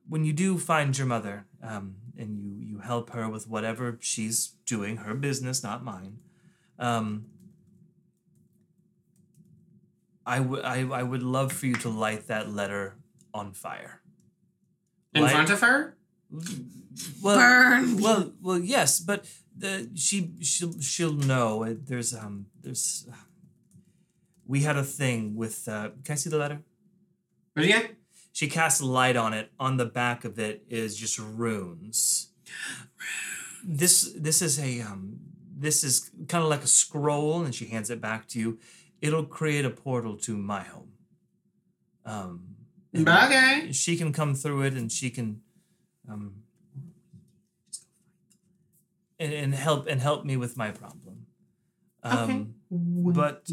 [0.08, 4.52] when you do find your mother, um, and you you help her with whatever she's
[4.66, 6.18] doing, her business, not mine.
[6.78, 7.26] Um,
[10.26, 12.96] I would I I would love for you to light that letter
[13.32, 14.00] on fire.
[15.14, 15.96] In Light- front of her?
[17.22, 19.26] well, Burn well, well, yes, but
[19.56, 21.64] the she she'll she'll know.
[21.74, 23.06] There's um there's
[24.46, 25.66] we had a thing with.
[25.68, 26.62] Uh, can I see the letter?
[27.54, 27.96] What again?
[28.32, 29.52] She casts light on it.
[29.60, 32.30] On the back of it is just runes.
[33.64, 35.20] This this is a um
[35.56, 38.58] this is kind of like a scroll, and she hands it back to you.
[39.00, 40.92] It'll create a portal to my home.
[42.04, 42.56] Um,
[42.96, 43.72] Okay.
[43.72, 45.40] she can come through it, and she can
[46.08, 46.43] um
[49.18, 51.26] and, and help and help me with my problem.
[52.02, 53.12] Um, Okay.
[53.18, 53.48] but-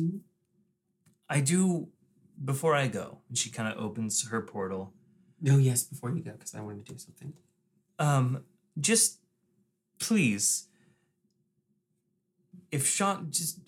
[1.30, 1.88] I do
[2.44, 4.94] before I go, and she kind of opens her portal.
[5.40, 7.34] No, yes, before you go, because I want to do something.
[8.00, 8.44] Um,
[8.80, 9.20] just
[10.00, 10.68] please,
[12.72, 13.60] if Sean, just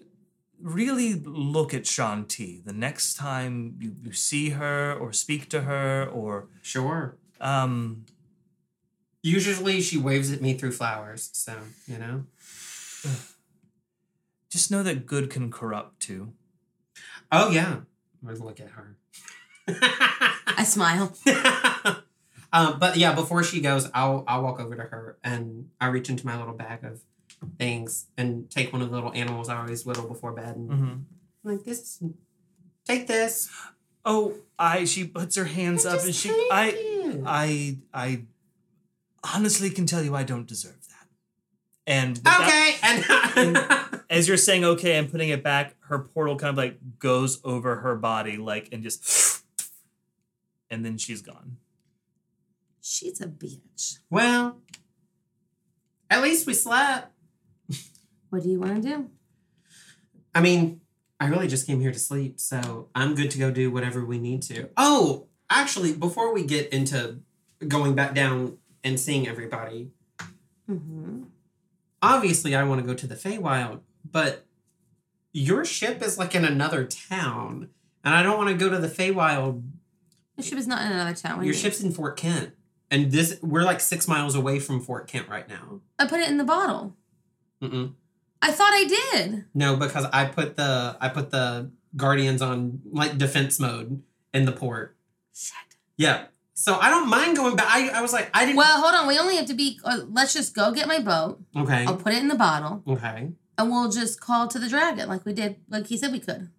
[0.61, 6.05] really look at Shanti the next time you, you see her or speak to her
[6.05, 7.17] or Sure.
[7.41, 8.05] um
[9.23, 11.55] Usually she waves at me through flowers, so
[11.87, 12.25] you know.
[14.49, 16.33] just know that good can corrupt too.
[17.31, 17.77] Oh yeah.
[18.21, 18.97] I'm gonna look at her.
[19.67, 21.13] I smile.
[22.53, 26.09] um, but yeah, before she goes, I'll I'll walk over to her and I reach
[26.09, 27.01] into my little bag of
[27.57, 30.83] things and take one of the little animals I always whittle before bed and Mm-hmm.
[31.45, 32.01] I'm like this.
[32.85, 33.49] Take this.
[34.05, 34.85] Oh, I.
[34.85, 36.29] She puts her hands up and she.
[36.29, 37.21] take I.
[37.25, 37.77] I.
[37.93, 38.21] I.
[39.23, 41.07] Honestly, can tell you I don't deserve that.
[41.85, 46.35] And with that- okay, and as you're saying okay and putting it back, her portal
[46.37, 49.43] kind of like goes over her body, like and just,
[50.69, 51.57] and then she's gone.
[52.81, 53.99] She's a bitch.
[54.09, 54.57] well,
[56.09, 57.11] at least we slept.
[58.29, 59.09] What do you want to do?
[60.33, 60.81] I mean,
[61.19, 64.17] I really just came here to sleep, so I'm good to go do whatever we
[64.17, 64.69] need to.
[64.75, 67.19] Oh, actually, before we get into
[67.67, 69.91] going back down and seeing everybody,
[70.69, 71.23] Mm-hmm.
[72.01, 74.45] obviously I want to go to the Feywild, but
[75.33, 77.69] your ship is like in another town,
[78.03, 79.61] and I don't want to go to the Feywild.
[80.37, 81.37] The ship is not in another town.
[81.39, 82.53] Your you ship's in Fort Kent,
[82.89, 85.81] and this we're like six miles away from Fort Kent right now.
[85.99, 86.95] I put it in the bottle.
[87.61, 87.93] Mm-mm.
[88.41, 89.45] I thought I did.
[89.53, 94.01] No, because I put the I put the Guardians on like defense mode
[94.33, 94.95] in the port.
[95.35, 95.55] Shit.
[95.97, 96.25] Yeah.
[96.55, 97.67] So I don't mind going back.
[97.69, 98.57] I, I was like, I didn't.
[98.57, 99.07] Well, hold on.
[99.07, 99.79] We only have to be.
[99.83, 101.41] Uh, let's just go get my boat.
[101.57, 101.85] okay.
[101.85, 103.31] I'll put it in the bottle, Okay.
[103.57, 106.49] and we'll just call to the dragon like we did, like he said we could.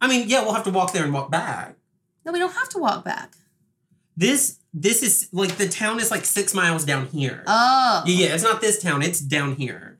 [0.00, 1.76] I mean, yeah, we'll have to walk there and walk back.
[2.24, 3.32] No, we don't have to walk back.
[4.16, 7.42] This this is like the town is like six miles down here.
[7.46, 9.02] Oh, yeah, yeah, it's not this town.
[9.02, 9.98] It's down here.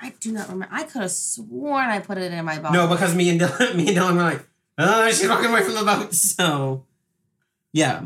[0.00, 0.68] I do not remember.
[0.74, 2.72] I could have sworn I put it in my bottle.
[2.86, 4.46] No, because me and Dylan, me and Dylan were like,
[4.76, 6.12] oh, she's walking away from the boat.
[6.14, 6.84] So,
[7.72, 8.02] yeah,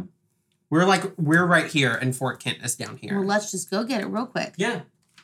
[0.70, 3.18] we're like we're right here, and Fort Kent is down here.
[3.18, 4.54] well, let's just go get it real quick.
[4.56, 4.80] Yeah,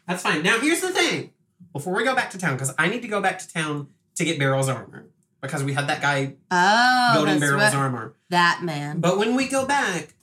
[0.07, 0.43] that's fine.
[0.43, 1.33] Now, here's the thing.
[1.73, 4.25] Before we go back to town, because I need to go back to town to
[4.25, 5.07] get Barrel's armor.
[5.41, 7.75] Because we had that guy Oh, building Barrel's right.
[7.75, 8.15] armor.
[8.31, 8.99] That man.
[9.01, 10.15] But when we go back,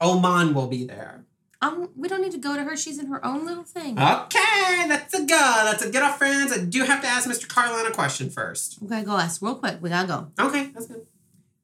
[0.00, 1.24] Oman will be there.
[1.60, 2.76] Um, we don't need to go to her.
[2.76, 3.96] She's in her own little thing.
[3.96, 5.26] Okay, that's a go.
[5.64, 6.52] That's a good off friends.
[6.52, 7.46] I do have to ask Mr.
[7.48, 8.80] Carlin a question first.
[8.84, 9.78] Okay, go ask real quick.
[9.80, 10.32] We gotta go.
[10.44, 11.06] Okay, that's good.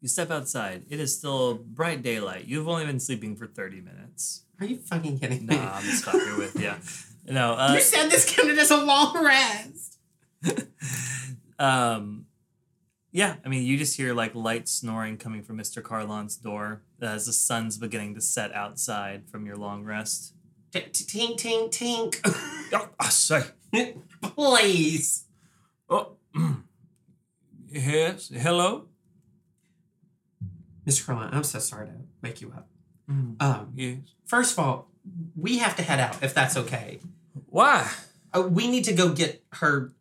[0.01, 0.85] You step outside.
[0.89, 2.45] It is still bright daylight.
[2.47, 4.45] You've only been sleeping for thirty minutes.
[4.61, 5.57] Are you fucking kidding me?
[5.57, 6.73] Nah, I'm just fucking with you.
[7.31, 9.99] No, uh, you said this counted as a long rest.
[11.59, 12.25] um,
[13.13, 15.83] Yeah, I mean, you just hear like light snoring coming from Mr.
[15.83, 20.33] Carlin's door as the sun's beginning to set outside from your long rest.
[20.73, 20.93] Tink,
[21.37, 22.21] tink, tink.
[22.73, 23.43] Oh, I say.
[24.23, 25.25] Please.
[25.91, 26.17] Oh,
[27.71, 28.29] yes.
[28.35, 28.88] Hello.
[30.89, 31.05] Mr.
[31.07, 32.67] Carlin, I'm so sorry to wake you up.
[33.11, 33.99] Mm, Um, yes.
[34.27, 34.89] first of all,
[35.37, 36.99] we have to head out if that's okay.
[37.47, 37.89] Why?
[38.33, 39.93] Uh, we need to go get her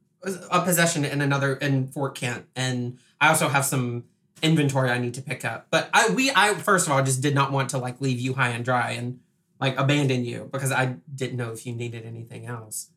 [0.51, 4.05] a possession in another in Fort Kent, and I also have some
[4.41, 5.67] inventory I need to pick up.
[5.69, 8.33] But I we I first of all just did not want to like leave you
[8.33, 9.19] high and dry and
[9.59, 12.89] like abandon you because I didn't know if you needed anything else.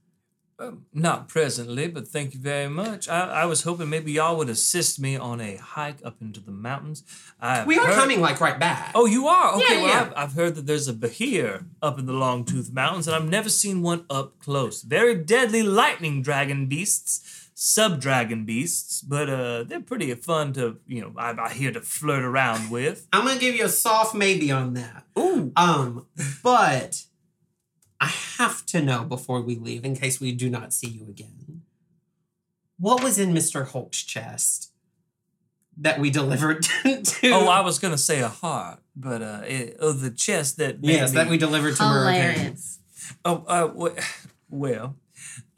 [0.93, 3.09] Not presently, but thank you very much.
[3.09, 6.51] I, I was hoping maybe y'all would assist me on a hike up into the
[6.51, 7.03] mountains.
[7.41, 8.93] I've We are heard- coming like right back.
[8.95, 9.55] Oh, you are?
[9.55, 10.01] Okay, Yeah, well, yeah.
[10.01, 13.49] I've, I've heard that there's a Behir up in the Longtooth Mountains, and I've never
[13.49, 14.83] seen one up close.
[14.83, 21.01] Very deadly lightning dragon beasts, sub dragon beasts, but uh, they're pretty fun to, you
[21.01, 23.07] know, I, I hear to flirt around with.
[23.13, 25.05] I'm gonna give you a soft maybe on that.
[25.19, 25.53] Ooh.
[25.57, 26.07] Um,
[26.43, 27.05] but
[28.01, 28.07] I
[28.39, 31.63] have to know before we leave, in case we do not see you again.
[32.79, 33.67] What was in Mr.
[33.67, 34.71] Holt's chest
[35.77, 37.31] that we delivered to?
[37.31, 40.81] Oh, I was going to say a heart, but uh, it, oh, the chest that.
[40.81, 42.33] made yes, that we delivered to Hurricane.
[42.33, 42.79] Hilarious.
[43.25, 43.91] Oh, uh,
[44.51, 44.97] well,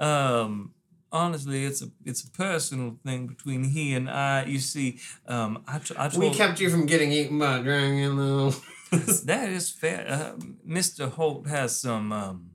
[0.00, 0.72] um,
[1.12, 4.44] honestly, it's a it's a personal thing between he and I.
[4.46, 7.62] You see, um, I, t- I told We kept you from getting eaten by a
[7.62, 8.52] dragon, though.
[9.24, 10.06] that is fair.
[10.08, 10.32] Uh,
[10.66, 11.10] Mr.
[11.10, 12.12] Holt has some.
[12.12, 12.50] Um,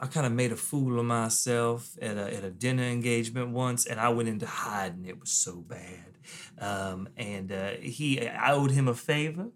[0.00, 3.86] I kind of made a fool of myself at a, at a dinner engagement once,
[3.86, 5.06] and I went into hiding.
[5.06, 6.18] It was so bad,
[6.58, 9.48] um, and uh, he I owed him a favor.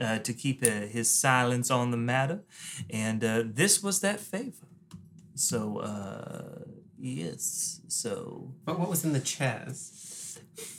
[0.00, 2.42] Uh, to keep uh, his silence on the matter,
[2.90, 4.66] and uh, this was that favor.
[5.36, 6.64] So, uh,
[6.98, 7.80] yes.
[7.86, 10.04] So, but what was in the chest?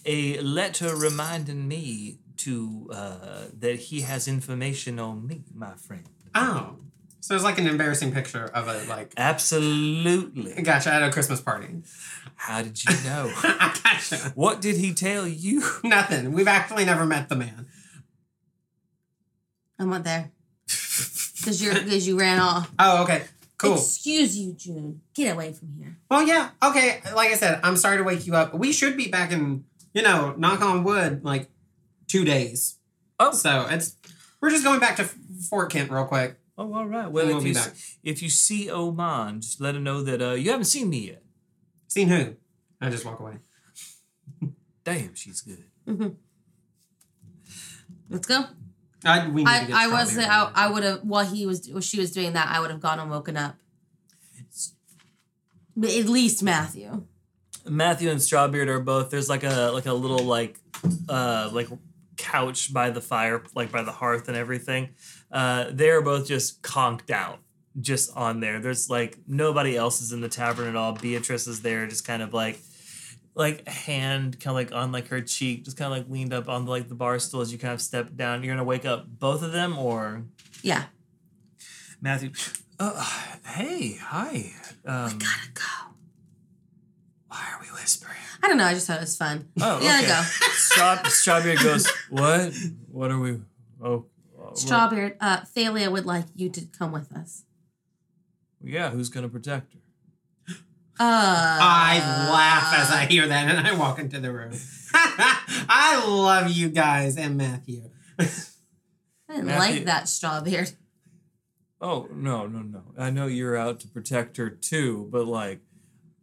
[0.06, 6.08] a letter reminding me to uh, that he has information on me, my friend.
[6.34, 6.78] Oh,
[7.26, 9.14] so it's like an embarrassing picture of a like.
[9.18, 10.62] Absolutely.
[10.62, 11.82] Gotcha, at a Christmas party.
[12.36, 13.32] How did you know?
[13.44, 14.18] I gotcha.
[14.36, 15.64] what did he tell you?
[15.84, 16.34] Nothing.
[16.34, 17.68] We've actually never met the man.
[19.80, 20.32] I'm not there
[20.66, 22.72] because you're because you ran off.
[22.78, 23.24] Oh, okay.
[23.58, 23.76] Cool.
[23.76, 25.02] Excuse you, June.
[25.14, 25.98] Get away from here.
[26.12, 26.50] Well, yeah.
[26.62, 27.02] Okay.
[27.16, 28.54] Like I said, I'm sorry to wake you up.
[28.54, 29.64] We should be back in,
[29.94, 31.50] you know, knock on wood, like
[32.08, 32.78] two days.
[33.20, 33.32] Oh.
[33.32, 33.96] So it's
[34.42, 35.04] we're just going back to
[35.50, 36.38] Fort Kent real quick.
[36.58, 37.10] Oh, all right.
[37.12, 37.68] Well, We'll if be you back.
[37.68, 41.08] s- if you see Oman, just let him know that uh, you haven't seen me
[41.08, 41.24] yet.
[41.88, 42.36] Seen who?
[42.80, 43.40] I just walk away.
[44.84, 46.16] Damn, she's good.
[48.10, 48.46] Let's go.
[49.04, 50.30] I we need to I, get I was strawberry.
[50.32, 52.80] I, I would have while he was while she was doing that I would have
[52.82, 53.56] gone and woken up.
[55.78, 57.06] At least Matthew.
[57.68, 60.58] Matthew and Strawbeard are both there's like a like a little like
[61.10, 61.68] uh like
[62.32, 64.90] couch by the fire like by the hearth and everything.
[65.32, 67.40] Uh they're both just conked out
[67.80, 68.60] just on there.
[68.60, 70.94] There's like nobody else is in the tavern at all.
[70.94, 72.58] Beatrice is there just kind of like
[73.38, 76.48] like hand kind of like on like her cheek just kind of like leaned up
[76.48, 78.42] on like the bar stool as you kind of step down.
[78.42, 80.24] You're going to wake up both of them or
[80.64, 80.86] Yeah.
[82.02, 82.32] Matthew
[82.78, 83.02] Uh,
[83.46, 84.52] hey, hi.
[84.86, 85.95] Um, Gotta go.
[87.36, 88.16] Why are we whispering?
[88.42, 88.64] I don't know.
[88.64, 89.50] I just thought it was fun.
[89.60, 90.08] Oh, Yeah, okay.
[90.08, 90.22] go.
[90.54, 92.54] Straw, Strawbeard goes What?
[92.90, 93.42] What are we?
[93.84, 94.06] Oh,
[94.42, 97.44] uh, Strawbeard, uh, Thalia would like you to come with us.
[98.64, 98.90] yeah.
[98.92, 99.80] Who's gonna protect her?
[100.98, 101.04] Uh,
[101.60, 102.00] I
[102.32, 104.54] laugh as I hear that and I walk into the room.
[104.94, 107.90] I love you guys and Matthew.
[108.18, 108.24] I
[109.28, 110.74] didn't Matthew- like that Strawbeard.
[111.82, 112.84] Oh no, no, no.
[112.98, 115.60] I know you're out to protect her too, but like,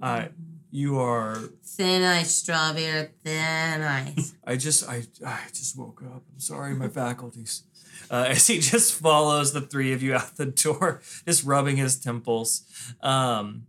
[0.00, 0.30] I,
[0.72, 1.36] you are.
[1.64, 3.10] Thin ice, Strawbeard.
[3.22, 4.34] Thin ice.
[4.44, 6.22] I just, I, I just woke up.
[6.32, 7.62] I'm sorry, my faculties.
[8.10, 12.00] uh, as he just follows the three of you out the door, just rubbing his
[12.00, 12.62] temples.
[13.02, 13.66] Um,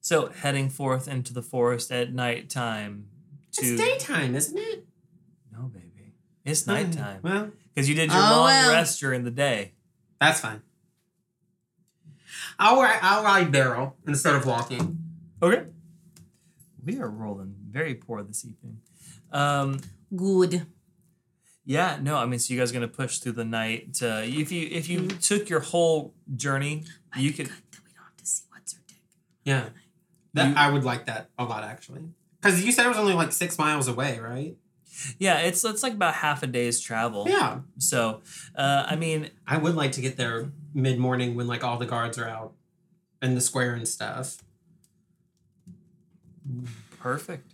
[0.00, 3.06] so heading forth into the forest at nighttime.
[3.52, 4.86] To It's daytime, isn't it?
[5.52, 6.14] no, baby,
[6.44, 8.72] it's nighttime Well, because you did your Oh, long well.
[8.72, 9.74] rest during the day.
[10.18, 10.62] that's fine.
[12.58, 14.98] I'll ride, I'll ride barrel instead of walking.
[15.42, 15.64] Okay,
[16.84, 18.78] we are rolling very poor this evening.
[19.30, 19.80] Um,
[20.14, 20.66] Good.
[21.64, 23.98] yeah, no, I mean, so you guys are gonna push through the night.
[24.02, 27.46] Uh, if you if you took your whole journey, Might you could.
[27.48, 28.96] good that we don't have to see what's her dick.
[29.44, 29.68] Yeah.
[30.34, 32.02] That You- I would like that a lot actually.
[32.40, 34.56] Because you said it was only like six miles away, right?
[35.18, 37.26] Yeah, it's it's like about half a day's travel.
[37.28, 37.60] Yeah.
[37.78, 38.20] So,
[38.54, 41.86] uh, I mean, I would like to get there mid morning when like all the
[41.86, 42.52] guards are out
[43.22, 44.38] in the square and stuff.
[46.98, 47.52] Perfect.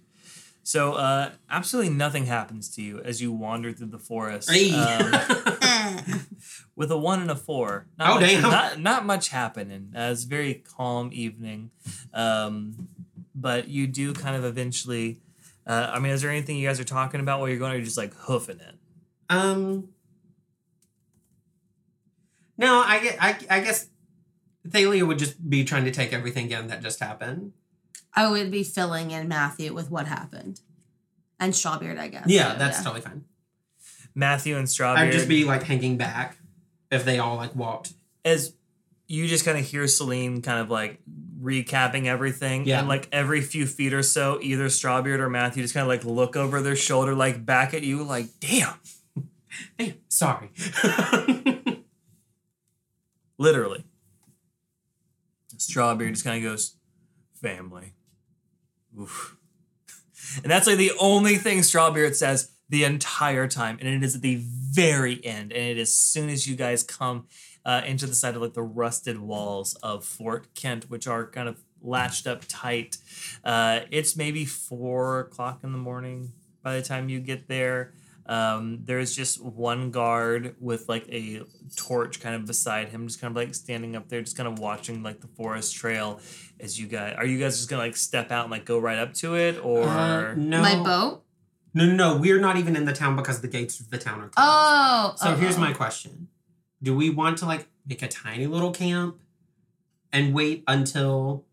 [0.62, 4.51] So, uh, absolutely nothing happens to you as you wander through the forest.
[4.51, 4.70] Hey.
[4.74, 6.26] Um,
[6.76, 7.86] with a one and a four.
[7.99, 8.43] Not Oh, much, damn.
[8.43, 9.93] Not, not much happening.
[9.97, 11.70] Uh, it's a very calm evening.
[12.12, 12.89] Um,
[13.34, 15.20] but you do kind of eventually.
[15.66, 17.76] Uh, I mean, is there anything you guys are talking about while you're going, or
[17.76, 18.74] you're just like hoofing it?
[19.30, 19.89] um.
[22.57, 23.16] No, I get.
[23.22, 23.89] I, I guess
[24.68, 27.53] Thalia would just be trying to take everything in that just happened.
[28.18, 30.60] I would be filling in Matthew with what happened.
[31.38, 32.24] And Strawbeard, I guess.
[32.26, 33.24] Yeah, too, that's totally fine.
[34.14, 34.96] Matthew and Strawbeard.
[34.96, 36.36] I'd just be like hanging back
[36.90, 37.92] if they all like walked.
[38.24, 38.54] as
[39.06, 40.98] you just kind of hear Celine kind of like
[41.40, 42.66] recapping everything.
[42.66, 42.80] Yeah.
[42.80, 46.04] And like every few feet or so, either Strawbeard or Matthew just kind of like
[46.04, 48.74] look over their shoulder, like back at you, like, damn.
[49.78, 50.50] Damn, sorry.
[53.38, 53.84] Literally.
[55.56, 56.76] Strawbeard just kind of goes,
[57.40, 57.94] family.
[58.99, 59.36] Oof.
[60.43, 63.78] And that's like the only thing Strawbeard says the entire time.
[63.80, 65.55] And it is at the very end.
[65.55, 67.26] And it is soon as you guys come
[67.64, 71.49] uh, into the side of like the rusted walls of Fort Kent, which are kind
[71.49, 72.99] of latched up tight.
[73.43, 76.32] Uh, it's maybe four o'clock in the morning
[76.62, 77.95] by the time you get there.
[78.28, 81.42] Um, there's just one guard with like a
[81.76, 84.58] torch kind of beside him, just kind of like standing up there, just kind of
[84.58, 86.20] watching like the forest trail.
[86.60, 88.98] As you guys, are you guys just gonna like step out and like go right
[88.98, 91.22] up to it, or Uh, no, My boat?
[91.72, 92.16] No, no, no.
[92.18, 94.34] We're not even in the town because the gates of the town are closed.
[94.36, 95.12] Oh.
[95.16, 96.28] So oh, here's my question:
[96.82, 99.16] Do we want to like make a tiny little camp
[100.12, 101.44] and wait until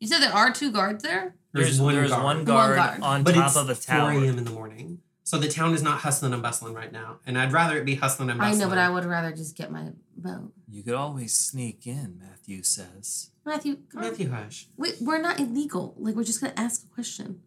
[0.00, 1.34] You said there are two guards there?
[1.52, 2.24] there's one there's guard?
[2.24, 3.00] one guard, guard.
[3.02, 4.10] on but top it's of the 4 tower.
[4.12, 4.38] a.m.
[4.38, 5.00] in the morning.
[5.26, 7.96] So the town is not hustling and bustling right now, and I'd rather it be
[7.96, 8.62] hustling and bustling.
[8.62, 10.52] I know, but I would rather just get my boat.
[10.70, 13.30] You could always sneak in, Matthew says.
[13.44, 14.10] Matthew, come on.
[14.10, 14.68] Matthew Hush.
[14.76, 15.96] We, we're not illegal.
[15.98, 17.40] Like, we're just going to ask a question.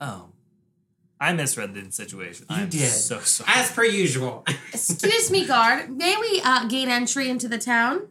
[0.00, 0.26] Oh.
[1.20, 2.46] I misread the situation.
[2.48, 2.88] You I'm did.
[2.88, 3.50] so sorry.
[3.54, 4.44] As per usual.
[4.72, 5.90] Excuse me, guard.
[5.90, 8.06] May we uh, gain entry into the town?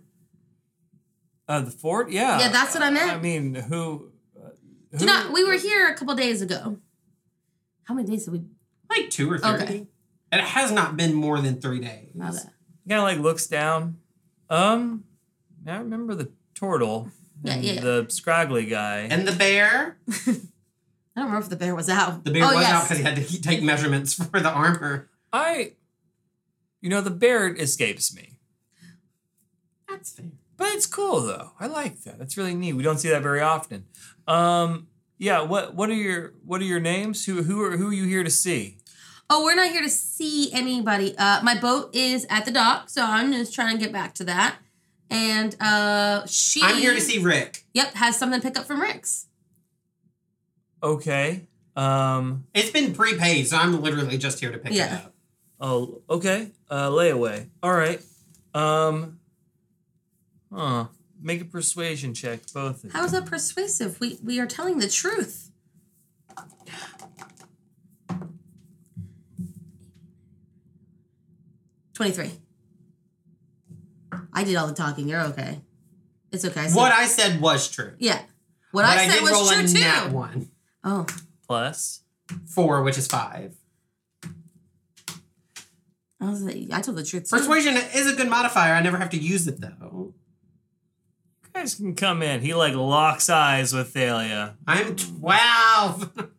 [1.48, 2.12] Uh, the fort?
[2.12, 2.38] Yeah.
[2.38, 3.12] Yeah, that's what I meant.
[3.14, 4.12] I mean, who?
[4.38, 4.50] Uh,
[4.92, 5.32] who Do not.
[5.32, 6.80] We were here a couple days ago.
[7.86, 8.42] How many days did we?
[8.90, 9.50] Like two or three.
[9.50, 9.88] Okay.
[10.32, 12.12] It has not been more than three days.
[12.14, 12.32] My
[12.90, 13.98] kind of like looks down.
[14.50, 15.04] Um,
[15.68, 17.12] I remember the turtle.
[17.44, 17.82] Yeah, yeah.
[17.82, 19.08] The scraggly guy.
[19.10, 19.98] And the bear.
[20.10, 22.24] I don't remember if the bear was out.
[22.24, 22.72] The bear oh, was yes.
[22.72, 25.10] out because he had to take measurements for the armor.
[25.32, 25.74] I,
[26.82, 28.40] you know, the bear escapes me.
[29.88, 30.26] That's fair.
[30.58, 31.52] But it's cool though.
[31.60, 32.20] I like that.
[32.20, 32.74] That's really neat.
[32.74, 33.86] We don't see that very often.
[34.28, 34.88] Um,
[35.18, 35.42] yeah.
[35.42, 37.26] What What are your What are your names?
[37.26, 38.79] Who Who are Who are you here to see?
[39.30, 41.16] Oh, we're not here to see anybody.
[41.18, 44.24] Uh, my boat is at the dock, so I'm just trying to get back to
[44.26, 44.56] that.
[45.12, 46.62] And uh, she.
[46.64, 47.66] I'm here to see Rick.
[47.74, 49.28] Yep, has something to pick up from Rick's.
[50.82, 51.46] Okay.
[51.76, 52.46] Um.
[52.54, 54.86] It's been prepaid, so I'm literally just here to pick Yeah.
[55.00, 55.14] it up.
[55.60, 56.02] Oh.
[56.10, 56.50] Okay.
[56.70, 56.90] Uh.
[56.90, 57.48] Layaway.
[57.62, 58.02] All right.
[58.54, 59.20] Um.
[60.54, 60.86] Huh.
[61.22, 62.90] Make a persuasion check, both of you.
[62.92, 64.00] How is that persuasive?
[64.00, 65.49] We we are telling the truth.
[72.00, 72.32] Twenty-three.
[74.32, 75.10] I did all the talking.
[75.10, 75.60] You're okay.
[76.32, 76.62] It's okay.
[76.62, 77.92] I said, What I said was true.
[78.00, 78.22] Yeah.
[78.72, 79.80] What but I said did was roll true a too.
[79.82, 80.50] nat one.
[80.86, 81.06] Oh,
[81.46, 82.04] Plus.
[82.48, 83.54] Four, which is five.
[86.22, 87.36] I was like, I told the truth too.
[87.36, 88.74] Persuasion is a good modifier.
[88.76, 90.14] I never have to use it though.
[91.44, 92.40] You guys can come in.
[92.40, 94.56] He like locks eyes with Thalia.
[94.66, 96.14] I'm twelve.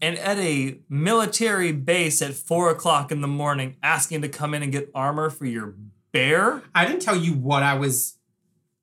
[0.00, 4.62] And at a military base at four o'clock in the morning, asking to come in
[4.62, 5.74] and get armor for your
[6.12, 6.62] bear?
[6.74, 8.18] I didn't tell you what I was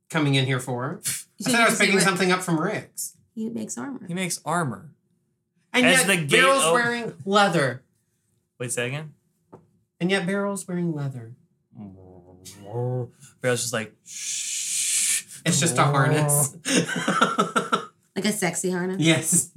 [0.09, 1.01] coming in here for.
[1.05, 3.15] I So said I was picking something up from Rick's.
[3.35, 4.05] He makes armor.
[4.07, 4.89] He makes armor.
[5.71, 7.83] And As yet the gate Barrel's op- wearing leather.
[8.59, 9.13] Wait a second.
[9.99, 11.33] And yet Beryl's wearing leather.
[13.41, 15.41] Beryl's just like, shh.
[15.45, 16.55] It's just a harness.
[18.15, 19.01] Like a sexy harness.
[19.01, 19.49] yes,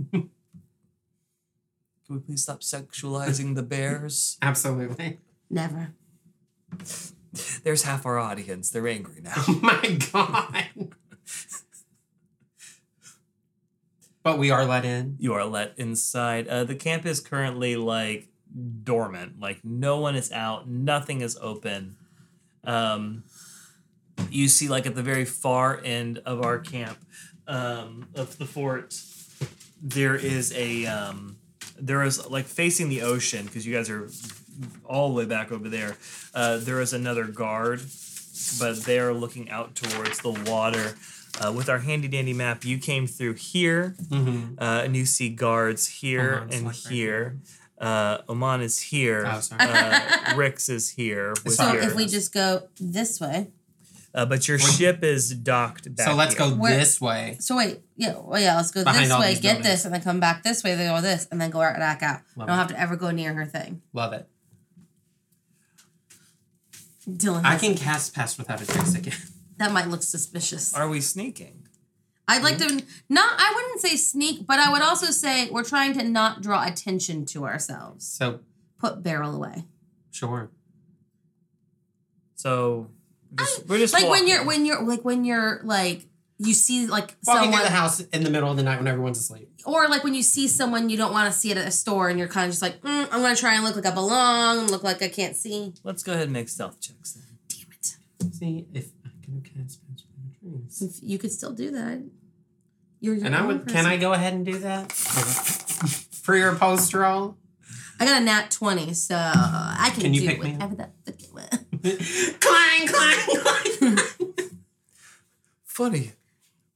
[2.06, 4.38] Can we please stop sexualizing the bears?
[4.42, 5.18] absolutely.
[5.50, 5.94] Never.
[7.64, 8.70] There's half our audience.
[8.70, 9.34] They're angry now.
[9.48, 10.68] Oh my god.
[14.22, 15.16] but we are let in.
[15.18, 16.46] You are let inside.
[16.46, 18.28] Uh, the camp is currently like
[18.84, 19.40] dormant.
[19.40, 20.68] Like no one is out.
[20.68, 21.96] Nothing is open.
[22.62, 23.24] Um,
[24.30, 26.98] you see, like at the very far end of our camp,
[27.48, 29.00] um, of the fort,
[29.82, 31.36] there is a um,
[31.78, 34.08] there is like facing the ocean because you guys are
[34.84, 35.96] all the way back over there.
[36.34, 37.80] Uh, there is another guard,
[38.58, 40.96] but they are looking out towards the water.
[41.44, 44.54] uh, with our handy dandy map, you came through here, Mm-hmm.
[44.58, 47.36] uh, and you see guards here Oman's and like right here.
[47.78, 49.24] Uh, Oman is here.
[49.26, 51.34] Oh, uh, Rix is here.
[51.50, 51.80] So here.
[51.82, 53.48] if we just go this way.
[54.16, 56.06] Uh, but your ship is docked back.
[56.08, 56.48] so let's here.
[56.48, 57.36] go Where- this way.
[57.38, 59.66] So wait, yeah, well, yeah, let's go Behind this all way, these get buildings.
[59.74, 60.74] this, and then come back this way.
[60.74, 62.20] Then go this, and then go right back out.
[62.36, 62.58] Love don't it.
[62.58, 63.82] have to ever go near her thing.
[63.92, 64.28] Love it.
[67.08, 69.14] Dylan, I has- can cast Pass Without a Trace again.
[69.58, 70.74] that might look suspicious.
[70.74, 71.68] Are we sneaking?
[72.28, 72.78] I'd like Mm-hmm.
[72.78, 73.34] to not.
[73.38, 77.24] I wouldn't say sneak, but I would also say we're trying to not draw attention
[77.26, 78.04] to ourselves.
[78.06, 78.40] So
[78.78, 79.64] Put barrel away.
[80.10, 80.50] sure.
[82.34, 82.90] So
[83.34, 86.06] just, we're just like when you're when you're like when you're like
[86.38, 88.86] you see like Walking someone in the house in the middle of the night when
[88.86, 89.48] everyone's asleep.
[89.64, 92.18] or like when you see someone you don't want to see at a store and
[92.18, 94.82] you're kind of just like mm, I'm gonna try and look like I belong, look
[94.82, 95.72] like I can't see.
[95.82, 97.24] Let's go ahead and make stealth checks then.
[97.48, 98.34] Damn it!
[98.34, 100.04] See if I can cast Pass
[100.42, 100.90] Without.
[100.90, 102.02] If you could still do that.
[103.00, 103.68] You're your And I own would.
[103.68, 103.86] Can.
[103.86, 107.36] I go ahead and do that for your post roll?
[107.98, 110.56] I got a nat twenty, so I can, Can you do pick me up?
[110.56, 111.48] whatever that fucking way.
[112.40, 113.18] clang, clang,
[113.96, 113.98] clang.
[115.64, 116.12] Funny.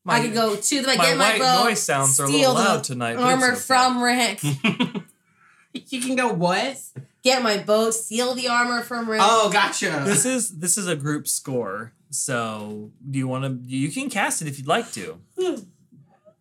[0.07, 2.29] I could go to the like, my get my white bow, noise sounds are a
[2.29, 3.15] little loud tonight.
[3.17, 4.43] but armor from Rick.
[5.73, 6.81] you can go what?
[7.23, 9.21] get my bow, steal the armor from Rick.
[9.23, 10.03] Oh, gotcha.
[10.05, 11.93] This is this is a group score.
[12.11, 13.69] So do you want to?
[13.69, 15.21] You can cast it if you'd like to.
[15.39, 15.55] Hmm.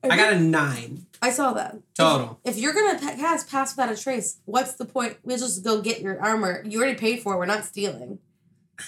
[0.01, 1.75] I got a nine I saw that.
[1.93, 2.39] total.
[2.45, 5.17] If you're gonna pa- cast pass without a trace, what's the point?
[5.23, 6.63] We'll just go get your armor.
[6.65, 7.37] You already paid for it.
[7.37, 8.19] We're not stealing.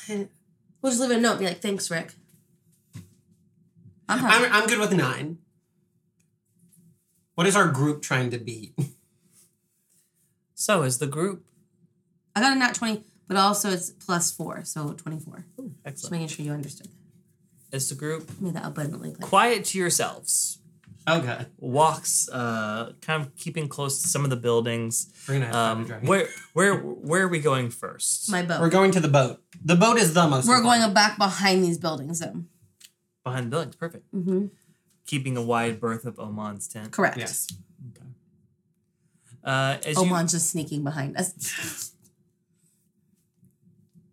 [0.08, 1.40] We'll just leave a note.
[1.40, 2.14] Be like, thanks, Rick.
[4.10, 4.46] I'm happy.
[4.46, 5.38] I'm, I'm good with nine.
[7.36, 8.74] What is our group trying to beat?
[10.54, 11.44] So is the group.
[12.36, 15.46] I got a nat twenty, but also it's plus four, so twenty four.
[15.58, 16.12] Just Excellent.
[16.12, 16.88] making sure you understood.
[17.72, 19.28] Is the group Made that abundantly clear.
[19.28, 20.60] quiet to yourselves?
[21.10, 21.46] Okay.
[21.58, 25.12] Walks, uh, kind of keeping close to some of the buildings.
[25.28, 28.30] We're gonna have Um, to where where where are we going first?
[28.30, 28.62] My boat.
[28.62, 29.42] We're going to the boat.
[29.64, 30.48] The boat is the most.
[30.48, 30.84] We're important.
[30.84, 32.44] going back behind these buildings, though.
[33.24, 33.76] Behind the buildings.
[33.76, 34.12] Perfect.
[34.14, 34.48] Mm-hmm.
[35.08, 36.92] Keeping a wide berth of Oman's tent.
[36.92, 37.18] Correct.
[37.18, 37.48] Yes.
[37.90, 38.06] Okay.
[39.44, 41.34] Uh, as you, Oman's just sneaking behind us.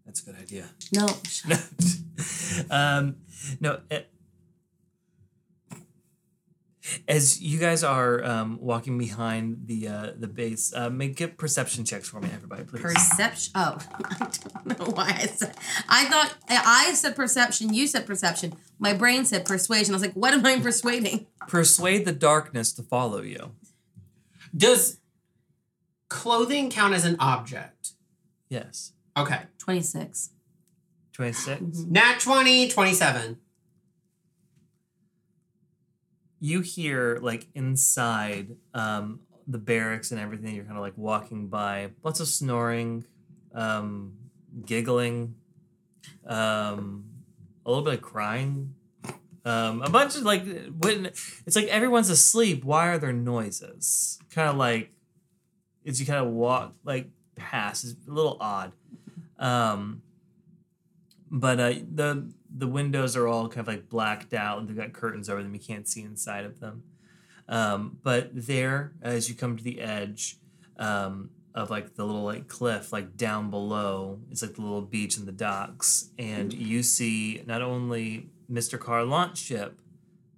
[0.07, 0.65] that's a good idea.
[0.93, 1.07] No.
[1.29, 2.71] shut up.
[2.71, 3.17] um,
[3.61, 3.81] no.
[3.91, 4.11] It,
[7.07, 11.85] as you guys are um, walking behind the uh, the base, uh, make get perception
[11.85, 12.83] checks for me, everybody, please.
[12.83, 13.53] Perception.
[13.55, 15.55] Oh, I don't know why I said.
[15.89, 17.73] I thought I said perception.
[17.73, 18.55] You said perception.
[18.79, 19.95] My brain said persuasion.
[19.95, 21.27] I was like, what am I persuading?
[21.47, 23.53] Persuade the darkness to follow you.
[24.57, 25.01] Does
[26.09, 27.93] clothing count as an object?
[28.49, 28.93] Yes.
[29.17, 29.43] Okay.
[29.59, 30.31] Twenty six.
[31.13, 31.61] Twenty six.
[31.61, 31.93] Mm-hmm.
[31.93, 33.39] Nat 20, 27.
[36.41, 40.55] You hear like inside um, the barracks and everything.
[40.55, 43.05] You're kind of like walking by, lots of snoring,
[43.55, 44.15] um,
[44.65, 45.35] giggling,
[46.27, 47.05] um,
[47.65, 48.75] a little bit of crying.
[49.45, 50.45] Um, a bunch of like
[50.81, 52.65] when it's like everyone's asleep.
[52.65, 54.19] Why are there noises?
[54.31, 54.91] Kind of like
[55.87, 58.73] as you kind of walk like past is a little odd.
[59.39, 60.03] Um,
[61.31, 64.59] but uh, the the windows are all kind of like blacked out.
[64.59, 65.55] And they've got curtains over them.
[65.55, 66.83] You can't see inside of them.
[67.49, 70.37] Um, but there, as you come to the edge
[70.79, 75.17] um, of like the little like cliff, like down below, it's like the little beach
[75.17, 78.79] and the docks, and you see not only Mr.
[78.79, 79.81] Carlin's ship,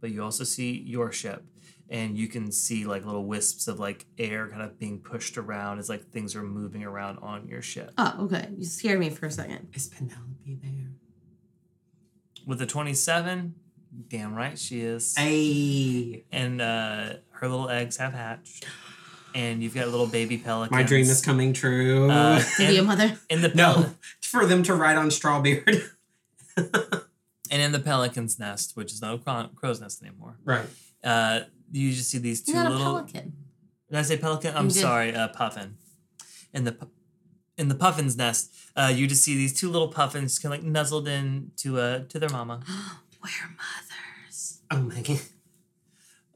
[0.01, 1.45] but you also see your ship.
[1.89, 5.81] And you can see like little wisps of like air kind of being pushed around
[5.81, 7.91] as like things are moving around on your ship.
[7.99, 8.49] Oh, okay.
[8.57, 9.71] You scared me for a second.
[9.75, 10.90] Is Penelope there?
[12.51, 13.55] With the 27,
[14.09, 15.15] damn right she is.
[15.17, 16.25] Hey.
[16.33, 18.67] and uh, her little eggs have hatched,
[19.37, 20.73] and you've got a little baby pelicans.
[20.73, 22.11] My dream is coming true.
[22.11, 23.17] Uh, To be a mother.
[23.29, 25.91] in the pel- no, for them to ride on Strawbeard.
[26.57, 30.37] and in the pelican's nest, which is not a crow's nest anymore.
[30.45, 30.67] right.
[31.05, 32.95] Uh, you just see these two You're not a little.
[32.97, 33.33] pelican.
[33.89, 34.57] Did I say pelican?
[34.57, 35.77] I'm sorry, uh, puffin.
[36.53, 36.91] In the pu-
[37.61, 40.67] in the puffin's nest, uh, you just see these two little puffins kind of like
[40.71, 42.61] nuzzled in to uh to their mama.
[43.23, 44.61] We're mothers.
[44.71, 45.21] Oh my god.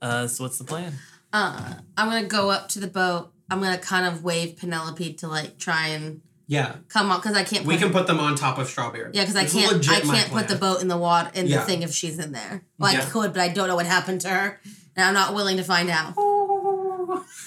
[0.03, 0.93] Uh, so what's the plan?
[1.33, 3.33] Uh, I'm gonna go up to the boat.
[3.51, 6.77] I'm gonna kind of wave Penelope to like try and Yeah.
[6.89, 7.65] come on because I can't.
[7.65, 9.11] We put- can put them on top of Strawbeard.
[9.15, 9.73] Yeah, because I It's can't.
[9.73, 11.61] legit I my can't put the boat in the water in Yeah.
[11.61, 12.65] the thing if she's in there.
[12.79, 13.07] Well, I Yeah.
[13.09, 14.61] could, but I don't know what happened to her,
[14.95, 16.15] and I'm not willing to find out.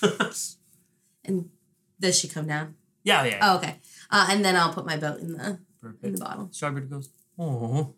[1.26, 1.50] And
[2.00, 2.76] does she come down?
[3.08, 3.40] Yeah, yeah.
[3.42, 3.76] Oh, okay.
[4.12, 5.60] Uh, and then I'll put my boat in the
[6.04, 6.48] in the bottle.
[6.52, 7.10] Strawbeard goes.
[7.40, 7.94] Oh,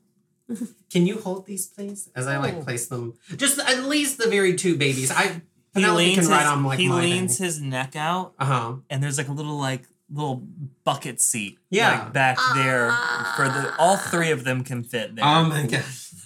[0.92, 2.10] Can you hold these, please?
[2.16, 2.64] As I like Oh.
[2.64, 5.12] place them, just at least the very two babies.
[5.12, 5.42] I He
[5.74, 8.76] Penelope leans, can his, ride on like he my leans his neck out, Uh huh.
[8.90, 10.44] and there's like a little like little
[10.84, 11.90] bucket seat, Yeah.
[12.06, 12.92] like back there
[13.36, 15.26] for the all three of them can fit there.
[15.26, 15.84] Oh my god.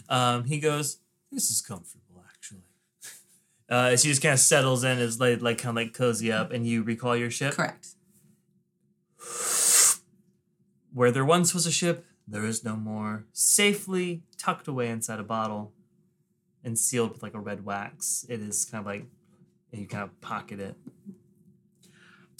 [0.09, 0.99] Um, he goes,
[1.31, 2.63] "This is comfortable, actually."
[3.69, 6.31] Uh, as he just kind of settles in, is like like kind of like cozy
[6.31, 7.53] up, and you recall your ship.
[7.55, 7.92] Correct.
[10.93, 13.25] Where there once was a ship, there is no more.
[13.33, 15.73] Safely tucked away inside a bottle,
[16.63, 18.25] and sealed with like a red wax.
[18.29, 19.05] It is kind of like,
[19.71, 20.75] and you kind of pocket it.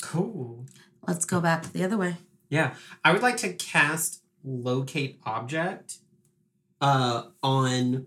[0.02, 0.66] Cool.
[1.08, 2.18] Let's go back the other way.
[2.50, 6.00] Yeah, I would like to cast locate object
[6.82, 8.06] uh on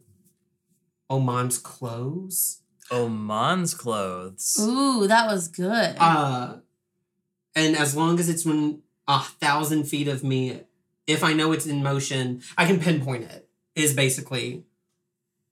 [1.08, 2.62] Oman's clothes.
[2.90, 4.56] Oman's clothes.
[4.60, 5.96] Ooh, that was good.
[5.98, 6.56] Uh
[7.56, 10.60] and as long as it's when a thousand feet of me,
[11.06, 13.48] if I know it's in motion, I can pinpoint it.
[13.74, 14.64] Is basically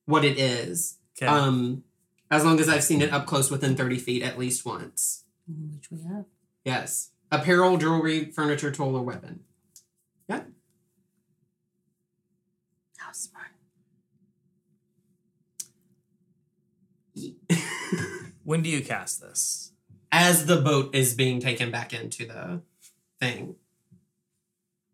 [0.07, 0.98] what it is.
[1.16, 1.26] Okay.
[1.26, 1.84] Um,
[2.30, 5.24] as long as I've seen it up close within thirty feet at least once.
[5.46, 6.24] Which we have.
[6.64, 9.40] Yes, apparel, jewelry, furniture, tool, or weapon.
[10.26, 10.46] That
[13.09, 13.50] was smart.
[18.44, 19.74] when do you cast this?
[20.17, 22.61] As the boat is being taken back into the
[23.21, 23.57] thing.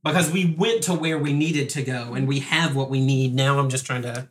[0.03, 3.35] Because we went to where we needed to go and we have what we need.
[3.35, 4.29] Now I'm just trying to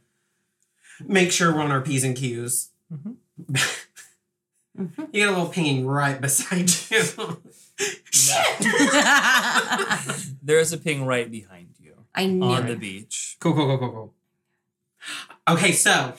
[1.06, 2.70] make sure we're on our P's and Q's.
[2.92, 3.18] Mhm.
[4.78, 5.10] Mhm.
[5.14, 7.00] You got a little pinging right beside you.
[10.42, 12.70] There is a ping right behind you I knew on it.
[12.70, 13.38] the beach.
[13.40, 14.14] cool, cool, cool, cool, cool.
[15.48, 16.14] Okay, so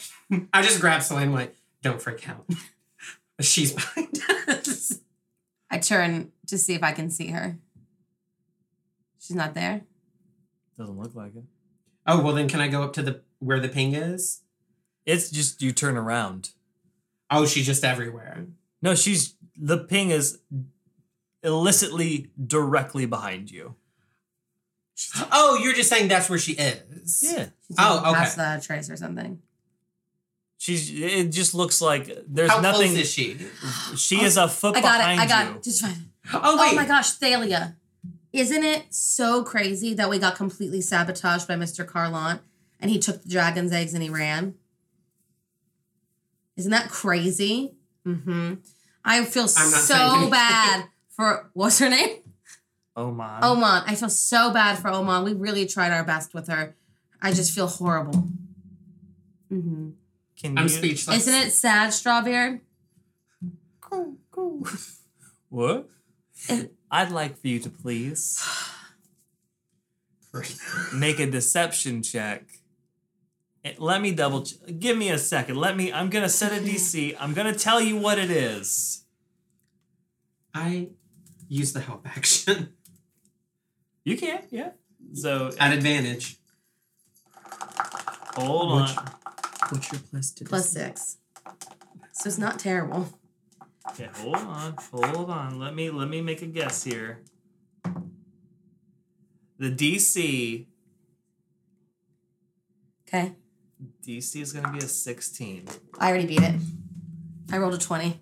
[0.53, 2.47] I just grabbed Celine like, don't freak out.
[3.41, 4.18] She's behind
[4.49, 4.59] us.
[5.71, 7.59] I turn to see if I can see her.
[9.21, 9.83] She's not there.
[10.79, 11.45] Doesn't look like it.
[12.07, 14.43] Oh, well then can I go up to the where the ping is?
[15.07, 16.51] It's just you turn around.
[17.31, 18.47] Oh, she's just everywhere.
[18.83, 20.39] No, she's the ping is
[21.43, 23.77] illicitly directly behind you.
[25.33, 27.23] Oh, you're just saying that's where she is.
[27.23, 27.47] Yeah.
[27.66, 28.25] She's Oh, going okay.
[28.25, 29.41] Past the trace or something.
[30.61, 33.38] She's it just looks like there's How nothing close is she?
[33.96, 35.18] she is a foot I got it.
[35.18, 35.56] I got you.
[35.56, 35.62] it.
[35.62, 36.11] Just fine.
[36.34, 36.72] Oh wait.
[36.72, 37.76] Oh my gosh, Thalia.
[38.34, 41.86] Isn't it so crazy that we got completely sabotaged by Mr.
[41.86, 42.40] Carlin
[42.78, 44.54] and he took the dragon's eggs and he ran?
[46.58, 47.74] Isn't that crazy?
[48.06, 48.56] Mm-hmm.
[49.02, 52.18] I feel I'm not saying so bad for what's her name?
[52.94, 53.40] Oh my.
[53.42, 53.84] Oman.
[53.86, 55.24] I feel so bad for Oman.
[55.24, 56.76] We really tried our best with her.
[57.22, 58.28] I just feel horrible.
[59.50, 59.90] Mm-hmm.
[60.43, 61.16] Can I'm you speechless.
[61.26, 62.61] Isn't it sad, Strawbeard?
[63.80, 64.66] Cool, cool.
[65.49, 65.88] what?
[66.49, 68.43] It- I'd like for you to please
[70.95, 72.45] make a deception check.
[73.78, 74.43] Let me double.
[74.45, 75.57] Ch- give me a second.
[75.57, 75.93] Let me.
[75.93, 77.14] I'm gonna set a DC.
[77.20, 79.05] I'm gonna tell you what it is.
[80.55, 80.88] I
[81.49, 82.70] use the help action
[84.05, 84.70] You can, yeah.
[85.14, 86.38] So at advantage.
[88.34, 89.12] hold Which- on.
[89.71, 91.16] What's your plus to Plus six.
[92.12, 93.09] So it's not terrible.
[93.91, 95.59] Okay, hold on, hold on.
[95.59, 97.23] Let me let me make a guess here.
[99.59, 100.66] The DC
[103.09, 103.33] Okay.
[104.07, 105.66] DC is gonna be a 16.
[105.99, 106.55] I already beat it.
[107.51, 108.21] I rolled a 20.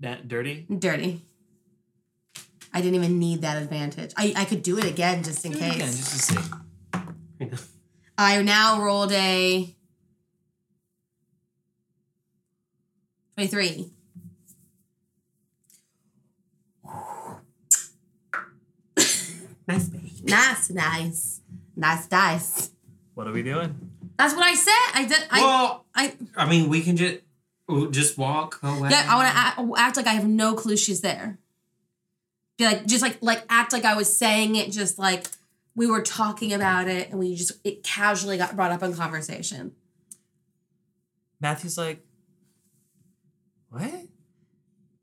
[0.00, 0.66] That dirty.
[0.78, 1.22] Dirty.
[2.72, 4.12] I didn't even need that advantage.
[4.16, 5.96] I, I could do it again just in Do it again, case.
[5.96, 6.42] just to
[7.40, 7.50] see.
[8.16, 9.74] I now rolled a
[13.48, 13.90] 23.
[19.66, 20.12] Nice baby.
[20.24, 21.40] Nice, nice.
[21.76, 22.70] Nice dice.
[23.14, 23.92] What are we doing?
[24.18, 24.72] That's what I said.
[24.94, 25.24] I did.
[25.30, 27.20] I, well, I, I mean, we can just
[27.90, 28.90] just walk away.
[28.90, 31.38] yeah, I want to act, act like I have no clue she's there.
[32.58, 35.28] Be like, just like, like act like I was saying it, just like
[35.74, 39.72] we were talking about it and we just, it casually got brought up in conversation.
[41.40, 42.04] Matthew's like,
[43.70, 43.90] what?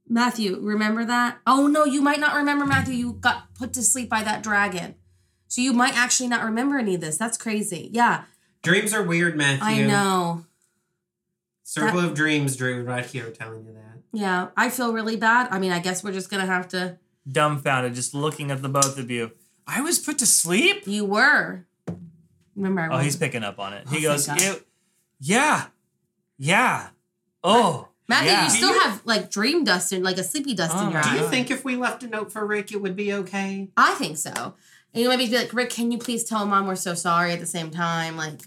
[0.09, 1.39] Matthew, remember that?
[1.45, 2.93] Oh no, you might not remember Matthew.
[2.95, 4.95] You got put to sleep by that dragon.
[5.49, 7.17] So you might actually not remember any of this.
[7.17, 7.89] That's crazy.
[7.91, 8.23] Yeah,
[8.63, 9.65] Dreams are weird, Matthew.
[9.65, 10.45] I know.
[11.63, 13.99] Circle of Dreams, Druid, right here telling you that.
[14.13, 15.49] Yeah, I feel really bad.
[15.51, 16.97] I mean, I guess we're just gonna have to.
[17.29, 19.31] Dumbfounded, just looking at the both of you.
[19.67, 20.83] I was put to sleep?
[20.87, 21.65] You were.
[22.55, 23.83] Remember, I Oh, rolled- he's picking up on it.
[23.85, 24.63] Oh, He thank goes, "You-
[25.19, 25.67] yeah,
[26.37, 26.89] yeah.
[27.43, 28.43] Oh, Matthew, yeah.
[28.45, 31.01] you still you- have like dream dust and like a sleepy dust Oh in your
[31.03, 33.69] my Do you think if we left a note for Rick, it would be okay?
[33.75, 34.31] I think so.
[34.93, 37.39] And you maybe be like, Rick, can you please tell mom we're so sorry at
[37.39, 38.15] the same time?
[38.17, 38.39] Like,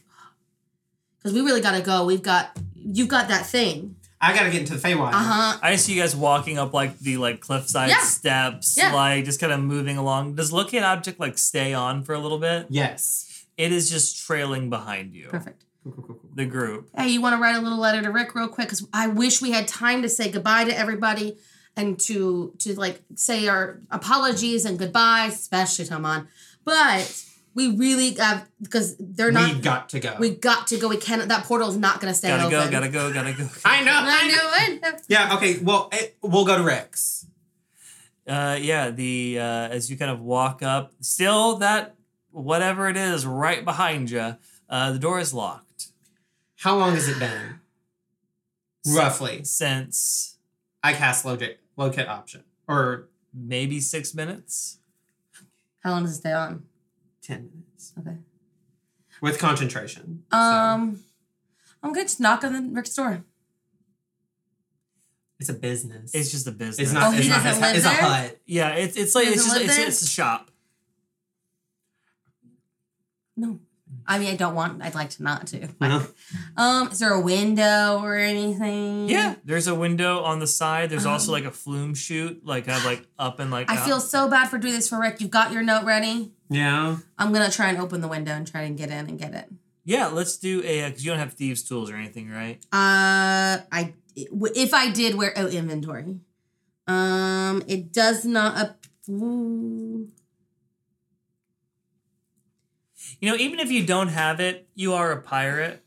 [1.19, 2.05] because we really gotta go.
[2.07, 3.97] We've got you've got that thing.
[4.23, 5.13] I gotta get into the Feywild.
[5.13, 5.59] Uh huh.
[5.63, 8.01] I see you guys walking up like the like cliffside Yeah.
[8.01, 8.93] steps, Yeah.
[8.95, 10.35] like just kind of moving along.
[10.35, 12.67] Does locate object like stay on for a little bit?
[12.71, 13.45] Yes.
[13.57, 15.29] It is just trailing behind you.
[15.29, 15.65] Perfect.
[15.83, 16.31] Cool, cool, cool, cool.
[16.35, 16.91] The group.
[16.97, 18.67] Hey, you want to write a little letter to Rick real quick?
[18.69, 21.39] Because I wish we had time to say goodbye to everybody
[21.77, 26.29] and to to like say our apologies and goodbyes, especially to Amon.
[26.65, 27.25] But
[27.55, 29.55] we really have because they're not.
[29.55, 30.17] we got to go.
[30.19, 30.89] we got to go.
[30.89, 31.27] We can't.
[31.29, 32.71] That portal is not going to stay Gotta open.
[32.71, 33.49] go, gotta go, gotta go.
[33.65, 33.93] I know.
[33.93, 34.81] I I know.
[34.83, 35.03] know it.
[35.09, 35.35] Yeah.
[35.37, 35.59] Okay.
[35.63, 37.27] Well, it, we'll go to Rick's.
[38.27, 41.97] Uh, yeah, the uh, as you kind of walk up, still that
[42.31, 44.37] whatever it is right behind you.
[44.69, 45.70] Uh, the door is locked
[46.61, 47.61] How long has it been?
[48.87, 49.45] Roughly.
[49.45, 50.37] since
[50.83, 54.79] I cast locate locate option or maybe six minutes.
[55.83, 56.65] How long does it stay on?
[57.23, 58.17] ten minutes Okay.
[59.21, 60.25] with concentration.
[60.33, 61.03] So, Um,
[61.83, 62.05] I'm good.
[62.09, 63.25] Just knock on the Rick's door.
[65.39, 66.15] it's a business.
[66.15, 66.79] It's just a business.
[66.89, 67.15] It's Oh, not.
[67.15, 67.43] he it's not.
[67.45, 68.41] doesn't His, live it's a hut.
[68.47, 70.51] yeah, it's it's like it's just doesn't it's, it's a shop.
[73.37, 73.61] No.
[74.07, 74.83] I mean, I don't want.
[74.83, 75.69] I'd like to not to.
[75.81, 76.07] No.
[76.57, 79.09] Um, is there a window or anything?
[79.09, 80.91] Yeah, there's a window on the side.
[80.91, 83.71] There's also Um, like a flume chute, like kind of like up and like.
[83.71, 83.87] I out.
[83.87, 85.21] feel so bad for doing this for Rick.
[85.21, 86.33] You've got your note ready.
[86.51, 86.97] Yeah.
[87.19, 89.47] I'm gonna try and open the window and try and get in and get it.
[89.85, 92.59] Yeah, let's do a because you don't have thieves' tools or anything, right?
[92.73, 96.19] Uh, I if I did wear oh inventory,
[96.87, 98.57] um, it does not.
[98.57, 98.77] Up,
[99.09, 99.90] ooh.
[103.21, 105.83] You know, even if you don't have it, you are a pirate.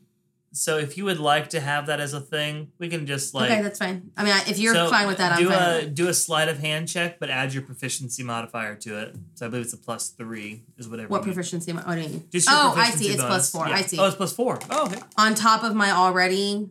[0.52, 3.50] So if you would like to have that as a thing, we can just like
[3.50, 4.12] okay, that's fine.
[4.16, 5.58] I mean, I, if you're So, fine with that, I'm do fine.
[5.72, 5.94] a with it.
[5.96, 9.16] do a sleight of hand check, but add your proficiency modifier to it.
[9.34, 11.08] So I believe it's a plus three, is whatever.
[11.08, 11.72] What you- proficiency?
[11.72, 12.28] am What do you mean?
[12.30, 13.10] Just your Oh, I proficiency see.
[13.14, 13.68] It's plus four.
[13.68, 13.74] Yeah.
[13.74, 13.98] I see.
[13.98, 14.60] Oh, it's plus four.
[14.70, 15.00] Oh, okay.
[15.18, 16.70] On top of my already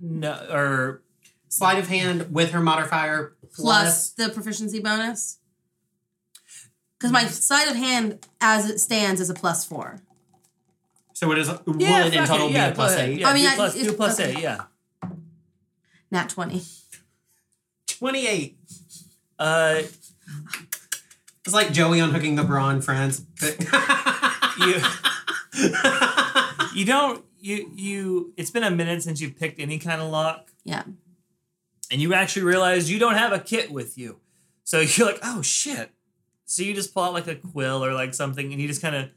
[0.00, 1.02] No, or
[1.48, 5.38] Sleight of hand with her modifier plus the proficiency bonus.
[6.98, 10.00] Because my sleight of hand, as it stands, is a plus four.
[11.12, 11.48] So it is.
[11.66, 13.08] Will yeah, it in total it, be yeah, a plus go ahead.
[13.10, 13.20] eight?
[13.20, 14.30] Yeah, I mean, do I- plus, do plus okay.
[14.32, 14.38] eight.
[14.42, 14.64] Yeah.
[16.10, 16.62] Nat twenty.
[17.86, 18.58] Twenty-eight.
[19.38, 19.82] Uh,
[21.44, 23.22] It's like Joey unhooking the bra and friends.
[24.58, 24.80] you
[26.74, 28.32] you don't you you.
[28.36, 30.50] It's been a minute since you've picked any kind of lock.
[30.64, 30.82] Yeah.
[31.90, 34.18] and you actually realize you don't have a kit with you.
[34.64, 35.90] So you're like, oh shit.
[36.54, 38.94] So you just pull out like a quill or like something and you just kind
[38.94, 39.10] of.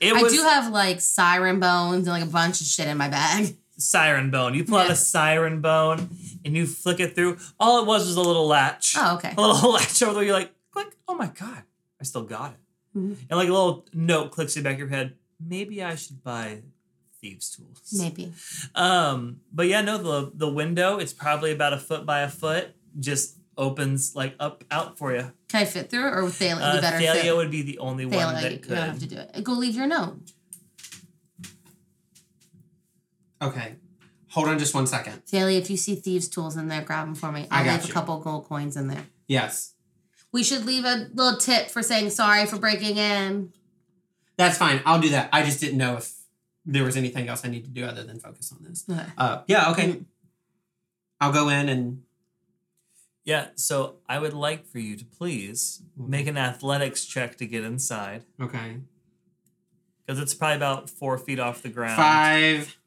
[0.00, 3.08] It I do have like siren bones and like a bunch of shit in my
[3.08, 3.56] bag.
[3.76, 4.54] siren bone.
[4.54, 6.10] You pull out a siren bone
[6.44, 7.38] and you flick it through.
[7.58, 8.94] All it was was a little latch.
[8.96, 9.34] Oh, okay.
[9.36, 10.22] A little latch over there.
[10.22, 10.94] You're like, click.
[11.08, 11.64] Oh my God.
[12.00, 12.58] I still got it.
[12.96, 13.16] Mhm.
[13.28, 15.14] And like a little note clicks in the back of your head.
[15.44, 16.62] Maybe I should buy
[17.20, 17.92] thieves' tools.
[17.92, 18.32] Maybe.
[18.76, 22.76] Um, but yeah, no, the the window, it's probably about a foot by a foot,
[23.00, 25.32] just opens like up out for you.
[25.48, 27.36] Can I fit through it or would Thalia Uh, be better Thalia fit?
[27.36, 28.68] would be the only one Thalia, that you could.
[28.74, 29.44] don't have to do it.
[29.44, 30.18] Go leave your note.
[33.42, 33.76] okay.
[34.30, 35.24] Hold on just one second.
[35.26, 37.46] Thalia, if you see thieves' tools in there, grab them for me.
[37.50, 37.90] I I'll got leave you.
[37.90, 39.06] a couple gold coins in there.
[39.26, 39.74] Yes.
[40.32, 43.52] We should leave a little tip for saying sorry for breaking in.
[44.36, 44.82] That's fine.
[44.84, 45.30] I'll do that.
[45.32, 46.12] I just didn't know if
[46.66, 48.84] there was anything else I need to do other than focus on this.
[48.88, 49.02] Okay.
[49.16, 50.02] Uh, yeah, okay.
[51.20, 52.02] I'll go in and
[53.28, 56.10] Yeah, so I would like for you to please mm-hmm.
[56.10, 58.24] make an athletics check to get inside.
[58.40, 58.78] okay.
[60.06, 61.96] Because it's probably about four feet off the ground.
[61.96, 62.78] Five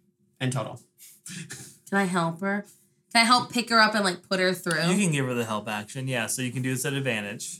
[0.42, 0.82] in total.
[1.90, 2.66] Can I help her?
[3.14, 4.82] Can I help pick her up and like put her through?
[4.90, 7.60] You can give her the help action, yeah, so you can do this at advantage.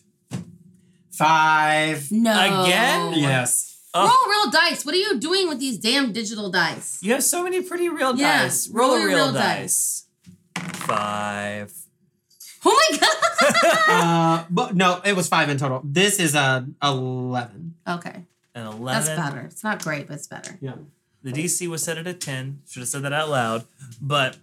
[1.12, 2.12] Five.
[2.12, 2.64] no.
[2.64, 3.14] Again?
[3.14, 3.80] Yes.
[3.94, 4.08] Oh.
[4.08, 4.84] Roll real dice.
[4.86, 6.98] What are you doing with these damn digital dice?
[7.04, 8.70] You have so many pretty real Yeah, dice.
[8.70, 10.08] Roll, roll a your real, real dice.
[10.56, 11.81] Five.
[12.66, 13.56] Oh my god.
[13.88, 15.82] uh, but no, it was five in total.
[15.84, 17.76] This is a eleven.
[17.88, 18.26] okay.
[18.54, 18.86] An eleven.
[18.86, 19.46] That's better.
[19.48, 20.58] It's not great, but it's better.
[20.62, 20.76] Yeah.
[21.24, 22.62] The DC was set at a 10.
[22.68, 23.66] Should have said that out loud.
[24.02, 24.38] But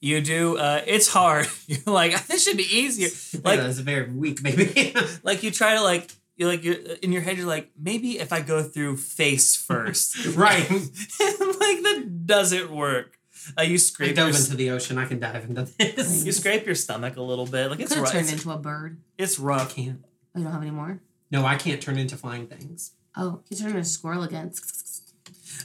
[0.00, 1.46] you do, uh, it's hard.
[1.66, 3.08] You're like, this should be easier.
[3.34, 4.94] Like Like, that's very weak, maybe.
[5.22, 8.32] like you try to like, you're like, you're in your head, you're like, maybe if
[8.32, 10.26] I go through face first.
[10.36, 10.68] right.
[10.70, 10.80] like,
[11.20, 13.15] that doesn't work.
[13.58, 14.98] Uh, you scrape your, dove s- into the ocean.
[14.98, 16.24] I can dive into this.
[16.24, 17.70] you scrape your stomach a little bit.
[17.70, 18.10] Like, You it's rough.
[18.12, 19.00] turned into a bird.
[19.18, 19.74] it's I rough.
[19.74, 20.00] can't.
[20.34, 21.00] Oh, you don't have any more?
[21.30, 22.92] No, I can't turn into flying things.
[23.16, 24.52] Oh, you turn into a squirrel again.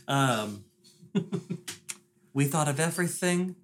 [0.08, 0.64] Um,
[2.34, 3.56] we thought of everything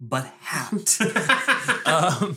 [0.00, 0.98] but hat.
[1.86, 2.36] um,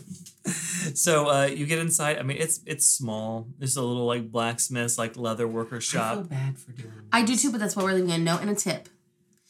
[0.93, 2.17] so uh, you get inside.
[2.17, 3.47] I mean, it's it's small.
[3.57, 6.29] There's a little like blacksmith's, like leather worker I feel shop.
[6.29, 6.91] bad for doing.
[7.11, 8.89] I do too, but that's why we're leaving a note and a tip.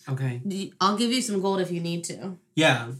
[0.07, 0.41] Okay.
[0.45, 2.38] You- I'll give you some gold if you need to.
[2.55, 2.91] Yeah.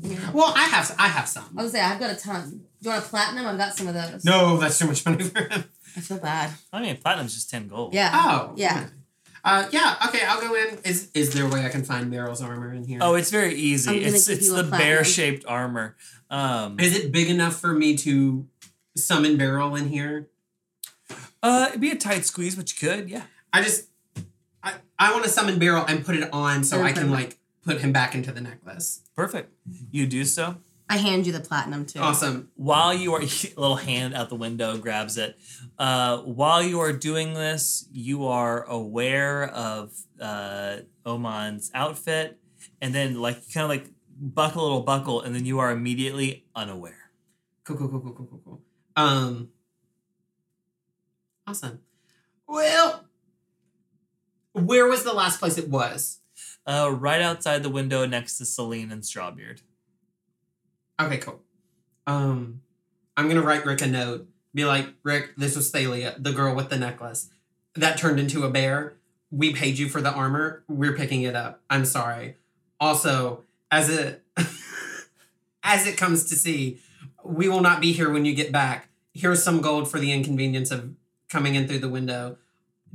[0.00, 0.30] Yeah.
[0.32, 1.44] Well, I have I have some.
[1.56, 2.50] I was gonna say I've got a ton.
[2.50, 3.46] Do you want a platinum?
[3.46, 4.24] I've got some of those.
[4.24, 5.64] No, that's too much money for him.
[5.96, 6.50] I feel bad.
[6.72, 7.94] I mean, platinum's just ten gold.
[7.94, 8.10] Yeah.
[8.12, 8.52] Oh.
[8.56, 8.78] Yeah.
[8.84, 8.92] okay.
[9.44, 9.94] Uh, yeah.
[10.08, 10.78] Okay, I'll go in.
[10.84, 12.98] Is is there a way I can find Beryl's armor in here?
[13.00, 13.98] Oh, it's very I'm easy.
[14.04, 15.96] It's it's the bear shaped armor.
[16.30, 18.46] Um, Is it big enough for me to
[18.96, 20.28] summon Beryl in here?
[21.42, 23.22] uh, it'd be a tight squeeze, but you could, yeah.
[23.52, 23.84] I just
[24.98, 27.38] I I want to summon Beryl and put it on so And I can like
[27.62, 29.02] put him back into the necklace.
[29.14, 29.52] Perfect.
[29.90, 30.56] You do so.
[30.88, 31.98] I hand you the platinum too.
[31.98, 32.50] Awesome.
[32.54, 33.20] While you are,
[33.56, 35.36] little hand out the window grabs it.
[35.78, 42.38] Uh, while you are doing this, you are aware of uh, Oman's outfit,
[42.80, 46.44] and then like kind of like buckle a little buckle, and then you are immediately
[46.54, 47.10] unaware.
[47.64, 48.62] Cool, cool, cool, cool, cool, cool, cool.
[48.94, 49.48] Um.
[51.48, 51.80] Awesome.
[52.48, 53.05] Well,
[54.56, 56.20] where was the last place it was?
[56.66, 59.60] Uh, right outside the window next to Celine and Strawbeard.
[61.00, 61.40] Okay, cool.
[62.06, 62.62] Um,
[63.16, 64.28] I'm gonna write Rick a note.
[64.54, 67.28] Be like, Rick, this was Thalia, the girl with the necklace
[67.76, 68.96] that turned into a bear.
[69.30, 70.64] We paid you for the armor.
[70.68, 71.60] We're picking it up.
[71.68, 72.36] I'm sorry.
[72.80, 74.24] Also, as it
[75.62, 76.80] as it comes to see,
[77.24, 78.88] we will not be here when you get back.
[79.12, 80.94] Here's some gold for the inconvenience of
[81.28, 82.38] coming in through the window.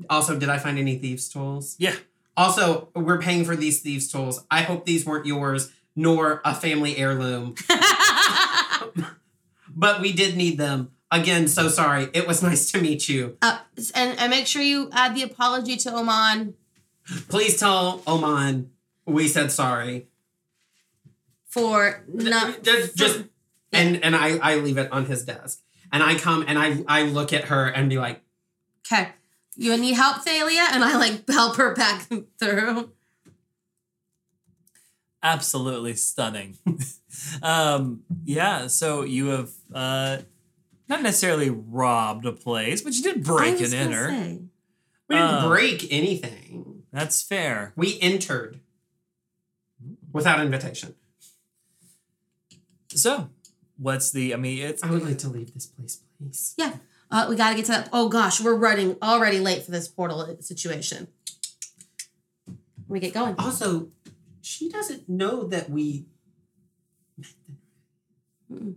[0.09, 1.76] Also, did I find any thieves' tools?
[1.80, 1.95] Yeah.
[2.38, 4.43] Also, we're paying for these thieves' tools.
[4.49, 7.55] I hope these weren't yours, nor a family heirloom
[9.73, 10.91] but we did need them.
[11.11, 12.09] Again, so sorry.
[12.13, 13.38] It was nice to meet you.
[13.41, 13.59] uh,
[13.95, 16.55] and and make sure you add the apology to Oman
[17.30, 18.72] Please tell Oman
[19.05, 20.07] we said sorry.
[21.47, 22.63] for not.
[22.63, 23.23] just, just
[23.73, 25.61] and and I I leave it on his desk.
[25.91, 28.22] And I come and I I look at her and be like,
[28.85, 29.09] Okay.
[29.56, 30.65] You need help, Thalia?
[30.72, 32.07] And I like help her back
[32.40, 32.91] through.
[35.23, 36.57] Absolutely stunning.
[37.44, 40.18] um, yeah, so you have uh,
[40.90, 44.10] not necessarily robbed a place, but you did break I was and gonna enter.
[44.10, 44.41] say.
[45.10, 45.48] we didn't Uh.
[45.48, 46.84] break anything.
[46.91, 47.72] That's fair.
[47.76, 48.60] We entered
[50.11, 50.95] without invitation.
[52.90, 53.30] So,
[53.78, 54.34] what's the?
[54.34, 56.56] I mean, it's I would like to leave this place, please.
[56.57, 56.73] Yeah.
[57.11, 57.89] Uh, we got to get to that.
[57.91, 61.07] Oh gosh, we're running already late for this portal situation.
[62.88, 63.35] We get going.
[63.38, 63.89] Also,
[64.41, 66.05] she doesn't know that we
[68.51, 68.75] Mm-mm.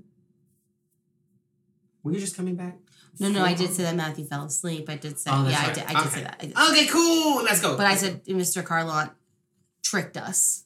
[2.02, 2.77] Were you just coming back?
[3.19, 4.90] No, no, I did say that Matthew fell asleep.
[4.90, 5.85] I did say, Oh, that's yeah, I did.
[5.85, 6.09] I did Okay.
[6.11, 6.39] say that.
[6.40, 6.56] Did.
[6.70, 7.43] Okay, cool.
[7.44, 7.77] Let's go.
[7.77, 8.65] But I said Mr.
[8.65, 9.11] Carlin
[9.82, 10.65] tricked us.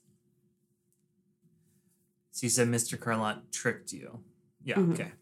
[2.32, 2.98] so you said Mr.
[2.98, 4.20] Carlin tricked you.
[4.64, 4.76] Yeah.
[4.76, 4.92] Mhm.
[4.94, 5.12] Okay.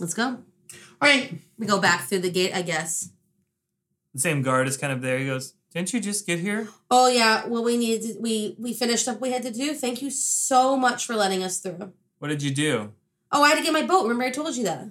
[0.00, 0.24] Let's go.
[0.24, 1.38] All right.
[1.58, 3.10] We go back through the gate, I guess.
[4.12, 5.18] The same guard is kind of there.
[5.18, 7.46] He goes, "Didn't you just get here?" Oh yeah.
[7.46, 8.14] Well, we needed.
[8.14, 9.20] To, we we finished up.
[9.20, 9.74] what We had to do.
[9.74, 11.92] Thank you so much for letting us through.
[12.18, 12.92] What did you do?
[13.32, 14.04] Oh, I had to get my boat.
[14.04, 14.90] Remember, I told you that.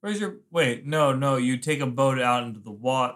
[0.00, 0.36] Where's your?
[0.50, 1.36] Wait, no, no.
[1.36, 3.14] You take a boat out into the water.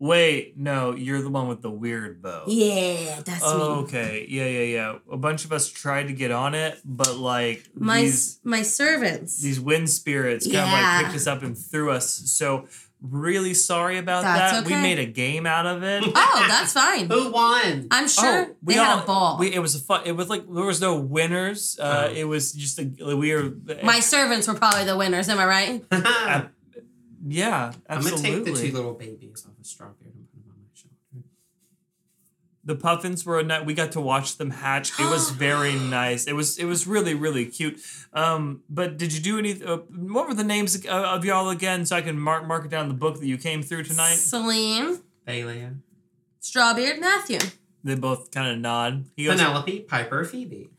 [0.00, 0.94] Wait, no.
[0.94, 2.44] You're the one with the weird bow.
[2.46, 3.82] Yeah, that's Oh, me.
[3.84, 4.26] okay.
[4.28, 4.98] Yeah, yeah, yeah.
[5.10, 9.40] A bunch of us tried to get on it, but like My these my servants.
[9.40, 12.08] these wind spirits kind of like picked us up and threw us.
[12.32, 12.66] So
[13.00, 14.66] really sorry about That's that.
[14.66, 16.02] We made a game out of it.
[16.14, 17.08] oh, that's fine.
[17.08, 17.86] Who won?
[17.90, 19.38] I'm sure Oh, we they had a ball.
[19.38, 20.02] We, it was a fun.
[20.06, 21.78] It was like there was no winners.
[21.78, 22.12] Uh, Oh.
[22.12, 23.52] It was just a we were.
[23.82, 25.28] my servants were probably the winners.
[25.28, 25.84] Am I right?
[25.92, 26.42] uh,
[27.26, 30.56] yeah, I'm gonna take the two little babies off of Strawbeard and put them on
[30.60, 31.26] my shoulder.
[32.64, 36.26] the puffins were a night we got to watch them hatch it was very nice
[36.26, 37.80] it was it was really really cute
[38.12, 41.84] um but did you do any uh, what were the names of, of y'all again
[41.86, 44.14] so i can mark mark it down in the book that you came through tonight
[44.14, 45.74] Celine, Thalia,
[46.42, 47.38] Strawbeard, Matthew.
[47.82, 50.70] they both kind of nod he goes Penelope, Piper, Phoebe.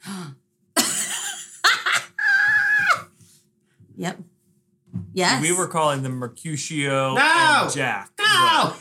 [3.98, 4.20] Yep.
[5.14, 5.42] Yes.
[5.42, 7.22] we were calling them mercutio No!
[7.64, 8.74] and jack No.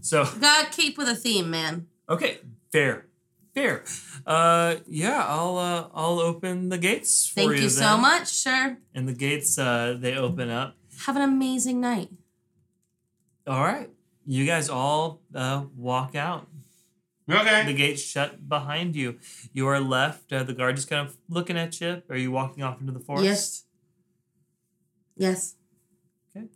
[0.00, 1.86] so Gotta keep with a theme, man.
[2.08, 2.38] okay
[2.72, 3.06] fair
[3.54, 3.84] fair
[4.26, 8.00] uh yeah i'll uh i'll open the gates for Thank you you so then.
[8.00, 8.78] much, Sure.
[8.94, 10.76] and the gates uh they open up
[11.06, 12.10] Have an amazing night.
[13.46, 13.90] all right
[14.26, 16.48] you guys all uh walk out
[17.30, 17.42] Okay.
[17.42, 17.72] the Okay.
[17.74, 19.18] gates shut behind you.
[19.54, 20.30] You are left.
[20.30, 22.02] Uh, the guard is kind of looking at you.
[22.10, 23.24] Are you walking off into the forest?
[23.24, 23.63] Yes.
[25.16, 25.54] Yes.
[26.36, 26.46] Okay.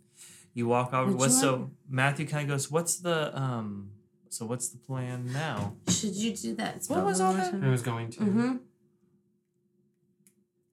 [0.53, 1.11] You walk over.
[1.11, 1.55] Would What's so?
[1.55, 2.69] like- Matthew kind of goes.
[2.69, 3.91] What's the um?
[4.29, 5.75] So what's the plan now?
[5.89, 6.83] Should you do that?
[6.87, 7.53] What was all that?
[7.53, 8.19] I was going to.
[8.19, 8.55] Mm-hmm.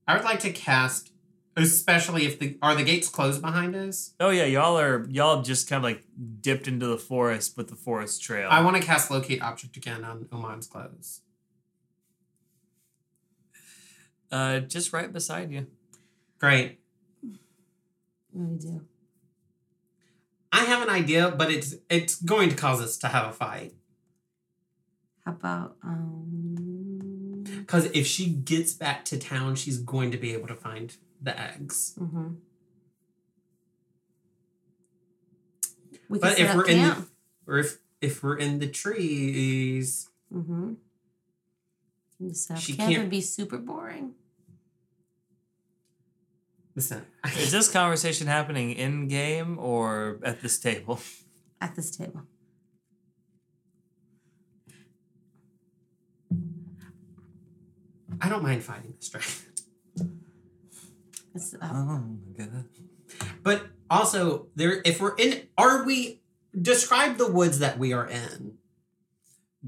[0.06, 1.10] I would like to cast,
[1.56, 4.12] especially if the are the gates closed behind us.
[4.20, 6.04] Oh yeah, y'all are y'all just kind of like
[6.40, 8.48] dipped into the forest with the forest trail.
[8.50, 11.22] I want to cast locate object again on Oman's clothes.
[14.30, 15.66] uh, just right beside you.
[16.38, 16.80] Great.
[18.36, 18.84] What do we do?
[20.52, 23.74] I have an idea, but it's it's going to cause us to have a fight.
[25.24, 27.44] How about um?
[27.60, 31.38] Because if she gets back to town, she's going to be able to find the
[31.40, 31.94] eggs.
[31.98, 32.34] Mm-hmm.
[36.08, 37.06] We But if we're up in the-
[37.46, 40.74] Or if if we're in the trees, Mm-hmm.
[42.58, 44.14] She camp can't- would be super boring.
[46.76, 47.04] Listen.
[47.38, 51.00] Is this conversation happening in game or at this table?
[51.60, 52.22] at this table.
[58.20, 59.28] I don't mind fighting this dragon.
[61.60, 62.64] Uh, Oh my god.
[63.42, 66.22] But also, there if we're in are we
[66.58, 68.54] describe the woods that we are in.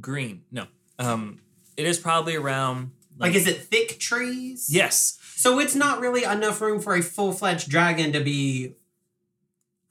[0.00, 0.44] Green.
[0.50, 0.66] No.
[0.98, 1.40] Um,
[1.76, 2.92] it is probably around.
[3.18, 4.68] Like, is it thick trees?
[4.70, 5.18] Yes.
[5.36, 8.74] So it's not really enough room for a full fledged dragon to be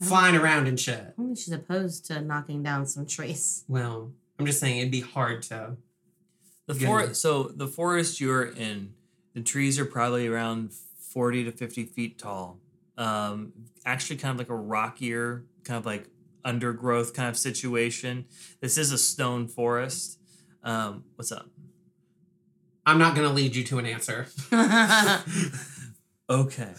[0.01, 1.13] flying around and shit.
[1.17, 3.63] I don't she's opposed to knocking down some trees.
[3.67, 5.77] Well, I'm just saying it'd be hard to.
[6.67, 7.21] The forest.
[7.21, 8.93] So the forest you're in,
[9.33, 12.59] the trees are probably around forty to fifty feet tall.
[12.97, 13.53] Um,
[13.85, 16.09] actually, kind of like a rockier, kind of like
[16.43, 18.25] undergrowth kind of situation.
[18.59, 20.19] This is a stone forest.
[20.61, 21.49] Um, what's up?
[22.87, 24.25] I'm not gonna lead you to an answer.
[26.29, 26.73] Okay.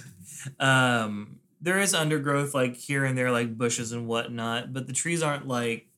[0.60, 5.22] Um, there is undergrowth like here and there, like bushes and whatnot, but the trees
[5.22, 5.88] aren't like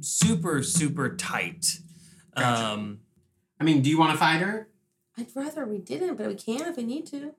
[0.00, 1.78] super super tight.
[2.34, 2.64] Gotcha.
[2.64, 3.00] Um,
[3.60, 4.68] I mean, do you want to fight her?
[5.18, 7.34] I'd rather we didn't, but we can if we need to.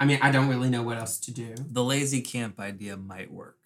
[0.00, 1.54] I mean, I don't really know what else to do.
[1.58, 3.59] the lazy camp idea might work.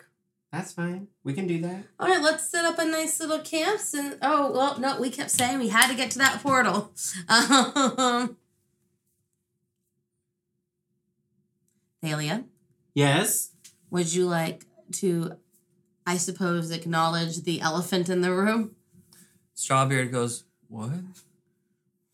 [0.55, 1.09] That's fine.
[1.25, 1.83] We can do that.
[1.99, 3.81] All right, let's set up a nice little camp.
[3.93, 6.93] and oh well, no, we kept saying we had to get to that portal.
[7.29, 8.37] Um,
[12.01, 12.45] Thalia,
[12.95, 13.51] Yes.
[13.91, 15.39] would you like to,
[16.07, 18.77] I suppose, acknowledge the elephant in the room?
[19.57, 20.93] Strawbeard goes, What?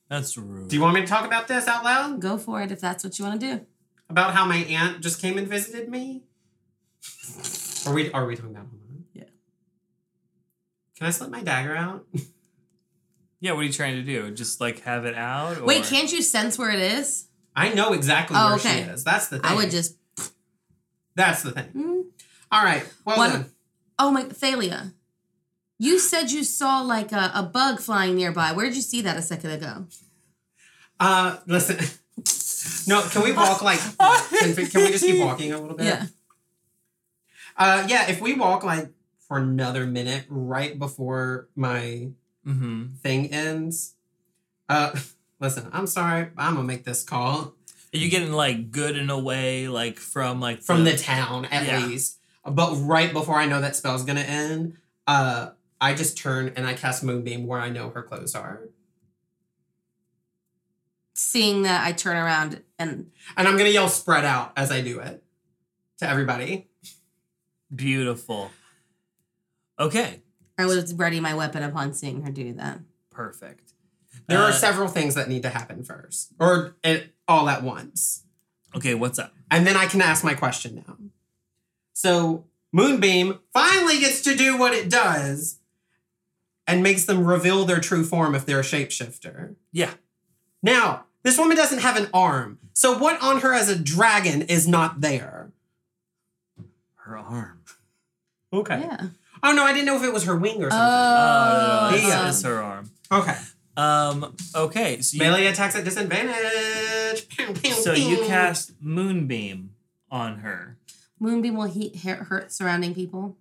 [0.09, 0.69] That's rude.
[0.69, 2.21] Do you want me to talk about this out loud?
[2.23, 3.67] Go for it if that's what you want to do.
[4.09, 6.23] About how my aunt just came and visited me?
[7.87, 9.05] Are we are we talking about Oman?
[9.15, 9.25] Yeah.
[10.99, 12.07] Can I slip my dagger out?
[13.41, 14.31] yeah, what are you trying to do?
[14.33, 15.59] Just like have it out?
[15.59, 15.65] Or?
[15.65, 17.27] Wait, can't you sense where it is?
[17.57, 18.85] I know exactly Oh, where okay.
[18.85, 19.05] she is.
[19.05, 19.51] That's the thing.
[19.51, 19.97] I would just.
[21.17, 21.69] That's the thing.
[21.75, 22.03] Mm.
[22.53, 22.87] All right.
[23.05, 23.47] Well One- then.
[23.99, 24.93] Oh my, Thalia,
[25.79, 28.53] you said you saw like a, a bug flying nearby.
[28.53, 29.87] Where did you see that a second ago?
[30.99, 31.77] Uh, listen.
[32.89, 33.79] no, can we walk like?
[34.41, 35.87] Can, can we just keep walking a little bit?
[35.87, 36.07] Yeah.
[37.61, 38.11] Uh, yeah.
[38.11, 38.89] If we walk like
[39.29, 42.09] for another minute right before my
[42.47, 42.95] Mm-hmm.
[43.03, 43.97] thing ends.
[44.67, 44.99] Uh,
[45.41, 45.69] listen.
[45.73, 46.31] I'm sorry.
[46.39, 47.55] I'm gonna make this call
[47.93, 51.67] Are you getting like good in a way, like from like from the town at
[51.67, 51.87] Yeah.
[51.87, 52.19] least.
[52.43, 55.51] But right before I know that spell's gonna end, uh,
[55.83, 58.63] I just turn and I cast Moonbeam where I know her clothes are,
[61.15, 64.99] Seeing that, I turn around and and I'm gonna yell "spread out" as I do
[65.01, 65.23] it
[65.99, 66.70] to everybody.
[67.75, 68.51] Beautiful.
[69.79, 70.21] Okay,
[70.59, 72.81] I was ready my weapon upon seeing her do that.
[73.11, 73.73] perfect.
[74.29, 78.25] There Uh, are several things that need to happen first, or it, all at once.
[78.77, 79.35] Okay, what's up?
[79.51, 80.97] And then I can ask my question now.
[81.93, 85.59] So Moonbeam finally gets to do what it does
[86.67, 89.57] and makes them reveal their true form if they're a shapeshifter.
[89.73, 89.95] Yeah.
[90.63, 92.59] Now, this woman doesn't have an arm.
[92.75, 95.51] So what on her as a dragon is not there?
[96.97, 97.60] Her arm.
[98.53, 98.81] Okay.
[98.81, 99.09] Yeah.
[99.43, 100.79] Oh no, I didn't know if it was her wing or something.
[100.79, 102.29] Oh, no, no, no, Yeah.
[102.29, 102.91] it's, it's her arm.
[103.11, 103.37] okay.
[103.77, 104.37] Um.
[104.55, 105.01] Okay.
[105.01, 107.29] So you, Melee attacks at disadvantage.
[107.29, 109.71] Pew, pew, so you cast Moonbeam
[110.11, 110.77] on her.
[111.19, 113.37] Moonbeam will heat hurt, hurt surrounding people.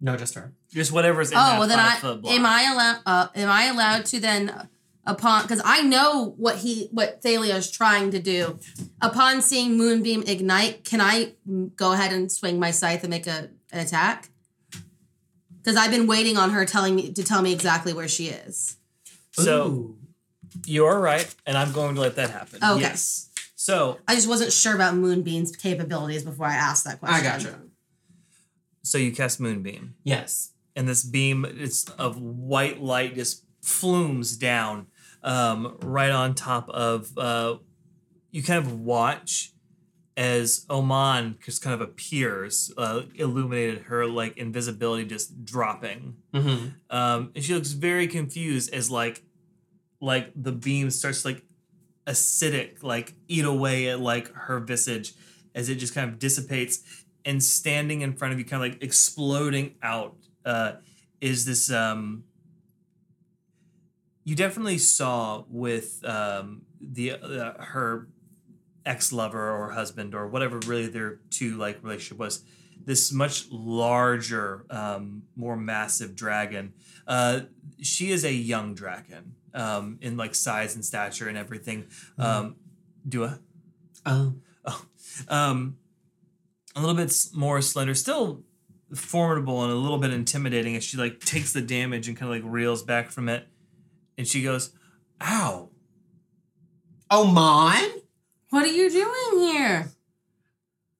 [0.00, 0.52] No, just her.
[0.70, 4.06] Just whatever's in oh, that well then I am I allowed uh, am I allowed
[4.06, 4.68] to then
[5.06, 8.58] upon because I know what he what Thalia is trying to do.
[9.00, 11.34] Upon seeing Moonbeam ignite, can I
[11.76, 14.30] go ahead and swing my scythe and make a an attack?
[15.58, 18.76] Because I've been waiting on her telling me to tell me exactly where she is.
[19.32, 19.98] So Ooh.
[20.66, 22.60] you're right, and I'm going to let that happen.
[22.62, 22.80] Okay.
[22.80, 23.30] Yes.
[23.54, 27.26] So I just wasn't sure about Moonbeam's capabilities before I asked that question.
[27.26, 27.60] I gotcha.
[28.82, 29.94] so you cast Moonbeam.
[30.04, 30.52] Yes.
[30.76, 34.86] and this beam it's of white light just flumes down
[35.22, 37.56] um, right on top of uh,
[38.30, 39.52] you kind of watch
[40.18, 46.16] as Oman just kind of appears, uh, illuminated her like invisibility just dropping.
[46.34, 46.70] Mm-hmm.
[46.90, 49.22] Um, and she looks very confused as like
[50.00, 51.44] like the beam starts like
[52.08, 55.14] acidic, like eat away at like her visage
[55.54, 58.82] as it just kind of dissipates and standing in front of you, kind of like
[58.82, 60.72] exploding out, uh,
[61.20, 62.24] is this um
[64.24, 68.08] you definitely saw with um the uh, her
[68.88, 72.42] ex-lover or husband or whatever really their two like relationship was
[72.84, 76.72] this much larger um more massive dragon
[77.06, 77.40] uh
[77.82, 81.86] she is a young dragon um in like size and stature and everything
[82.18, 82.56] um
[83.06, 83.38] do a
[84.06, 84.34] Oh.
[84.64, 84.84] oh.
[85.28, 85.76] um
[86.74, 88.42] a little bit more slender still
[88.94, 92.42] formidable and a little bit intimidating as she like takes the damage and kind of
[92.42, 93.46] like reels back from it
[94.16, 94.72] and she goes
[95.20, 95.68] ow
[97.10, 97.90] Oman?
[98.50, 99.88] What are you doing here?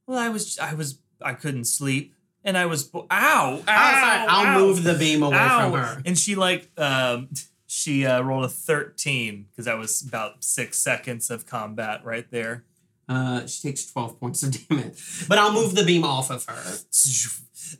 [0.06, 4.26] well i was i was i couldn't sleep and i was bo- ow ow I'll,
[4.30, 5.70] I'll ow, move the beam away ow.
[5.70, 6.02] from her.
[6.06, 7.28] and she like um
[7.66, 12.64] she uh, rolled a 13 because that was about six seconds of combat right there
[13.08, 15.26] Uh, she takes 12 points of damage.
[15.28, 16.78] But I'll move the beam off of her.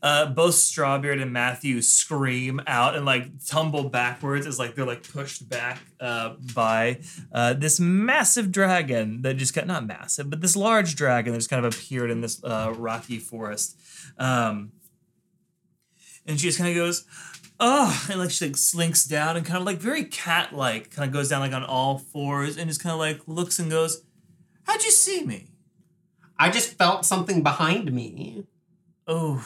[0.03, 5.09] uh, both Strawbeard and Matthew scream out and like tumble backwards as like they're like
[5.09, 7.01] pushed back uh, by
[7.33, 11.51] uh, this massive dragon that just got not massive, but this large dragon that just
[11.51, 13.79] kind of appeared in this uh, rocky forest.
[14.19, 14.73] Um,
[16.27, 17.05] and she just kind of goes,
[17.59, 21.09] oh, and like she like slinks down and kind of like very cat like, kind
[21.09, 24.03] of goes down like on all fours and just kind of like looks and goes,
[24.69, 25.49] How'd you see me?
[26.39, 28.45] I just felt something behind me.
[29.07, 29.45] Oh,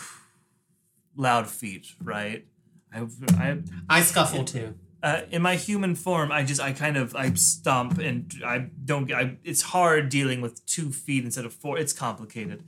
[1.16, 2.44] loud feet, right?
[2.92, 3.06] I,
[3.38, 3.58] I,
[3.88, 4.74] I scuffle too.
[5.02, 9.10] uh, in my human form, I just, I kind of, I stomp and I don't,
[9.12, 11.78] I, it's hard dealing with two feet instead of four.
[11.78, 12.64] It's complicated.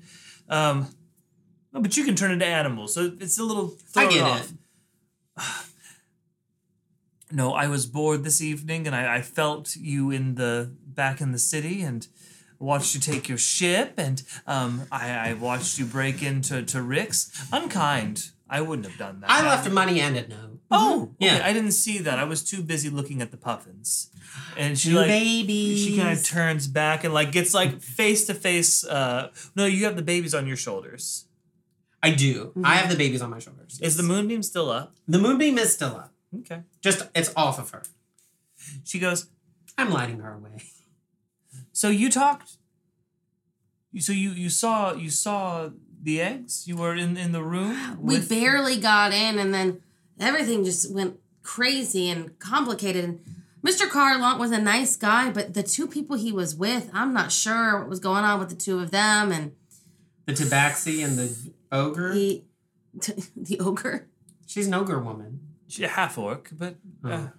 [0.49, 0.89] Um,
[1.73, 3.77] but you can turn into animals, so it's a little.
[3.97, 4.53] I get off.
[5.37, 5.43] it.
[7.33, 11.33] No, I was bored this evening, and I, I felt you in the back in
[11.33, 12.07] the city, and
[12.65, 17.31] watched you take your ship, and um, I, I watched you break into to Rick's.
[17.53, 18.31] Unkind.
[18.49, 19.31] I wouldn't have done that.
[19.31, 20.61] I left money and a note.
[20.71, 21.39] Oh, Yeah.
[21.39, 21.47] yeah.
[21.47, 22.19] I didn't see that.
[22.19, 24.11] I was too busy looking at the puffins,
[24.57, 25.85] and she like babies.
[25.85, 28.85] she kind of turns back and like gets like face to face.
[28.85, 31.27] Uh, no, you have the babies on your shoulders.
[32.03, 32.53] I do.
[32.63, 33.81] I have the babies on my shoulders.
[33.81, 34.95] Is the moonbeam still up?
[35.09, 36.13] The moonbeam is still up.
[36.41, 36.61] Okay.
[36.83, 37.83] Just it's off of her.
[38.85, 39.29] She goes.
[39.79, 40.63] I'm lighting her away.
[41.75, 42.57] So you talked.
[43.93, 45.71] You so you you saw you saw
[46.03, 46.67] the eggs.
[46.69, 47.99] You were in in the room.
[48.01, 49.83] We with- barely got in, and then
[50.19, 53.05] everything just went crazy and complicated.
[53.05, 53.21] And
[53.63, 53.89] Mr.
[53.91, 57.81] Carlin was a nice guy, but the two people he was with, I'm not sure
[57.81, 59.33] what was going on with the two of them.
[59.33, 59.53] And
[60.27, 62.13] The tabaxi and the ogre.
[62.13, 62.45] he,
[63.37, 64.07] the ogre.
[64.47, 65.41] She's an ogre woman.
[65.69, 66.77] She's a half orc, but.
[67.05, 67.31] Uh, Oh.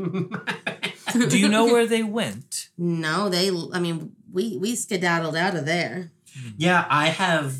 [1.28, 2.68] do you know where they went?
[2.78, 3.48] No, they.
[3.72, 6.12] I mean, we we skedaddled out of there.
[6.56, 7.54] yeah, I have.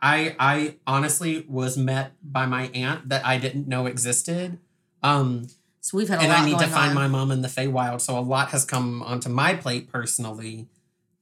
[0.00, 4.58] I I honestly was met by my aunt that I didn't know existed.
[5.02, 5.48] Um,
[5.80, 6.94] So we've had a and lot I need to find on.
[6.94, 8.00] my mom in the Feywild.
[8.00, 10.68] So a lot has come onto my plate personally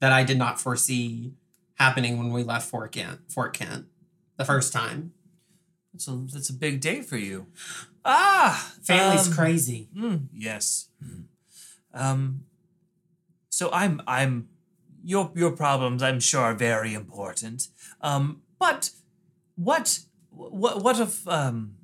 [0.00, 1.32] that I did not foresee
[1.74, 3.20] happening when we left Fort Kent.
[3.30, 3.86] Fort Kent,
[4.36, 5.12] the first time.
[5.96, 7.46] That's a that's a big day for you.
[8.04, 9.88] Ah, Family's um, crazy.
[9.96, 10.88] Mm, yes.
[11.94, 12.44] Um.
[13.48, 14.48] So I'm I'm
[15.02, 17.68] your your problems I'm sure are very important.
[18.02, 18.42] Um.
[18.58, 18.90] But
[19.54, 20.00] what
[20.30, 21.76] what what if um.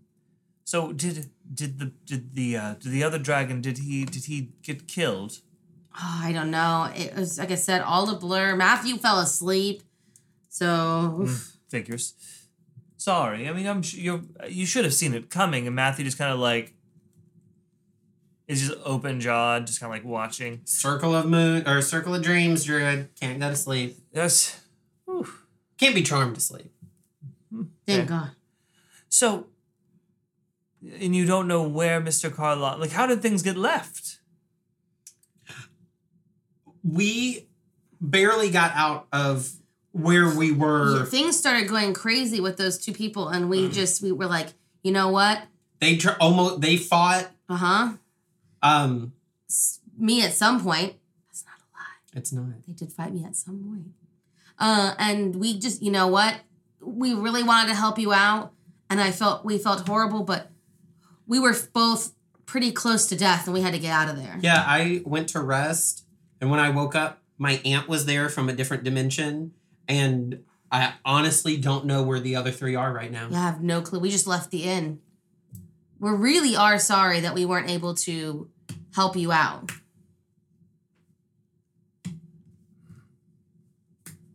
[0.65, 4.51] So did did the did the uh, did the other dragon did he did he
[4.63, 5.41] get killed?
[5.95, 6.91] Oh, I don't know.
[6.95, 8.57] It was like I said, all a blur.
[8.57, 9.83] Matthew fell asleep,
[10.51, 11.57] so oof.
[11.71, 12.13] Figures.
[13.03, 13.49] Sorry.
[13.49, 15.67] I mean, I'm you you should have seen it coming.
[15.67, 16.73] And Matthew just kind of like
[18.47, 20.61] is just open jawed, just kind of like watching.
[20.67, 23.09] Circle of moon or circle of dreams, Druid.
[23.21, 23.99] Can't go to sleep.
[24.13, 24.61] Yes.
[25.07, 25.27] Whew.
[25.79, 26.73] Can't be charmed to sleep.
[27.53, 27.63] Hmm.
[27.89, 28.09] thank Okay.
[28.09, 28.31] God.
[29.09, 29.49] So,
[31.01, 32.33] and you don't know where Mr.
[32.33, 34.21] Carlin, like, how did things get left?
[36.85, 37.49] We
[38.01, 39.53] barely got out of
[39.93, 41.05] where we Yeah, were.
[41.07, 43.73] things started going crazy with those two people, and we Mm.
[43.73, 44.49] just we were like,
[44.83, 45.43] you know what?
[45.81, 47.31] They tr- almost they fought.
[47.49, 47.93] Uh huh.
[48.63, 49.13] Um,
[49.99, 50.95] Me at some point.
[51.29, 52.19] That's not a lie.
[52.19, 52.67] it's not.
[52.67, 53.93] They did fight me at some point.
[54.59, 56.37] Uh, and we just, you know what?
[56.81, 58.53] We really wanted to help you out,
[58.89, 60.51] and I felt we felt horrible, but
[61.27, 62.13] we were both
[62.47, 64.39] pretty close to death, and we had to get out of there.
[64.41, 66.05] Yeah, I went to rest,
[66.41, 69.53] and when I woke up, my aunt was there from a different dimension,
[69.89, 73.29] and I honestly don't know where the other three are right now.
[73.31, 73.99] Yeah, I have no clue.
[74.01, 75.01] We just left the inn.
[76.01, 78.49] We really are sorry that we weren't able to
[78.95, 79.71] help you out.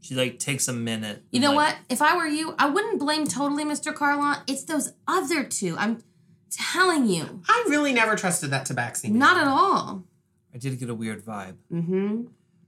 [0.01, 1.23] She like takes a minute.
[1.31, 1.77] You know like, what?
[1.89, 3.93] If I were you, I wouldn't blame totally Mr.
[3.93, 4.37] Carlin.
[4.47, 5.75] It's those other two.
[5.77, 6.01] I'm
[6.49, 7.41] telling you.
[7.49, 9.09] I really never trusted that tabaxi.
[9.09, 9.19] man.
[9.19, 10.05] Not at all.
[10.53, 11.55] I did get a weird vibe.
[11.71, 12.27] Mm-hmm.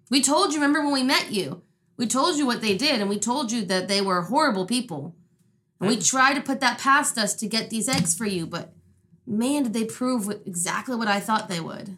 [0.10, 1.62] We told you, remember when we met you?
[2.00, 5.18] We told you what they did, and we told you that they were horrible people.
[5.82, 8.72] And we tried to put that past us to get these eggs for you, but
[9.28, 11.98] man, did they prove exactly what I thought they would.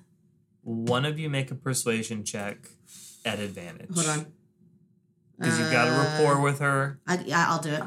[0.63, 2.69] One of you make a persuasion check
[3.23, 3.93] at advantage.
[3.93, 4.25] Hold on.
[5.37, 6.99] Because you've got a Uh, rapport with her.
[7.05, 7.83] I, yeah, I'll do it.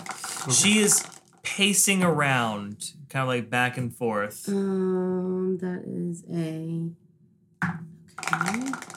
[0.53, 1.05] She is
[1.43, 4.49] pacing around, kind of like back and forth.
[4.49, 6.91] Um, that is a.
[8.21, 8.94] Okay.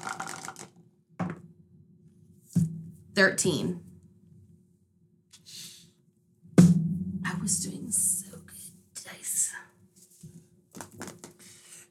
[3.17, 3.81] 13.
[7.25, 9.03] I was doing so good.
[9.03, 9.53] Dice.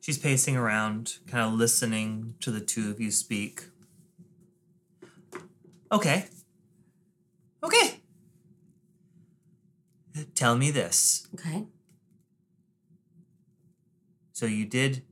[0.00, 3.64] She's pacing around, kind of listening to the two of you speak.
[5.90, 6.26] Okay.
[7.64, 8.00] Okay.
[10.36, 11.26] Tell me this.
[11.34, 11.64] Okay.
[14.32, 15.02] So you did.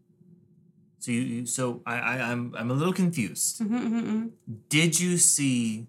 [1.01, 1.45] So you.
[1.47, 1.97] So I.
[1.97, 2.55] I I'm.
[2.57, 3.61] I'm a little confused.
[3.61, 4.27] Mm-hmm, mm-hmm.
[4.69, 5.89] Did you see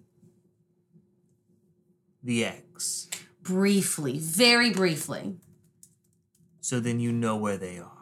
[2.26, 3.08] the eggs?
[3.42, 5.36] Briefly, very briefly.
[6.60, 7.92] So then you know where they are,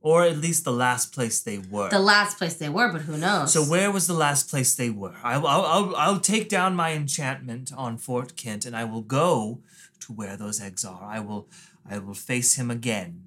[0.00, 1.90] or at least the last place they were.
[1.90, 3.52] The last place they were, but who knows?
[3.52, 5.14] So where was the last place they were?
[5.24, 9.60] I, I'll, I'll, I'll take down my enchantment on Fort Kent, and I will go
[10.00, 11.02] to where those eggs are.
[11.02, 11.48] I will,
[11.88, 13.24] I will face him again.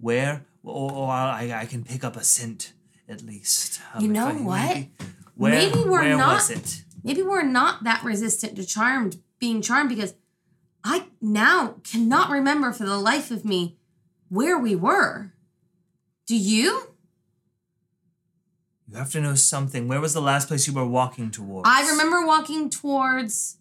[0.00, 2.72] Where, or, or I, I can pick up a scent
[3.08, 3.80] at least.
[3.94, 4.74] Um, You know I- what?
[4.74, 4.90] Maybe,
[5.34, 10.14] where, Maybe we're where not- maybe we're not that resistant to charmed being charmed because
[10.84, 13.76] I now cannot remember for the life of me
[14.28, 15.32] where we were.
[16.26, 16.94] Do you?
[18.90, 19.86] You have to know something.
[19.88, 21.68] Where was the last place you were walking towards?
[21.68, 23.58] I remember walking towards.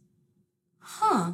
[0.79, 1.33] Huh.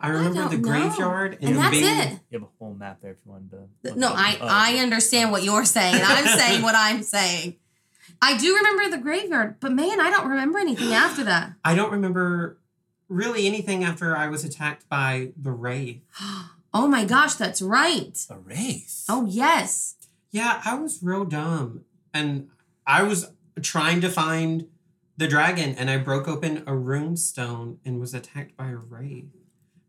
[0.00, 0.62] I remember don't the know.
[0.62, 2.20] graveyard and, And there that's being it.
[2.30, 3.68] You have a whole map there if you wanted to.
[3.84, 4.14] Look No, up.
[4.16, 7.56] I Oh, I understand what you're saying, I'm saying what I'm saying.
[8.22, 11.52] I do remember the graveyard, but man, I don't remember anything after that.
[11.64, 12.58] I don't remember
[13.08, 16.02] really anything after I was attacked by the wraith.
[16.74, 18.16] Oh my gosh, that's right.
[18.28, 19.06] A wraith.
[19.08, 19.94] Oh yes.
[20.30, 21.86] Yeah, I was real dumb.
[22.12, 22.50] And
[22.86, 23.32] I was
[23.62, 24.68] trying to find
[25.16, 29.30] the dragon and I broke open a rune stone and was attacked by a wraith.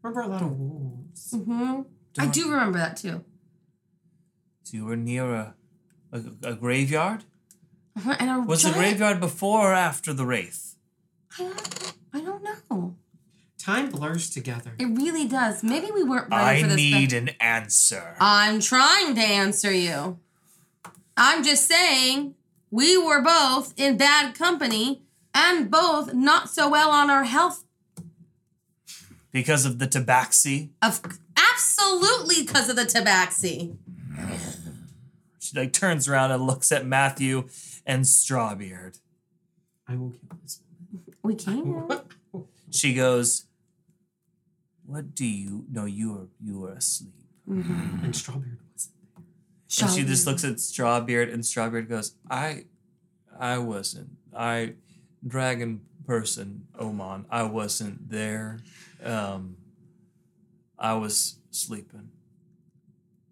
[0.02, 1.34] Remember a lot of wolves.
[1.34, 1.82] Mm-hmm.
[2.18, 3.26] I Don't- remember that too.
[4.64, 5.56] So you were near a,
[6.14, 7.26] a, a graveyard?
[7.98, 10.76] Uh-huh, And a Was the graveyard before or after the wraith?
[11.38, 12.89] I don't, I don't know.
[13.60, 14.72] Time blurs together.
[14.80, 15.64] It really does.
[15.64, 16.74] Maybe we weren't ready I for this.
[16.74, 18.16] I need but- an answer.
[18.20, 20.18] I'm trying to answer you.
[21.18, 22.36] I'm just saying
[22.72, 25.02] we were both in bad company
[25.34, 27.66] and both not so well on our health.
[29.32, 30.70] because of the tabaxi.
[30.82, 31.02] Of
[31.38, 33.76] absolutely because of the tabaxi.
[35.40, 37.48] She like turns around and looks at Matthew
[37.86, 39.00] and Strawbeard.
[39.88, 40.62] I will kill this
[41.22, 41.68] We can.
[41.74, 42.00] woman.
[42.72, 43.46] She goes,
[44.90, 45.66] "What do you?
[45.72, 47.14] No, you were you were asleep."
[47.48, 48.06] Mm-hmm.
[48.06, 48.94] and Strawbeard wasn't.
[49.16, 49.88] There.
[49.88, 52.66] And she just looks at Strawbeard, and Strawbeard goes, "I,
[53.40, 54.10] I wasn't.
[54.36, 54.74] I,
[55.26, 57.26] dragon person Oman.
[57.30, 58.60] I wasn't there.
[59.04, 59.58] Um,
[60.80, 62.10] I was sleeping,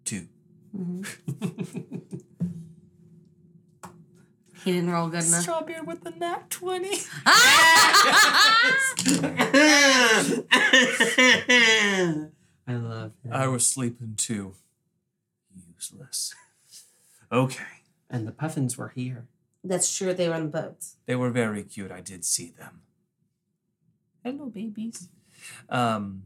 [0.04, 0.28] too."
[4.68, 5.46] He didn't roll good enough.
[5.46, 6.98] Strawbeard with the nat twenty.
[7.24, 8.74] I
[12.68, 13.32] love it.
[13.32, 14.56] I was sleeping too.
[15.74, 16.34] Useless.
[17.32, 17.64] Okay.
[18.10, 19.26] and the puffins were here.
[19.64, 20.12] That's true.
[20.12, 20.96] They were on the boats.
[21.06, 21.90] They were very cute.
[21.90, 22.82] I did see them.
[24.22, 25.08] Hello, babies.
[25.70, 26.24] Um,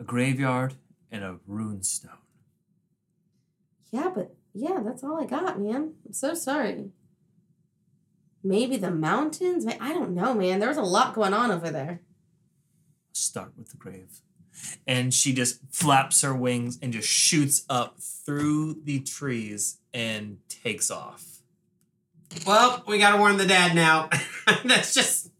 [0.00, 0.72] a graveyard
[1.12, 2.12] and a rune stone.
[3.90, 5.94] Yeah, but yeah, that's all I got, man.
[6.06, 6.90] I'm so sorry.
[8.42, 9.66] Maybe the mountains?
[9.66, 10.60] I don't know, man.
[10.60, 12.02] There was a lot going on over there.
[13.12, 14.20] Start with the grave.
[14.86, 20.90] And she just flaps her wings and just shoots up through the trees and takes
[20.90, 21.40] off.
[22.46, 24.08] Well, we gotta warn the dad now.
[24.64, 25.30] That's just.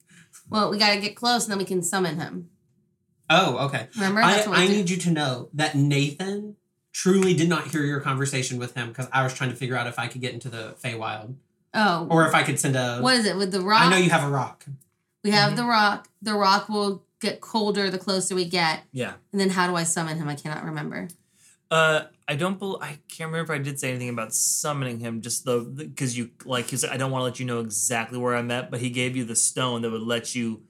[0.49, 2.51] Well, we gotta get close and then we can summon him.
[3.31, 3.89] Oh, okay.
[3.95, 4.23] Remember?
[4.23, 6.57] I, That's what I need you to know that Nathan
[6.95, 9.87] truly did not hear your conversation with him because I was trying to figure out
[9.87, 11.35] if I could get into the Feywild.
[11.75, 13.01] Oh, Or if I could send a.
[13.01, 13.83] what is it with the rock?
[13.83, 14.65] I know you have a rock.
[15.25, 15.57] we have Mm-hmm.
[15.57, 16.09] the rock.
[16.23, 18.85] The rock will get colder the closer we get.
[18.93, 19.15] Yeah.
[19.33, 20.29] And then how do I summon him?
[20.29, 21.09] I cannot remember.
[21.71, 22.61] Uh, I don't.
[22.61, 25.21] Bel I can't remember if I did say anything about summoning him.
[25.21, 28.19] Just the because you like he said I don't want to let you know exactly
[28.19, 30.63] where I'm at, but he gave you the stone that would let you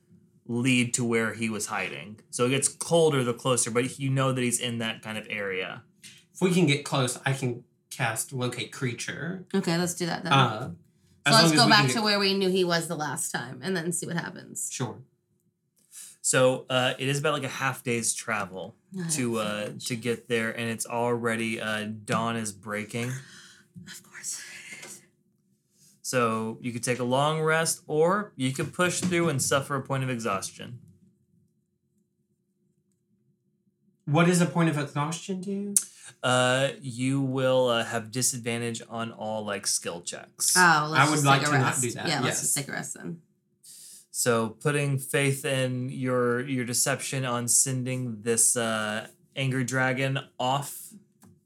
[0.47, 2.21] lead to where he was hiding.
[2.31, 5.27] So it gets colder the closer, but you know that he's in that kind of
[5.29, 5.83] area.
[6.35, 9.47] If we can get close, I can cast locate creature.
[9.55, 10.33] Okay, let's do that then.
[10.33, 10.71] Uh,
[11.27, 13.77] so let's go back to get- where we knew he was the last time and
[13.77, 14.69] then see what happens.
[14.71, 14.99] Sure.
[16.21, 20.27] So uh, it is about like a half day's travel I to uh, to get
[20.29, 23.11] there, and it's already uh, dawn is breaking.
[23.89, 24.41] Of course.
[26.01, 29.83] So you could take a long rest, or you could push through and suffer a
[29.83, 30.79] point of exhaustion.
[34.05, 35.75] What does a point of exhaustion do?
[36.23, 40.55] Uh, you will uh, have disadvantage on all like skill checks.
[40.57, 41.83] Oh, let's I would just like take a to not rest.
[41.83, 42.41] do that, Yeah, let's yes.
[42.43, 43.21] just take a rest then.
[44.11, 50.93] So putting faith in your your deception on sending this uh, angry dragon off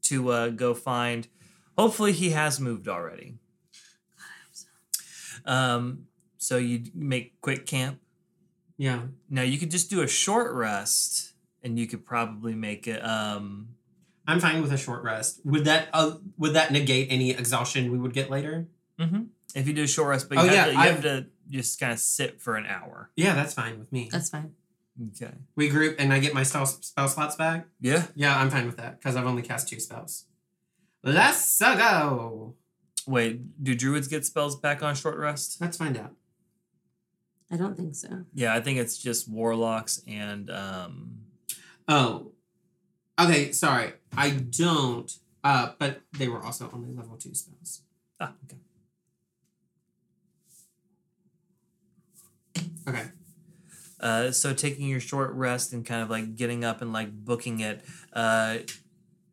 [0.02, 1.28] to uh, go find.
[1.76, 3.36] Hopefully, he has moved already.
[5.44, 6.06] Um,
[6.36, 8.00] so you make quick camp.
[8.76, 9.02] Yeah.
[9.30, 11.32] Now you could just do a short rest,
[11.62, 13.04] and you could probably make it.
[13.04, 13.68] Um,
[14.28, 15.40] I'm fine with a short rest.
[15.44, 18.68] Would that uh, would that negate any exhaustion we would get later?
[19.54, 21.02] if you do a short rest, but you, Oh, have, yeah, to, you I've- have
[21.02, 23.10] to just kind of sit for an hour.
[23.16, 24.08] Yeah, that's fine with me.
[24.12, 24.52] That's fine.
[25.16, 25.32] Okay.
[25.56, 27.66] we group and I get my spell, spell slots back.
[27.80, 28.06] Yeah.
[28.16, 30.24] Yeah, I'm fine with that because I've only cast two spells.
[31.04, 32.54] Let's go.
[33.06, 35.60] Wait, do druids get spells back on short rest?
[35.60, 36.12] Let's find out.
[37.50, 38.24] I don't think so.
[38.34, 41.20] Yeah, I think it's just warlocks and um
[41.86, 42.32] Oh,
[43.18, 43.52] okay.
[43.52, 45.10] Sorry, I don't.
[45.44, 47.82] Uh, but they were also only level two spells.
[48.20, 48.58] ah, okay.
[52.88, 53.08] Okay.
[54.00, 57.60] Uh, so taking your short rest and kind of like getting up and like booking
[57.60, 58.58] it, uh,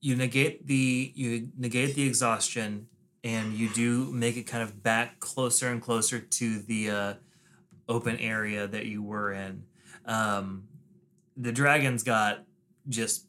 [0.02, 2.88] you negate the you negate the exhaustion
[3.23, 7.14] and you do make it kind of back closer and closer to the uh,
[7.89, 9.64] open area that you were in.
[10.06, 10.65] Um,
[11.35, 12.43] the dragon's got
[12.88, 13.24] just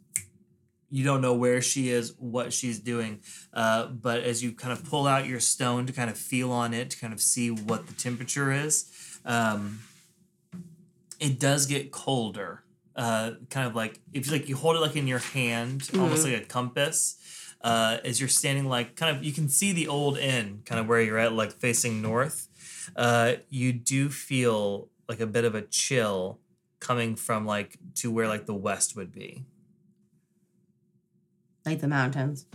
[0.90, 3.20] you don't know where she is, what she's doing,
[3.52, 6.72] uh, but as you kind of pull out your stone to kind of feel on
[6.72, 8.90] it to kind of see what the temperature is.
[9.24, 9.80] Um,
[11.18, 12.62] it does get colder.
[12.94, 16.24] Uh, kind of like if you like you hold it like in your hand, almost
[16.24, 17.22] like a compass.
[17.60, 20.86] Uh, as you're standing like kind of you can see the old inn, kind of
[20.86, 22.48] where you're at, like facing north.
[22.94, 26.38] Uh, you do feel like a bit of a chill
[26.80, 29.44] coming from like to where like the west would be.
[31.66, 32.46] Like the mountains.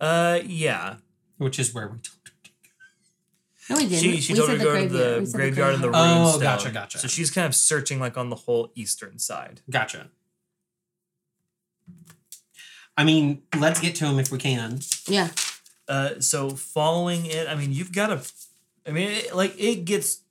[0.00, 0.96] Uh, yeah.
[1.36, 2.32] Which is where we told her.
[2.44, 4.00] to No, we didn't.
[4.02, 5.14] She she we told her said to go to graveyard.
[5.16, 6.16] the We said graveyard and the graveyard.
[6.16, 6.42] Oh, runestone.
[6.42, 6.98] gotcha, gotcha.
[6.98, 9.60] So she's kind of searching like on the whole eastern side.
[9.70, 10.08] Gotcha.
[12.96, 14.80] I mean, let's get to him if we can.
[15.06, 15.28] Yeah.
[15.86, 18.32] Uh, so following it, I mean, you've got to,
[18.86, 20.22] I mean, it, like it gets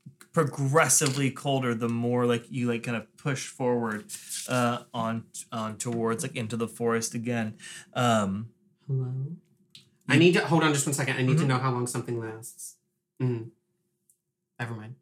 [0.45, 4.05] progressively colder the more like you like kind of push forward,
[4.47, 7.55] uh, on on towards like into the forest again.
[7.93, 8.49] Um,
[8.87, 9.11] Hello.
[10.09, 11.17] I need to hold on just one second.
[11.17, 11.47] I need to Mhm.
[11.47, 12.75] know how long something lasts.
[13.21, 13.49] Mm.
[14.59, 14.95] Never mind.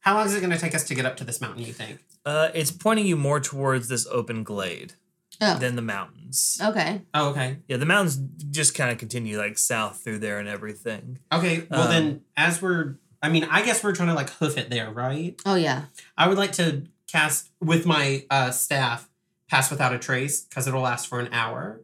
[0.00, 1.64] How long is it going to take us to get up to this mountain?
[1.64, 2.00] You think?
[2.24, 4.94] uh, it's pointing you more towards this open glade
[5.40, 5.58] Oh.
[5.58, 6.58] than the mountains.
[6.62, 7.02] Okay.
[7.14, 7.58] Oh, okay.
[7.68, 8.16] Yeah, the mountains
[8.50, 11.18] just kind of continue like south through there and everything.
[11.32, 11.66] Okay.
[11.70, 14.68] Well, Um, then, as we're, I mean, I guess we're trying to like hoof it
[14.70, 15.40] there, right?
[15.46, 15.84] Oh yeah.
[16.16, 19.08] I would like to cast with my uh, staff,
[19.48, 21.80] pass without a trace, because it'll last for an hour.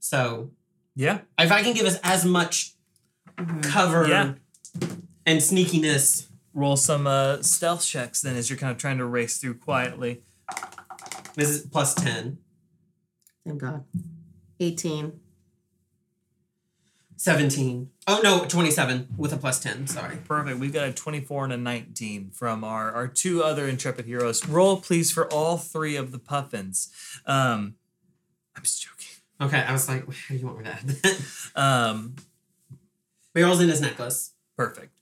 [0.00, 0.50] So
[0.94, 1.20] Yeah.
[1.38, 2.74] if I can give us as much
[3.36, 3.62] Mhm.
[3.64, 4.34] cover Yeah.
[5.26, 9.36] and sneakiness, Roll some uh, stealth checks then as you're kind of trying to race
[9.36, 10.22] through quietly.
[11.34, 12.38] this is plus ten.
[13.46, 13.84] Thank God.
[14.58, 15.20] 18.
[17.16, 17.90] 17.
[18.06, 19.86] Oh no, 27 with a plus 10.
[19.86, 20.16] Sorry.
[20.16, 20.58] Perfect.
[20.58, 24.46] We've got a 24 and a 19 from our, our two other intrepid heroes.
[24.46, 26.90] Roll, please, for all three of the puffins.
[27.26, 27.76] Um,
[28.54, 29.06] I'm just joking.
[29.40, 31.22] Okay, I was like, how do you want me to add that?
[31.56, 32.16] Um,
[33.34, 34.32] Beryl's in his necklace.
[34.56, 34.92] perfect.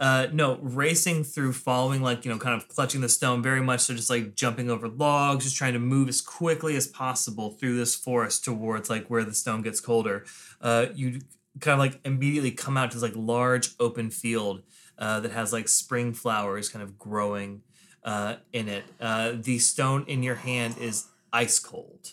[0.00, 3.80] Uh, no, racing through, following, like, you know, kind of clutching the stone, very much
[3.80, 7.76] so just like jumping over logs, just trying to move as quickly as possible through
[7.76, 10.24] this forest towards like where the stone gets colder.
[10.60, 11.20] Uh, you
[11.60, 14.62] kind of like immediately come out to this like large open field
[14.98, 17.62] uh, that has like spring flowers kind of growing
[18.04, 18.84] uh, in it.
[19.00, 22.10] Uh, the stone in your hand is ice cold.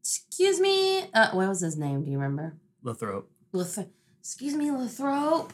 [0.00, 1.04] Excuse me.
[1.14, 2.04] Uh, what was his name?
[2.04, 2.56] Do you remember?
[2.82, 3.30] Lathrop.
[3.52, 3.88] Lith-
[4.20, 5.52] Excuse me, Lathrop.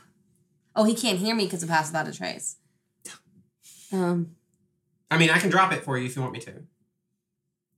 [0.77, 2.57] Oh, he can't hear me because of Pass Without a Trace.
[3.93, 4.37] Um,
[5.11, 6.53] I mean, I can drop it for you if you want me to.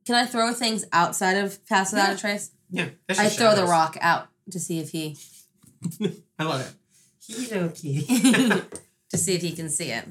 [0.04, 2.14] can I throw things outside of Pass Without Yeah.
[2.14, 2.50] a Trace?
[2.70, 2.88] Yeah.
[3.08, 3.70] that's I just throw the shadows.
[3.70, 5.16] rock out to see if he
[6.38, 6.72] I love it.
[7.32, 8.64] Hiroki.
[9.10, 10.06] to see if he can see it.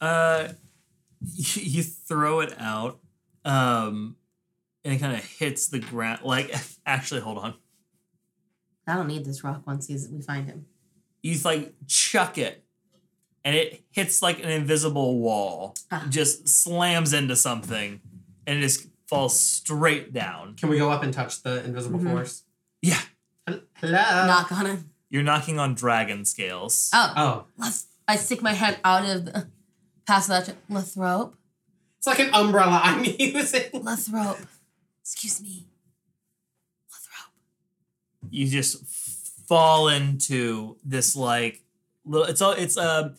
[0.00, 0.48] Uh,
[1.34, 2.98] you, you throw it out,
[3.44, 4.16] um,
[4.84, 6.20] and it kind of hits the ground.
[6.24, 6.54] Like,
[6.86, 7.54] actually, hold on.
[8.86, 10.66] I don't need this rock once he's we find him.
[11.22, 12.64] You like chuck it,
[13.44, 15.74] and it hits like an invisible wall.
[15.90, 16.06] Ah.
[16.08, 18.00] Just slams into something,
[18.46, 20.54] and it just falls straight down.
[20.56, 22.10] Can we go up and touch the invisible Mhm.
[22.12, 22.44] force?
[22.82, 23.00] Yeah,
[23.46, 24.26] Hello.
[24.26, 24.78] Knock on it.
[25.10, 26.90] you're knocking on dragon scales.
[26.94, 27.86] Oh, Oh, let's.
[28.08, 29.48] I stick my head out of the
[30.06, 31.34] Pass that a Lathrop.
[31.98, 33.64] it's like an umbrella I'm using.
[33.72, 34.38] Lathrop.
[35.02, 35.66] Excuse me.
[36.90, 37.32] Lathrop.
[38.30, 38.84] you just
[39.48, 41.60] fall into this like
[42.04, 43.14] little it's all it's uh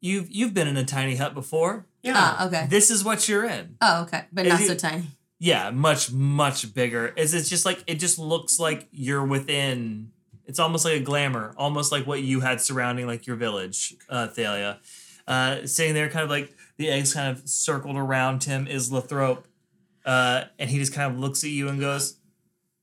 [0.00, 2.14] you've you've been in a tiny hut before Yeah.
[2.16, 2.66] Ah, okay.
[2.68, 4.24] this is what you're in Oh, okay.
[4.32, 5.04] But Is not it- so tiny.
[5.38, 10.10] Yeah much much bigger is it's just like it just looks like you're within
[10.46, 14.26] it's almost like a glamour almost like what you had surrounding like your village uh
[14.28, 14.78] thalia
[15.26, 19.46] uh sitting there kind of like the eggs kind of circled around him is lathrop
[20.04, 22.16] uh and he just kind of looks at you and goes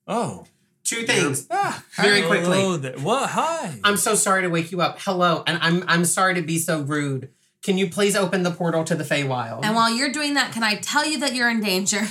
[0.07, 0.45] oh
[0.83, 1.47] Two things.
[1.49, 2.45] ah, Very quickly.
[2.57, 2.93] hello there.
[2.99, 4.99] what hi I'm so sorry to wake you up.
[5.01, 7.31] Hello, and I'm I'm sorry to be so rude.
[7.63, 9.61] Can you please open the portal to the Feywild?
[9.65, 12.03] And while you're doing that, can I tell you that you're in danger?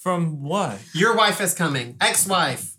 [0.00, 0.78] From what?
[0.94, 1.96] Your wife is coming.
[2.00, 2.74] Ex-wife.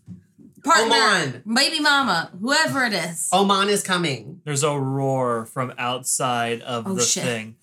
[0.63, 1.43] Partner, Oman.
[1.55, 3.29] baby mama, whoever it is.
[3.31, 4.41] Oman is coming.
[4.43, 7.23] There's a roar from outside of Oh, the shit.
[7.23, 7.55] thing.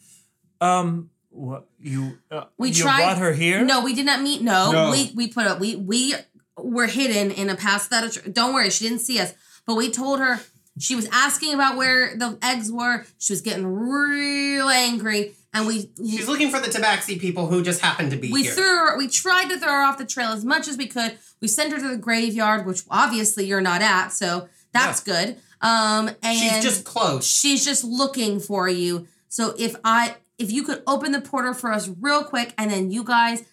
[0.61, 2.19] Um, what you?
[2.31, 3.65] Uh, We you tried- brought her here.
[3.65, 4.43] No, we did not meet.
[4.43, 4.91] No, No.
[4.91, 5.61] we we put up.
[5.61, 6.15] We we
[6.57, 8.33] were hidden in a past that.
[8.35, 9.33] Don't worry, she didn't see us.
[9.65, 10.41] But we told her
[10.79, 13.05] she was asking about where the eggs were.
[13.19, 17.81] She was getting real angry, and we She's looking for the Tabaxi people who just
[17.81, 18.53] happened to be we here.
[18.53, 18.97] threw her.
[18.99, 21.19] We tried to throw her off the trail as much as we could.
[21.41, 25.37] We sent her to the graveyard, which obviously you're not at, so that's good.
[25.61, 27.27] Um, and She's just close.
[27.27, 29.07] she's just looking for you.
[29.29, 32.91] So if I if you could open the portal for us real quick and then
[32.93, 33.45] you guys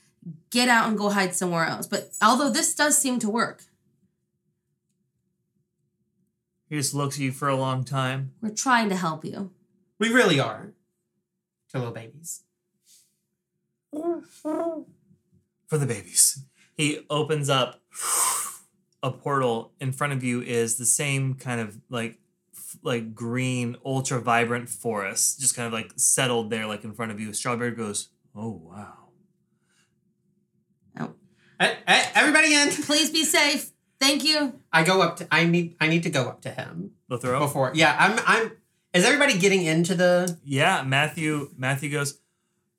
[0.52, 1.88] get out and go hide somewhere else.
[1.88, 3.64] But although this does seem to work,
[6.70, 8.34] He just looks at you for a long time.
[8.42, 9.52] we're trying to help you.
[10.00, 10.74] We really are.
[11.70, 12.44] To little babies.
[13.92, 16.44] For the babies.
[16.76, 17.82] He opens up
[19.04, 19.74] a portal.
[19.80, 22.20] In front of you is the same kind of like
[22.84, 27.20] like green, ultra vibrant forest, just kind of like settled there, like in front of
[27.20, 27.30] you.
[27.30, 29.06] Strawbeard goes, "Oh wow."
[31.60, 32.70] Eh, everybody in.
[32.70, 33.72] Please be safe.
[34.00, 34.60] Thank you.
[34.74, 35.28] I go up to.
[35.32, 35.76] I need.
[35.80, 37.40] I need to go up to him The throw.
[37.40, 37.72] before.
[37.74, 37.96] Yeah.
[37.98, 38.20] I'm.
[38.26, 38.52] I'm.
[38.94, 40.38] Is everybody getting into the?
[40.44, 41.50] Yeah, Matthew.
[41.58, 42.20] Matthew goes,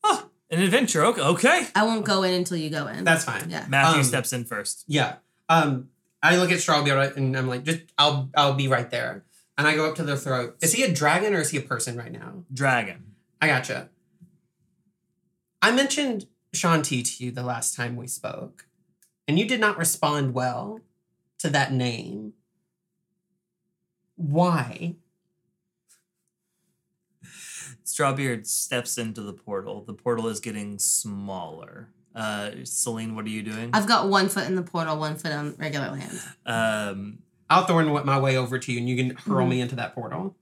[0.05, 1.05] "Oh, an adventure.
[1.07, 3.05] Okay, okay." I won't go in until you go in.
[3.05, 3.49] That's fine.
[3.51, 3.67] yeah.
[3.69, 4.85] Matthew Um, steps in first.
[4.87, 5.17] Yeah.
[5.49, 5.89] Um.
[6.23, 7.81] I look at Strawbeard and I'm like, just.
[7.99, 8.31] I'll.
[8.37, 9.25] I'll be right there.
[9.59, 10.57] And I go up to their throat.
[10.61, 12.45] Is he a dragon or is he a person right now?
[12.53, 13.15] Dragon.
[13.41, 13.89] I gotcha.
[15.63, 18.67] I mentioned Shanti to you the last time we spoke,
[19.27, 20.81] and you did not respond well
[21.39, 22.33] to that name.
[24.17, 24.97] Why?
[27.85, 29.83] Strawbeard steps into the portal.
[29.85, 31.89] The portal is getting smaller.
[32.15, 33.71] Uh, Celine, what are you doing?
[33.73, 36.21] I've got one foot in the portal, one foot on regular land.
[36.47, 37.19] Um,
[37.51, 39.51] I'll thorn my way over to you, and you can hurl Mhm.
[39.51, 40.37] me into that portal.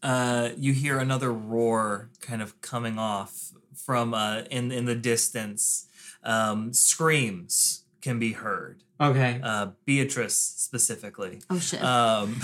[0.00, 5.86] uh, you hear another roar kind of coming off from uh, in in the distance.
[6.22, 8.84] Um, screams can be heard.
[9.00, 9.40] Okay.
[9.42, 11.40] Uh, Beatrice specifically.
[11.48, 11.82] Oh shit.
[11.82, 12.30] Um,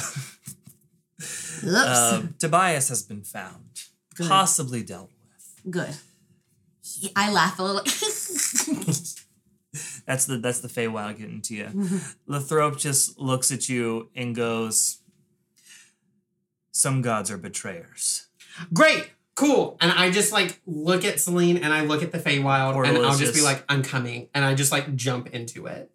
[1.17, 1.65] Oops.
[1.67, 3.83] um, Tobias has been found,
[4.15, 4.29] Good.
[4.29, 5.73] possibly dealt with.
[5.73, 5.97] Good.
[7.17, 7.83] I laugh a little.
[10.07, 11.89] That's the that's the Feywild getting to you.
[12.29, 14.99] Lathrop just looks at you and goes,
[16.71, 18.29] "Some gods are betrayers."
[18.73, 19.11] Great.
[19.35, 19.77] Cool.
[19.81, 23.05] And I just like look at Celine and I look at the Feywild Portal and
[23.05, 24.29] I'll is just, be like, I'm coming.
[24.33, 25.91] And I just like jump into it.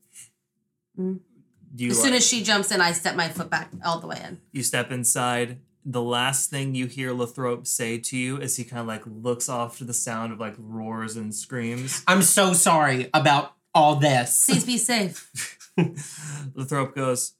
[1.75, 4.07] You as soon like- as she jumps in, I step my foot back all the
[4.07, 4.39] way in.
[4.51, 5.59] you step inside.
[5.85, 9.47] The last thing you hear Lathrop say to you is he kind of like looks
[9.49, 12.03] off to the sound of like roars and screams.
[12.05, 14.45] I'm so sorry about all this.
[14.45, 15.29] Please be safe.
[16.53, 17.33] Lathrop goes,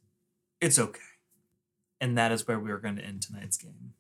[0.62, 1.02] "It's okay,"
[2.00, 3.94] and that is where we are going to end tonight's game.